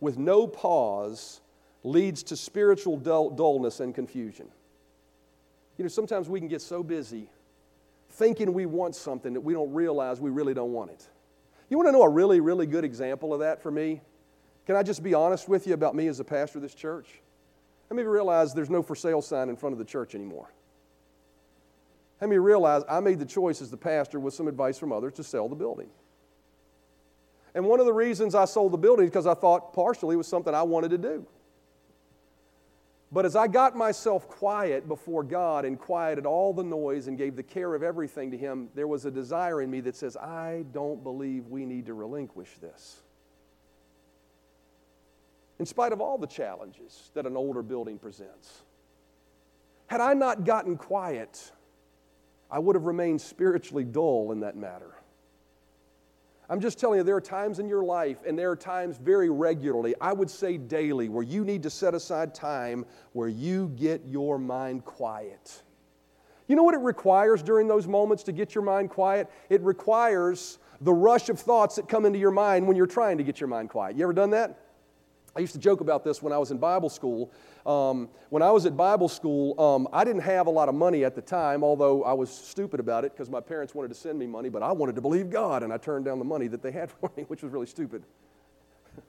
with 0.00 0.18
no 0.18 0.46
pause 0.46 1.40
leads 1.84 2.22
to 2.24 2.36
spiritual 2.36 2.96
dull- 2.96 3.30
dullness 3.30 3.80
and 3.80 3.94
confusion. 3.94 4.48
You 5.76 5.84
know, 5.84 5.88
sometimes 5.88 6.28
we 6.28 6.40
can 6.40 6.48
get 6.48 6.60
so 6.60 6.82
busy 6.82 7.28
thinking 8.20 8.52
we 8.52 8.66
want 8.66 8.94
something 8.94 9.32
that 9.32 9.40
we 9.40 9.54
don't 9.54 9.72
realize 9.72 10.20
we 10.20 10.30
really 10.30 10.52
don't 10.52 10.72
want 10.72 10.90
it. 10.90 11.08
You 11.70 11.78
want 11.78 11.88
to 11.88 11.92
know 11.92 12.02
a 12.02 12.08
really, 12.08 12.38
really 12.40 12.66
good 12.66 12.84
example 12.84 13.32
of 13.32 13.40
that 13.40 13.62
for 13.62 13.70
me? 13.70 14.02
Can 14.66 14.76
I 14.76 14.82
just 14.82 15.02
be 15.02 15.14
honest 15.14 15.48
with 15.48 15.66
you 15.66 15.72
about 15.72 15.94
me 15.94 16.06
as 16.06 16.20
a 16.20 16.24
pastor 16.24 16.58
of 16.58 16.62
this 16.62 16.74
church? 16.74 17.08
How 17.88 17.96
many 17.96 18.02
of 18.02 18.08
you 18.08 18.12
realize 18.12 18.52
there's 18.52 18.68
no 18.68 18.82
for 18.82 18.94
sale 18.94 19.22
sign 19.22 19.48
in 19.48 19.56
front 19.56 19.72
of 19.72 19.78
the 19.78 19.86
church 19.86 20.14
anymore? 20.14 20.52
How 22.20 22.26
many 22.26 22.38
realize 22.38 22.82
I 22.90 23.00
made 23.00 23.18
the 23.18 23.24
choice 23.24 23.62
as 23.62 23.70
the 23.70 23.78
pastor 23.78 24.20
with 24.20 24.34
some 24.34 24.48
advice 24.48 24.78
from 24.78 24.92
others 24.92 25.14
to 25.14 25.24
sell 25.24 25.48
the 25.48 25.56
building? 25.56 25.88
And 27.54 27.64
one 27.64 27.80
of 27.80 27.86
the 27.86 27.92
reasons 27.94 28.34
I 28.34 28.44
sold 28.44 28.72
the 28.72 28.78
building 28.78 29.06
is 29.06 29.10
because 29.10 29.26
I 29.26 29.34
thought 29.34 29.72
partially 29.72 30.12
it 30.14 30.18
was 30.18 30.28
something 30.28 30.54
I 30.54 30.62
wanted 30.62 30.90
to 30.90 30.98
do. 30.98 31.26
But 33.12 33.24
as 33.24 33.34
I 33.34 33.48
got 33.48 33.76
myself 33.76 34.28
quiet 34.28 34.86
before 34.86 35.24
God 35.24 35.64
and 35.64 35.78
quieted 35.78 36.26
all 36.26 36.52
the 36.52 36.62
noise 36.62 37.08
and 37.08 37.18
gave 37.18 37.34
the 37.34 37.42
care 37.42 37.74
of 37.74 37.82
everything 37.82 38.30
to 38.30 38.36
Him, 38.36 38.68
there 38.74 38.86
was 38.86 39.04
a 39.04 39.10
desire 39.10 39.60
in 39.62 39.70
me 39.70 39.80
that 39.80 39.96
says, 39.96 40.16
I 40.16 40.64
don't 40.72 41.02
believe 41.02 41.48
we 41.48 41.66
need 41.66 41.86
to 41.86 41.94
relinquish 41.94 42.50
this. 42.60 43.00
In 45.58 45.66
spite 45.66 45.92
of 45.92 46.00
all 46.00 46.18
the 46.18 46.26
challenges 46.28 47.10
that 47.14 47.26
an 47.26 47.36
older 47.36 47.62
building 47.62 47.98
presents. 47.98 48.62
Had 49.88 50.00
I 50.00 50.14
not 50.14 50.44
gotten 50.44 50.76
quiet, 50.76 51.50
I 52.48 52.60
would 52.60 52.76
have 52.76 52.84
remained 52.84 53.20
spiritually 53.20 53.84
dull 53.84 54.30
in 54.30 54.40
that 54.40 54.56
matter. 54.56 54.94
I'm 56.50 56.60
just 56.60 56.80
telling 56.80 56.98
you, 56.98 57.04
there 57.04 57.14
are 57.14 57.20
times 57.20 57.60
in 57.60 57.68
your 57.68 57.84
life, 57.84 58.18
and 58.26 58.36
there 58.36 58.50
are 58.50 58.56
times 58.56 58.98
very 58.98 59.30
regularly, 59.30 59.94
I 60.00 60.12
would 60.12 60.28
say 60.28 60.58
daily, 60.58 61.08
where 61.08 61.22
you 61.22 61.44
need 61.44 61.62
to 61.62 61.70
set 61.70 61.94
aside 61.94 62.34
time 62.34 62.84
where 63.12 63.28
you 63.28 63.68
get 63.76 64.04
your 64.04 64.36
mind 64.36 64.84
quiet. 64.84 65.62
You 66.48 66.56
know 66.56 66.64
what 66.64 66.74
it 66.74 66.80
requires 66.80 67.44
during 67.44 67.68
those 67.68 67.86
moments 67.86 68.24
to 68.24 68.32
get 68.32 68.52
your 68.52 68.64
mind 68.64 68.90
quiet? 68.90 69.30
It 69.48 69.62
requires 69.62 70.58
the 70.80 70.92
rush 70.92 71.28
of 71.28 71.38
thoughts 71.38 71.76
that 71.76 71.88
come 71.88 72.04
into 72.04 72.18
your 72.18 72.32
mind 72.32 72.66
when 72.66 72.76
you're 72.76 72.86
trying 72.88 73.18
to 73.18 73.24
get 73.24 73.38
your 73.38 73.48
mind 73.48 73.70
quiet. 73.70 73.96
You 73.96 74.02
ever 74.02 74.12
done 74.12 74.30
that? 74.30 74.58
I 75.34 75.40
used 75.40 75.52
to 75.52 75.58
joke 75.58 75.80
about 75.80 76.02
this 76.02 76.22
when 76.22 76.32
I 76.32 76.38
was 76.38 76.50
in 76.50 76.58
Bible 76.58 76.88
school. 76.88 77.30
Um, 77.64 78.08
when 78.30 78.42
I 78.42 78.50
was 78.50 78.66
at 78.66 78.76
Bible 78.76 79.08
school, 79.08 79.58
um, 79.60 79.86
I 79.92 80.02
didn't 80.02 80.22
have 80.22 80.48
a 80.48 80.50
lot 80.50 80.68
of 80.68 80.74
money 80.74 81.04
at 81.04 81.14
the 81.14 81.22
time, 81.22 81.62
although 81.62 82.02
I 82.02 82.12
was 82.12 82.30
stupid 82.30 82.80
about 82.80 83.04
it 83.04 83.12
because 83.12 83.30
my 83.30 83.40
parents 83.40 83.74
wanted 83.74 83.88
to 83.88 83.94
send 83.94 84.18
me 84.18 84.26
money, 84.26 84.48
but 84.48 84.62
I 84.62 84.72
wanted 84.72 84.96
to 84.96 85.00
believe 85.00 85.30
God, 85.30 85.62
and 85.62 85.72
I 85.72 85.76
turned 85.76 86.04
down 86.04 86.18
the 86.18 86.24
money 86.24 86.48
that 86.48 86.62
they 86.62 86.72
had 86.80 86.90
for 86.90 87.10
me, 87.16 87.24
which 87.28 87.42
was 87.42 87.52
really 87.52 87.66
stupid. 87.66 88.02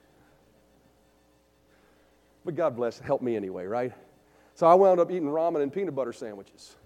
but 2.44 2.54
God 2.54 2.76
bless, 2.76 3.00
helped 3.00 3.24
me 3.24 3.34
anyway, 3.34 3.66
right? 3.66 3.92
So 4.54 4.66
I 4.66 4.74
wound 4.74 5.00
up 5.00 5.10
eating 5.10 5.28
ramen 5.28 5.62
and 5.62 5.72
peanut 5.72 5.94
butter 5.94 6.12
sandwiches. 6.12 6.76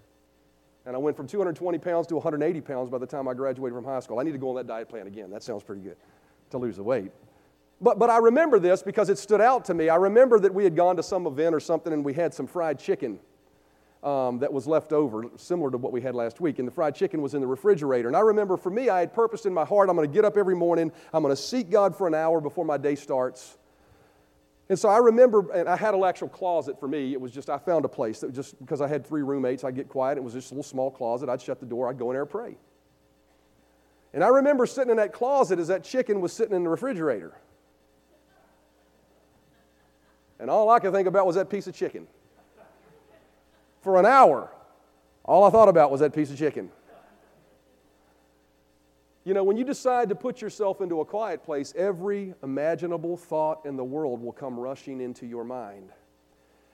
And 0.85 0.95
I 0.95 0.99
went 0.99 1.17
from 1.17 1.27
220 1.27 1.77
pounds 1.79 2.07
to 2.07 2.15
180 2.15 2.61
pounds 2.61 2.89
by 2.89 2.97
the 2.97 3.05
time 3.05 3.27
I 3.27 3.33
graduated 3.33 3.75
from 3.75 3.83
high 3.83 3.99
school. 3.99 4.19
I 4.19 4.23
need 4.23 4.31
to 4.31 4.37
go 4.37 4.49
on 4.49 4.55
that 4.55 4.67
diet 4.67 4.87
plan 4.87 5.05
again. 5.05 5.29
That 5.29 5.43
sounds 5.43 5.61
pretty 5.61 5.81
good 5.81 5.97
to 6.51 6.57
lose 6.57 6.77
the 6.77 6.83
weight. 6.83 7.11
But, 7.79 7.99
but 7.99 8.09
I 8.09 8.17
remember 8.17 8.59
this 8.59 8.81
because 8.81 9.09
it 9.09 9.17
stood 9.17 9.41
out 9.41 9.65
to 9.65 9.73
me. 9.73 9.89
I 9.89 9.97
remember 9.97 10.39
that 10.39 10.53
we 10.53 10.63
had 10.63 10.75
gone 10.75 10.95
to 10.97 11.03
some 11.03 11.27
event 11.27 11.53
or 11.53 11.59
something 11.59 11.93
and 11.93 12.03
we 12.03 12.13
had 12.13 12.33
some 12.33 12.47
fried 12.47 12.79
chicken 12.79 13.19
um, 14.03 14.39
that 14.39 14.51
was 14.51 14.67
left 14.67 14.93
over, 14.93 15.25
similar 15.35 15.69
to 15.71 15.77
what 15.77 15.91
we 15.91 16.01
had 16.01 16.15
last 16.15 16.39
week. 16.39 16.59
And 16.59 16.67
the 16.67 16.71
fried 16.71 16.95
chicken 16.95 17.21
was 17.21 17.33
in 17.33 17.41
the 17.41 17.47
refrigerator. 17.47 18.07
And 18.07 18.17
I 18.17 18.21
remember 18.21 18.57
for 18.57 18.69
me, 18.69 18.89
I 18.89 18.99
had 18.99 19.13
purposed 19.13 19.45
in 19.45 19.53
my 19.53 19.65
heart 19.65 19.89
I'm 19.89 19.95
going 19.95 20.09
to 20.09 20.13
get 20.13 20.25
up 20.25 20.37
every 20.37 20.55
morning, 20.55 20.91
I'm 21.13 21.21
going 21.21 21.35
to 21.35 21.41
seek 21.41 21.69
God 21.69 21.95
for 21.95 22.07
an 22.07 22.15
hour 22.15 22.41
before 22.41 22.65
my 22.65 22.77
day 22.77 22.95
starts. 22.95 23.57
And 24.69 24.77
so 24.77 24.89
I 24.89 24.97
remember, 24.97 25.49
and 25.51 25.69
I 25.69 25.77
had 25.77 25.93
an 25.93 26.03
actual 26.03 26.27
closet 26.27 26.79
for 26.79 26.87
me. 26.87 27.13
It 27.13 27.21
was 27.21 27.31
just, 27.31 27.49
I 27.49 27.57
found 27.57 27.85
a 27.85 27.89
place 27.89 28.19
that 28.19 28.33
just 28.33 28.59
because 28.59 28.81
I 28.81 28.87
had 28.87 29.05
three 29.05 29.21
roommates, 29.21 29.63
I'd 29.63 29.75
get 29.75 29.87
quiet. 29.87 30.17
It 30.17 30.23
was 30.23 30.33
just 30.33 30.51
a 30.51 30.55
little 30.55 30.63
small 30.63 30.91
closet. 30.91 31.29
I'd 31.29 31.41
shut 31.41 31.59
the 31.59 31.65
door, 31.65 31.89
I'd 31.89 31.97
go 31.97 32.09
in 32.09 32.15
there 32.15 32.23
and 32.23 32.31
pray. 32.31 32.57
And 34.13 34.23
I 34.23 34.29
remember 34.29 34.65
sitting 34.65 34.89
in 34.91 34.97
that 34.97 35.13
closet 35.13 35.59
as 35.59 35.67
that 35.67 35.83
chicken 35.83 36.21
was 36.21 36.33
sitting 36.33 36.55
in 36.55 36.63
the 36.63 36.69
refrigerator. 36.69 37.33
And 40.39 40.49
all 40.49 40.69
I 40.69 40.79
could 40.79 40.93
think 40.93 41.07
about 41.07 41.25
was 41.25 41.35
that 41.35 41.49
piece 41.49 41.67
of 41.67 41.75
chicken. 41.75 42.07
For 43.81 43.97
an 43.97 44.05
hour, 44.05 44.51
all 45.23 45.43
I 45.43 45.49
thought 45.49 45.69
about 45.69 45.91
was 45.91 46.01
that 46.01 46.13
piece 46.13 46.31
of 46.31 46.37
chicken. 46.37 46.69
You 49.23 49.33
know, 49.33 49.43
when 49.43 49.57
you 49.57 49.65
decide 49.65 50.07
to 50.09 50.15
put 50.15 50.41
yourself 50.41 50.79
into 50.79 51.01
a 51.01 51.05
quiet 51.05 51.43
place, 51.43 51.73
every 51.75 52.33
imaginable 52.43 53.17
thought 53.17 53.65
in 53.65 53.75
the 53.75 53.83
world 53.83 54.21
will 54.21 54.31
come 54.31 54.57
rushing 54.57 55.01
into 55.01 55.25
your 55.25 55.43
mind. 55.43 55.89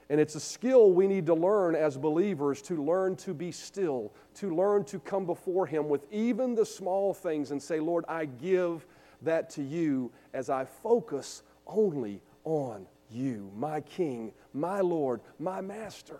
And 0.09 0.19
it's 0.19 0.35
a 0.35 0.39
skill 0.39 0.91
we 0.91 1.07
need 1.07 1.25
to 1.25 1.33
learn 1.33 1.73
as 1.73 1.97
believers 1.97 2.61
to 2.63 2.83
learn 2.83 3.15
to 3.17 3.33
be 3.33 3.51
still, 3.51 4.13
to 4.35 4.55
learn 4.55 4.83
to 4.85 4.99
come 4.99 5.25
before 5.25 5.65
Him 5.65 5.89
with 5.89 6.05
even 6.11 6.53
the 6.53 6.65
small 6.65 7.13
things 7.13 7.49
and 7.49 7.59
say, 7.59 7.79
Lord, 7.79 8.05
I 8.07 8.25
give 8.25 8.85
that 9.23 9.49
to 9.51 9.63
you 9.63 10.11
as 10.33 10.51
I 10.51 10.65
focus 10.65 11.41
only 11.65 12.21
on 12.43 12.85
you, 13.13 13.51
my 13.55 13.81
King, 13.81 14.33
my 14.53 14.81
Lord, 14.81 15.21
my 15.39 15.61
Master. 15.61 16.19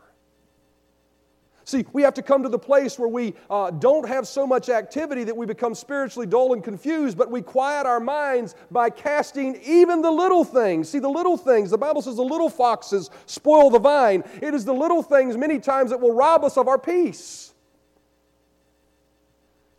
See, 1.65 1.85
we 1.93 2.01
have 2.01 2.13
to 2.15 2.21
come 2.21 2.43
to 2.43 2.49
the 2.49 2.59
place 2.59 2.99
where 2.99 3.07
we 3.07 3.35
uh, 3.49 3.71
don't 3.71 4.07
have 4.07 4.27
so 4.27 4.45
much 4.45 4.67
activity 4.67 5.23
that 5.23 5.35
we 5.35 5.45
become 5.45 5.73
spiritually 5.73 6.27
dull 6.27 6.53
and 6.53 6.63
confused, 6.63 7.17
but 7.17 7.31
we 7.31 7.41
quiet 7.41 7.85
our 7.85 8.01
minds 8.01 8.55
by 8.69 8.89
casting 8.89 9.55
even 9.63 10.01
the 10.01 10.11
little 10.11 10.43
things. 10.43 10.89
See, 10.89 10.99
the 10.99 11.09
little 11.09 11.37
things, 11.37 11.69
the 11.69 11.77
Bible 11.77 12.01
says 12.01 12.17
the 12.17 12.21
little 12.21 12.49
foxes 12.49 13.09
spoil 13.27 13.69
the 13.69 13.79
vine. 13.79 14.23
It 14.41 14.53
is 14.53 14.65
the 14.65 14.73
little 14.73 15.01
things 15.01 15.37
many 15.37 15.57
times 15.57 15.91
that 15.91 16.01
will 16.01 16.13
rob 16.13 16.43
us 16.43 16.57
of 16.57 16.67
our 16.67 16.77
peace. 16.77 17.52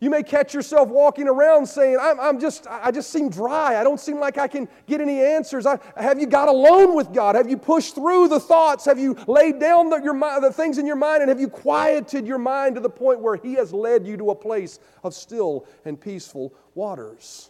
You 0.05 0.11
may 0.11 0.21
catch 0.21 0.53
yourself 0.53 0.89
walking 0.89 1.27
around 1.27 1.65
saying, 1.65 1.97
I'm, 1.99 2.19
I'm, 2.19 2.39
just, 2.39 2.67
I 2.69 2.91
just 2.91 3.09
seem 3.09 3.27
dry. 3.27 3.81
I 3.81 3.83
don't 3.83 3.99
seem 3.99 4.19
like 4.19 4.37
I 4.37 4.47
can 4.47 4.67
get 4.85 5.01
any 5.01 5.19
answers. 5.19 5.65
I, 5.65 5.79
have 5.97 6.19
you 6.19 6.27
got 6.27 6.47
alone 6.47 6.95
with 6.95 7.11
God? 7.11 7.33
Have 7.33 7.49
you 7.49 7.57
pushed 7.57 7.95
through 7.95 8.27
the 8.27 8.39
thoughts? 8.39 8.85
Have 8.85 8.99
you 8.99 9.17
laid 9.25 9.59
down 9.59 9.89
the, 9.89 9.99
your, 10.03 10.13
the 10.41 10.53
things 10.53 10.77
in 10.77 10.85
your 10.85 10.95
mind? 10.95 11.23
And 11.23 11.29
have 11.29 11.39
you 11.39 11.49
quieted 11.49 12.27
your 12.27 12.37
mind 12.37 12.75
to 12.75 12.81
the 12.81 12.89
point 12.89 13.19
where 13.19 13.35
He 13.35 13.55
has 13.55 13.73
led 13.73 14.05
you 14.05 14.15
to 14.17 14.29
a 14.29 14.35
place 14.35 14.77
of 15.03 15.15
still 15.15 15.65
and 15.85 15.99
peaceful 15.99 16.53
waters? 16.75 17.49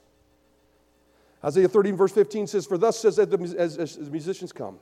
Isaiah 1.44 1.68
13, 1.68 1.98
verse 1.98 2.14
15 2.14 2.48
says, 2.48 2.66
For 2.66 2.78
thus 2.78 2.98
says, 2.98 3.20
as, 3.20 3.28
as, 3.56 3.98
as 3.98 4.10
musicians 4.10 4.54
come, 4.54 4.80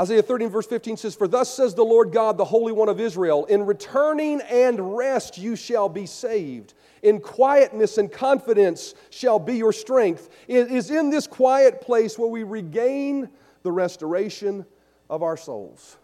Isaiah 0.00 0.22
13, 0.22 0.48
verse 0.48 0.66
15 0.66 0.96
says, 0.96 1.14
For 1.14 1.28
thus 1.28 1.52
says 1.52 1.74
the 1.74 1.82
Lord 1.82 2.10
God, 2.10 2.38
the 2.38 2.44
Holy 2.44 2.72
One 2.72 2.88
of 2.88 2.98
Israel, 2.98 3.44
in 3.44 3.66
returning 3.66 4.40
and 4.40 4.96
rest 4.96 5.36
you 5.36 5.56
shall 5.56 5.90
be 5.90 6.06
saved. 6.06 6.72
In 7.02 7.20
quietness 7.20 7.98
and 7.98 8.10
confidence 8.10 8.94
shall 9.10 9.38
be 9.38 9.58
your 9.58 9.74
strength. 9.74 10.30
It 10.48 10.70
is 10.70 10.90
in 10.90 11.10
this 11.10 11.26
quiet 11.26 11.82
place 11.82 12.18
where 12.18 12.30
we 12.30 12.44
regain 12.44 13.28
the 13.62 13.72
restoration 13.72 14.64
of 15.10 15.22
our 15.22 15.36
souls. 15.36 15.98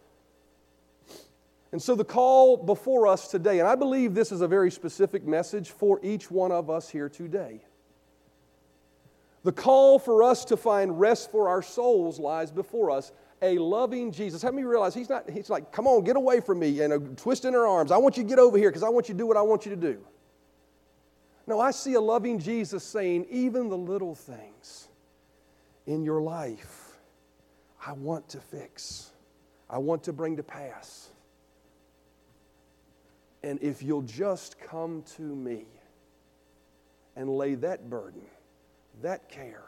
And 1.72 1.80
so, 1.80 1.94
the 1.94 2.04
call 2.04 2.59
before 2.59 3.06
us 3.06 3.28
today, 3.28 3.61
and 3.61 3.68
I 3.68 3.76
believe 3.76 4.14
this 4.14 4.30
is 4.30 4.42
a 4.42 4.48
very 4.48 4.70
specific 4.70 5.26
message 5.26 5.70
for 5.70 6.00
each 6.02 6.30
one 6.30 6.52
of 6.52 6.68
us 6.68 6.90
here 6.90 7.09
today. 7.09 7.62
The 9.46 9.52
call 9.52 10.00
for 10.00 10.24
us 10.24 10.44
to 10.46 10.56
find 10.56 10.98
rest 10.98 11.30
for 11.30 11.48
our 11.48 11.62
souls 11.62 12.18
lies 12.18 12.50
before 12.50 12.90
us 12.90 13.12
a 13.40 13.59
loving 13.59 14.11
Jesus. 14.11 14.42
How 14.42 14.50
many 14.50 14.64
realize 14.64 14.92
he's 14.92 15.09
not, 15.09 15.30
he's 15.30 15.48
like, 15.48 15.70
come 15.70 15.87
on, 15.87 16.02
get 16.02 16.16
away 16.16 16.40
from 16.40 16.59
me, 16.59 16.80
and 16.80 16.92
uh, 16.92 16.98
twisting 17.14 17.52
her 17.52 17.64
arms. 17.64 17.92
I 17.92 17.96
want 17.96 18.16
you 18.16 18.24
to 18.24 18.28
get 18.28 18.40
over 18.40 18.59
here 18.59 18.70
because 18.70 18.82
I 18.82 18.88
want 18.88 19.09
you 19.09 19.14
to 19.14 19.18
do 19.18 19.24
what 19.24 19.37
I 19.37 19.42
want 19.42 19.64
you 19.64 19.70
to 19.70 19.80
do. 19.80 20.04
No, 21.46 21.61
I 21.61 21.70
see 21.70 21.94
a 21.94 22.00
loving 22.00 22.40
Jesus 22.40 22.82
saying, 22.82 23.26
even 23.30 23.68
the 23.68 23.78
little 23.78 24.16
things 24.16 24.88
in 25.87 26.02
your 26.02 26.20
life, 26.20 26.98
I 27.87 27.92
want 27.92 28.28
to 28.30 28.40
fix, 28.40 29.12
I 29.70 29.78
want 29.78 30.02
to 30.02 30.12
bring 30.12 30.38
to 30.38 30.42
pass. 30.42 31.11
And 33.44 33.62
if 33.62 33.80
you'll 33.80 34.02
just 34.02 34.59
come 34.59 35.04
to 35.18 35.22
me 35.22 35.66
and 37.14 37.30
lay 37.30 37.54
that 37.54 37.88
burden, 37.88 38.22
that 39.02 39.28
care, 39.28 39.64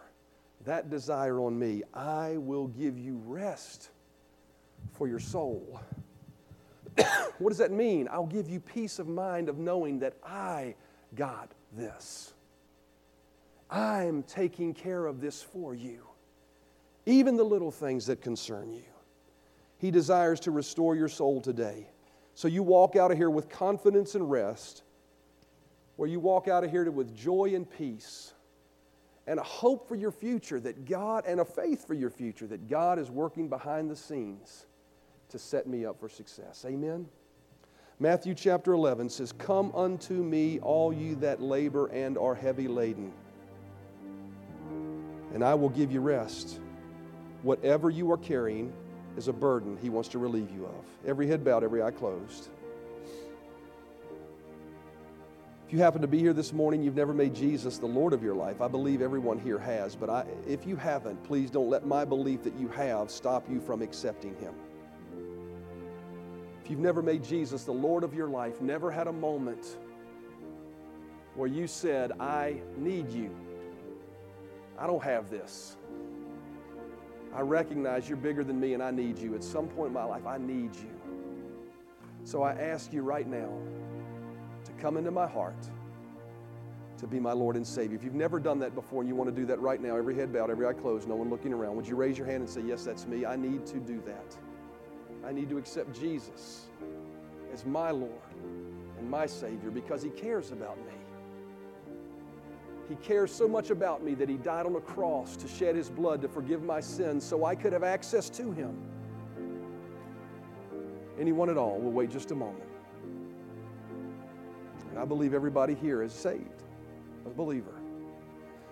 that 0.64 0.90
desire 0.90 1.40
on 1.40 1.58
me, 1.58 1.82
I 1.94 2.36
will 2.38 2.68
give 2.68 2.98
you 2.98 3.20
rest 3.24 3.90
for 4.92 5.08
your 5.08 5.20
soul. 5.20 5.80
what 7.38 7.48
does 7.48 7.58
that 7.58 7.70
mean? 7.70 8.08
I'll 8.10 8.26
give 8.26 8.48
you 8.48 8.60
peace 8.60 8.98
of 8.98 9.08
mind 9.08 9.48
of 9.48 9.58
knowing 9.58 9.98
that 10.00 10.14
I 10.24 10.74
got 11.14 11.50
this. 11.76 12.32
I'm 13.70 14.22
taking 14.22 14.72
care 14.72 15.06
of 15.06 15.20
this 15.20 15.42
for 15.42 15.74
you, 15.74 16.06
even 17.06 17.36
the 17.36 17.44
little 17.44 17.70
things 17.70 18.06
that 18.06 18.22
concern 18.22 18.72
you. 18.72 18.82
He 19.76 19.90
desires 19.90 20.40
to 20.40 20.50
restore 20.50 20.96
your 20.96 21.08
soul 21.08 21.40
today. 21.40 21.86
So 22.34 22.48
you 22.48 22.62
walk 22.62 22.96
out 22.96 23.10
of 23.10 23.18
here 23.18 23.30
with 23.30 23.48
confidence 23.48 24.14
and 24.14 24.30
rest, 24.30 24.82
where 25.96 26.08
you 26.08 26.18
walk 26.18 26.48
out 26.48 26.64
of 26.64 26.70
here 26.70 26.90
with 26.90 27.14
joy 27.14 27.52
and 27.54 27.68
peace 27.68 28.32
and 29.28 29.38
a 29.38 29.42
hope 29.42 29.86
for 29.86 29.94
your 29.94 30.10
future 30.10 30.58
that 30.58 30.86
God, 30.86 31.24
and 31.26 31.38
a 31.38 31.44
faith 31.44 31.86
for 31.86 31.92
your 31.92 32.08
future 32.08 32.46
that 32.46 32.66
God 32.66 32.98
is 32.98 33.10
working 33.10 33.48
behind 33.48 33.90
the 33.90 33.94
scenes 33.94 34.64
to 35.28 35.38
set 35.38 35.66
me 35.66 35.84
up 35.84 36.00
for 36.00 36.08
success. 36.08 36.64
Amen? 36.66 37.06
Matthew 38.00 38.34
chapter 38.34 38.72
11 38.72 39.10
says, 39.10 39.32
Come 39.32 39.70
unto 39.74 40.14
me, 40.14 40.60
all 40.60 40.94
you 40.94 41.14
that 41.16 41.42
labor 41.42 41.88
and 41.88 42.16
are 42.16 42.34
heavy 42.34 42.68
laden, 42.68 43.12
and 45.34 45.44
I 45.44 45.52
will 45.52 45.68
give 45.68 45.92
you 45.92 46.00
rest. 46.00 46.58
Whatever 47.42 47.90
you 47.90 48.10
are 48.10 48.16
carrying 48.16 48.72
is 49.18 49.28
a 49.28 49.32
burden 49.32 49.76
He 49.76 49.90
wants 49.90 50.08
to 50.10 50.18
relieve 50.18 50.50
you 50.50 50.64
of. 50.64 50.84
Every 51.06 51.26
head 51.26 51.44
bowed, 51.44 51.64
every 51.64 51.82
eye 51.82 51.90
closed. 51.90 52.48
If 55.68 55.74
you 55.74 55.80
happen 55.80 56.00
to 56.00 56.08
be 56.08 56.18
here 56.18 56.32
this 56.32 56.54
morning, 56.54 56.82
you've 56.82 56.96
never 56.96 57.12
made 57.12 57.34
Jesus 57.34 57.76
the 57.76 57.84
Lord 57.84 58.14
of 58.14 58.22
your 58.22 58.34
life. 58.34 58.62
I 58.62 58.68
believe 58.68 59.02
everyone 59.02 59.38
here 59.38 59.58
has, 59.58 59.94
but 59.94 60.08
I, 60.08 60.24
if 60.46 60.66
you 60.66 60.76
haven't, 60.76 61.22
please 61.24 61.50
don't 61.50 61.68
let 61.68 61.84
my 61.86 62.06
belief 62.06 62.42
that 62.44 62.54
you 62.54 62.68
have 62.68 63.10
stop 63.10 63.46
you 63.50 63.60
from 63.60 63.82
accepting 63.82 64.34
Him. 64.36 64.54
If 66.64 66.70
you've 66.70 66.80
never 66.80 67.02
made 67.02 67.22
Jesus 67.22 67.64
the 67.64 67.72
Lord 67.72 68.02
of 68.02 68.14
your 68.14 68.28
life, 68.28 68.62
never 68.62 68.90
had 68.90 69.08
a 69.08 69.12
moment 69.12 69.76
where 71.34 71.48
you 71.48 71.66
said, 71.66 72.12
I 72.18 72.62
need 72.78 73.10
you, 73.10 73.36
I 74.78 74.86
don't 74.86 75.04
have 75.04 75.28
this. 75.28 75.76
I 77.34 77.42
recognize 77.42 78.08
you're 78.08 78.16
bigger 78.16 78.42
than 78.42 78.58
me 78.58 78.72
and 78.72 78.82
I 78.82 78.90
need 78.90 79.18
you. 79.18 79.34
At 79.34 79.44
some 79.44 79.68
point 79.68 79.88
in 79.88 79.92
my 79.92 80.04
life, 80.04 80.24
I 80.24 80.38
need 80.38 80.74
you. 80.76 80.90
So 82.24 82.42
I 82.42 82.54
ask 82.54 82.90
you 82.90 83.02
right 83.02 83.28
now 83.28 83.52
come 84.80 84.96
into 84.96 85.10
my 85.10 85.26
heart 85.26 85.68
to 86.98 87.06
be 87.06 87.20
my 87.20 87.32
Lord 87.32 87.56
and 87.56 87.66
Savior. 87.66 87.96
If 87.96 88.02
you've 88.02 88.14
never 88.14 88.40
done 88.40 88.58
that 88.58 88.74
before 88.74 89.00
and 89.00 89.08
you 89.08 89.14
want 89.14 89.34
to 89.34 89.40
do 89.40 89.46
that 89.46 89.60
right 89.60 89.80
now, 89.80 89.96
every 89.96 90.14
head 90.14 90.32
bowed, 90.32 90.50
every 90.50 90.66
eye 90.66 90.72
closed, 90.72 91.08
no 91.08 91.14
one 91.14 91.30
looking 91.30 91.52
around, 91.52 91.76
would 91.76 91.86
you 91.86 91.96
raise 91.96 92.18
your 92.18 92.26
hand 92.26 92.40
and 92.40 92.50
say, 92.50 92.60
Yes, 92.60 92.84
that's 92.84 93.06
me? 93.06 93.24
I 93.24 93.36
need 93.36 93.66
to 93.66 93.78
do 93.78 94.02
that. 94.06 94.36
I 95.24 95.32
need 95.32 95.48
to 95.50 95.58
accept 95.58 95.98
Jesus 95.98 96.66
as 97.52 97.64
my 97.64 97.90
Lord 97.90 98.12
and 98.98 99.08
my 99.08 99.26
Savior 99.26 99.70
because 99.70 100.02
He 100.02 100.10
cares 100.10 100.50
about 100.50 100.76
me. 100.78 100.92
He 102.88 102.96
cares 102.96 103.32
so 103.32 103.46
much 103.46 103.70
about 103.70 104.02
me 104.02 104.14
that 104.14 104.28
He 104.28 104.36
died 104.36 104.66
on 104.66 104.74
a 104.74 104.80
cross 104.80 105.36
to 105.36 105.48
shed 105.48 105.76
His 105.76 105.90
blood 105.90 106.20
to 106.22 106.28
forgive 106.28 106.62
my 106.62 106.80
sins 106.80 107.24
so 107.24 107.44
I 107.44 107.54
could 107.54 107.72
have 107.72 107.84
access 107.84 108.28
to 108.30 108.50
Him. 108.52 108.76
Anyone 111.18 111.50
at 111.50 111.56
all, 111.56 111.78
we'll 111.78 111.92
wait 111.92 112.10
just 112.10 112.30
a 112.30 112.34
moment. 112.34 112.67
I 114.98 115.04
believe 115.04 115.32
everybody 115.32 115.74
here 115.74 116.02
is 116.02 116.12
saved, 116.12 116.62
a 117.24 117.30
believer. 117.30 117.74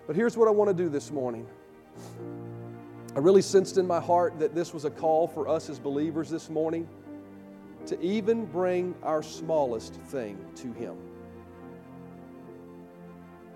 But 0.05 0.15
here's 0.15 0.35
what 0.35 0.47
I 0.47 0.51
want 0.51 0.69
to 0.69 0.73
do 0.73 0.89
this 0.89 1.11
morning. 1.11 1.47
I 3.15 3.19
really 3.19 3.41
sensed 3.41 3.77
in 3.77 3.87
my 3.87 3.99
heart 3.99 4.37
that 4.39 4.53
this 4.53 4.73
was 4.73 4.85
a 4.85 4.89
call 4.89 5.27
for 5.27 5.47
us 5.47 5.69
as 5.69 5.79
believers 5.79 6.29
this 6.29 6.49
morning 6.49 6.87
to 7.87 7.99
even 8.01 8.45
bring 8.45 8.93
our 9.03 9.23
smallest 9.23 9.95
thing 9.95 10.37
to 10.55 10.73
Him. 10.73 10.97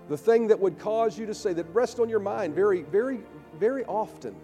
The 0.08 0.16
thing 0.16 0.48
that 0.48 0.58
would 0.58 0.78
cause 0.78 1.18
you 1.18 1.26
to 1.26 1.34
say, 1.34 1.52
that 1.52 1.66
rests 1.74 2.00
on 2.00 2.08
your 2.08 2.20
mind 2.20 2.54
very, 2.54 2.82
very, 2.82 3.20
very 3.58 3.84
often, 3.84 4.34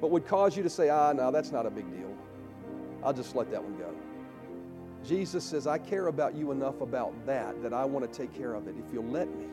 but 0.00 0.10
would 0.10 0.26
cause 0.26 0.56
you 0.56 0.62
to 0.62 0.70
say, 0.70 0.88
ah, 0.88 1.12
no, 1.12 1.30
that's 1.30 1.52
not 1.52 1.66
a 1.66 1.70
big 1.70 1.90
deal. 1.90 2.14
I'll 3.02 3.14
just 3.14 3.34
let 3.34 3.50
that 3.50 3.62
one 3.62 3.76
go. 3.78 3.94
Jesus 5.08 5.42
says, 5.42 5.66
I 5.66 5.78
care 5.78 6.08
about 6.08 6.34
you 6.34 6.52
enough 6.52 6.82
about 6.82 7.14
that 7.24 7.62
that 7.62 7.72
I 7.72 7.82
want 7.82 8.10
to 8.10 8.18
take 8.18 8.36
care 8.36 8.52
of 8.52 8.68
it 8.68 8.74
if 8.78 8.92
you'll 8.92 9.04
let 9.04 9.26
me. 9.34 9.46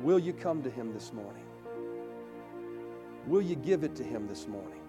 Will 0.00 0.18
you 0.18 0.32
come 0.32 0.60
to 0.64 0.70
Him 0.70 0.92
this 0.92 1.12
morning? 1.12 1.44
Will 3.28 3.40
you 3.40 3.54
give 3.54 3.84
it 3.84 3.94
to 3.94 4.02
Him 4.02 4.26
this 4.26 4.48
morning? 4.48 4.80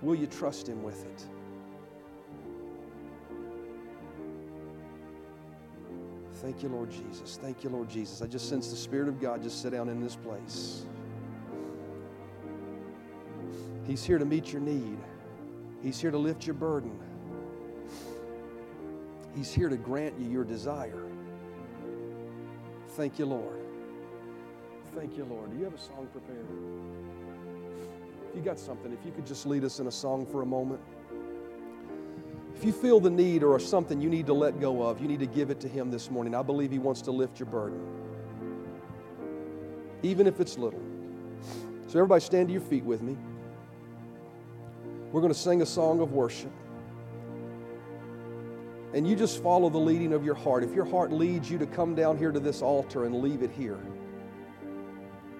Will 0.00 0.14
you 0.14 0.26
trust 0.26 0.66
Him 0.66 0.82
with 0.82 1.04
it? 1.04 1.26
Thank 6.36 6.62
you, 6.62 6.70
Lord 6.70 6.90
Jesus. 6.90 7.38
Thank 7.42 7.62
you, 7.62 7.68
Lord 7.68 7.90
Jesus. 7.90 8.22
I 8.22 8.26
just 8.26 8.48
sense 8.48 8.70
the 8.70 8.76
Spirit 8.76 9.08
of 9.08 9.20
God 9.20 9.42
just 9.42 9.60
sit 9.60 9.72
down 9.72 9.90
in 9.90 10.00
this 10.00 10.16
place. 10.16 10.86
He's 13.86 14.02
here 14.02 14.18
to 14.18 14.24
meet 14.24 14.50
your 14.50 14.62
need. 14.62 14.98
He's 15.82 16.00
here 16.00 16.10
to 16.10 16.18
lift 16.18 16.46
your 16.46 16.54
burden. 16.54 16.98
He's 19.34 19.52
here 19.52 19.68
to 19.68 19.76
grant 19.76 20.18
you 20.18 20.30
your 20.30 20.44
desire. 20.44 21.02
Thank 22.90 23.18
you, 23.18 23.26
Lord. 23.26 23.58
Thank 24.94 25.16
you, 25.16 25.24
Lord. 25.24 25.50
Do 25.50 25.56
you 25.56 25.64
have 25.64 25.74
a 25.74 25.78
song 25.78 26.06
prepared? 26.12 26.46
If 28.30 28.36
you 28.36 28.42
got 28.42 28.58
something, 28.58 28.92
if 28.92 29.04
you 29.04 29.12
could 29.12 29.26
just 29.26 29.46
lead 29.46 29.64
us 29.64 29.80
in 29.80 29.86
a 29.86 29.92
song 29.92 30.26
for 30.26 30.42
a 30.42 30.46
moment. 30.46 30.80
If 32.54 32.64
you 32.64 32.72
feel 32.72 33.00
the 33.00 33.10
need 33.10 33.42
or 33.42 33.58
something 33.58 34.00
you 34.00 34.10
need 34.10 34.26
to 34.26 34.34
let 34.34 34.60
go 34.60 34.82
of, 34.82 35.00
you 35.00 35.08
need 35.08 35.20
to 35.20 35.26
give 35.26 35.50
it 35.50 35.58
to 35.60 35.68
Him 35.68 35.90
this 35.90 36.10
morning. 36.10 36.34
I 36.34 36.42
believe 36.42 36.70
He 36.70 36.78
wants 36.78 37.02
to 37.02 37.10
lift 37.10 37.40
your 37.40 37.48
burden, 37.48 37.80
even 40.02 40.26
if 40.26 40.38
it's 40.38 40.56
little. 40.58 40.80
So, 41.88 41.98
everybody, 41.98 42.22
stand 42.22 42.48
to 42.48 42.52
your 42.52 42.62
feet 42.62 42.84
with 42.84 43.02
me. 43.02 43.16
We're 45.12 45.20
going 45.20 45.32
to 45.32 45.38
sing 45.38 45.60
a 45.60 45.66
song 45.66 46.00
of 46.00 46.12
worship. 46.12 46.50
And 48.94 49.06
you 49.06 49.14
just 49.14 49.42
follow 49.42 49.68
the 49.68 49.78
leading 49.78 50.14
of 50.14 50.24
your 50.24 50.34
heart. 50.34 50.64
If 50.64 50.74
your 50.74 50.86
heart 50.86 51.12
leads 51.12 51.50
you 51.50 51.58
to 51.58 51.66
come 51.66 51.94
down 51.94 52.16
here 52.16 52.32
to 52.32 52.40
this 52.40 52.62
altar 52.62 53.04
and 53.04 53.22
leave 53.22 53.42
it 53.42 53.50
here, 53.50 53.78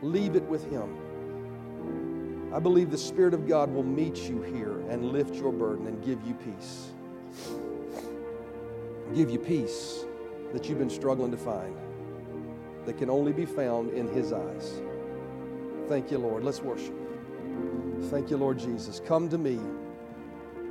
leave 0.02 0.36
it 0.36 0.42
with 0.44 0.70
Him. 0.70 2.52
I 2.54 2.58
believe 2.58 2.90
the 2.90 2.98
Spirit 2.98 3.32
of 3.32 3.48
God 3.48 3.72
will 3.72 3.82
meet 3.82 4.28
you 4.28 4.42
here 4.42 4.80
and 4.90 5.06
lift 5.06 5.34
your 5.34 5.52
burden 5.52 5.86
and 5.86 6.04
give 6.04 6.22
you 6.26 6.34
peace. 6.34 6.90
Give 9.14 9.30
you 9.30 9.38
peace 9.38 10.04
that 10.52 10.68
you've 10.68 10.78
been 10.78 10.90
struggling 10.90 11.30
to 11.30 11.38
find, 11.38 11.74
that 12.84 12.98
can 12.98 13.08
only 13.08 13.32
be 13.32 13.46
found 13.46 13.90
in 13.92 14.06
His 14.08 14.34
eyes. 14.34 14.82
Thank 15.88 16.10
you, 16.10 16.18
Lord. 16.18 16.44
Let's 16.44 16.60
worship. 16.60 17.01
Thank 18.11 18.30
you, 18.30 18.36
Lord 18.36 18.59
Jesus. 18.59 19.00
Come 19.07 19.28
to 19.30 19.38
me, 19.38 19.59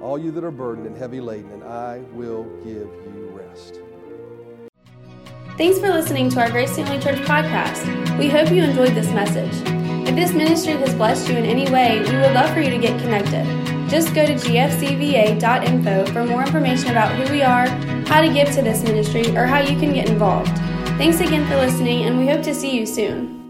all 0.01 0.17
you 0.17 0.31
that 0.31 0.43
are 0.43 0.51
burdened 0.51 0.87
and 0.87 0.97
heavy 0.97 1.21
laden, 1.21 1.51
and 1.51 1.63
I 1.63 1.99
will 2.13 2.43
give 2.63 2.87
you 3.15 3.31
rest. 3.33 3.79
Thanks 5.57 5.79
for 5.79 5.89
listening 5.89 6.29
to 6.29 6.39
our 6.41 6.49
Grace 6.49 6.75
Family 6.75 6.99
Church 6.99 7.19
podcast. 7.19 8.17
We 8.17 8.29
hope 8.29 8.51
you 8.51 8.63
enjoyed 8.63 8.95
this 8.95 9.11
message. 9.11 9.53
If 10.07 10.15
this 10.15 10.33
ministry 10.33 10.73
has 10.73 10.93
blessed 10.95 11.29
you 11.29 11.35
in 11.35 11.45
any 11.45 11.71
way, 11.71 11.99
we 11.99 12.15
would 12.17 12.33
love 12.33 12.53
for 12.53 12.61
you 12.61 12.69
to 12.69 12.77
get 12.77 12.99
connected. 13.01 13.45
Just 13.89 14.15
go 14.15 14.25
to 14.25 14.33
gfcva.info 14.33 16.05
for 16.13 16.23
more 16.23 16.41
information 16.41 16.91
about 16.91 17.13
who 17.15 17.31
we 17.31 17.41
are, 17.41 17.67
how 18.07 18.21
to 18.21 18.33
give 18.33 18.49
to 18.55 18.61
this 18.61 18.83
ministry, 18.83 19.35
or 19.35 19.45
how 19.45 19.59
you 19.59 19.77
can 19.79 19.93
get 19.93 20.09
involved. 20.09 20.55
Thanks 20.97 21.19
again 21.19 21.47
for 21.47 21.57
listening, 21.57 22.05
and 22.05 22.17
we 22.17 22.27
hope 22.27 22.41
to 22.43 22.55
see 22.55 22.77
you 22.77 22.85
soon. 22.85 23.40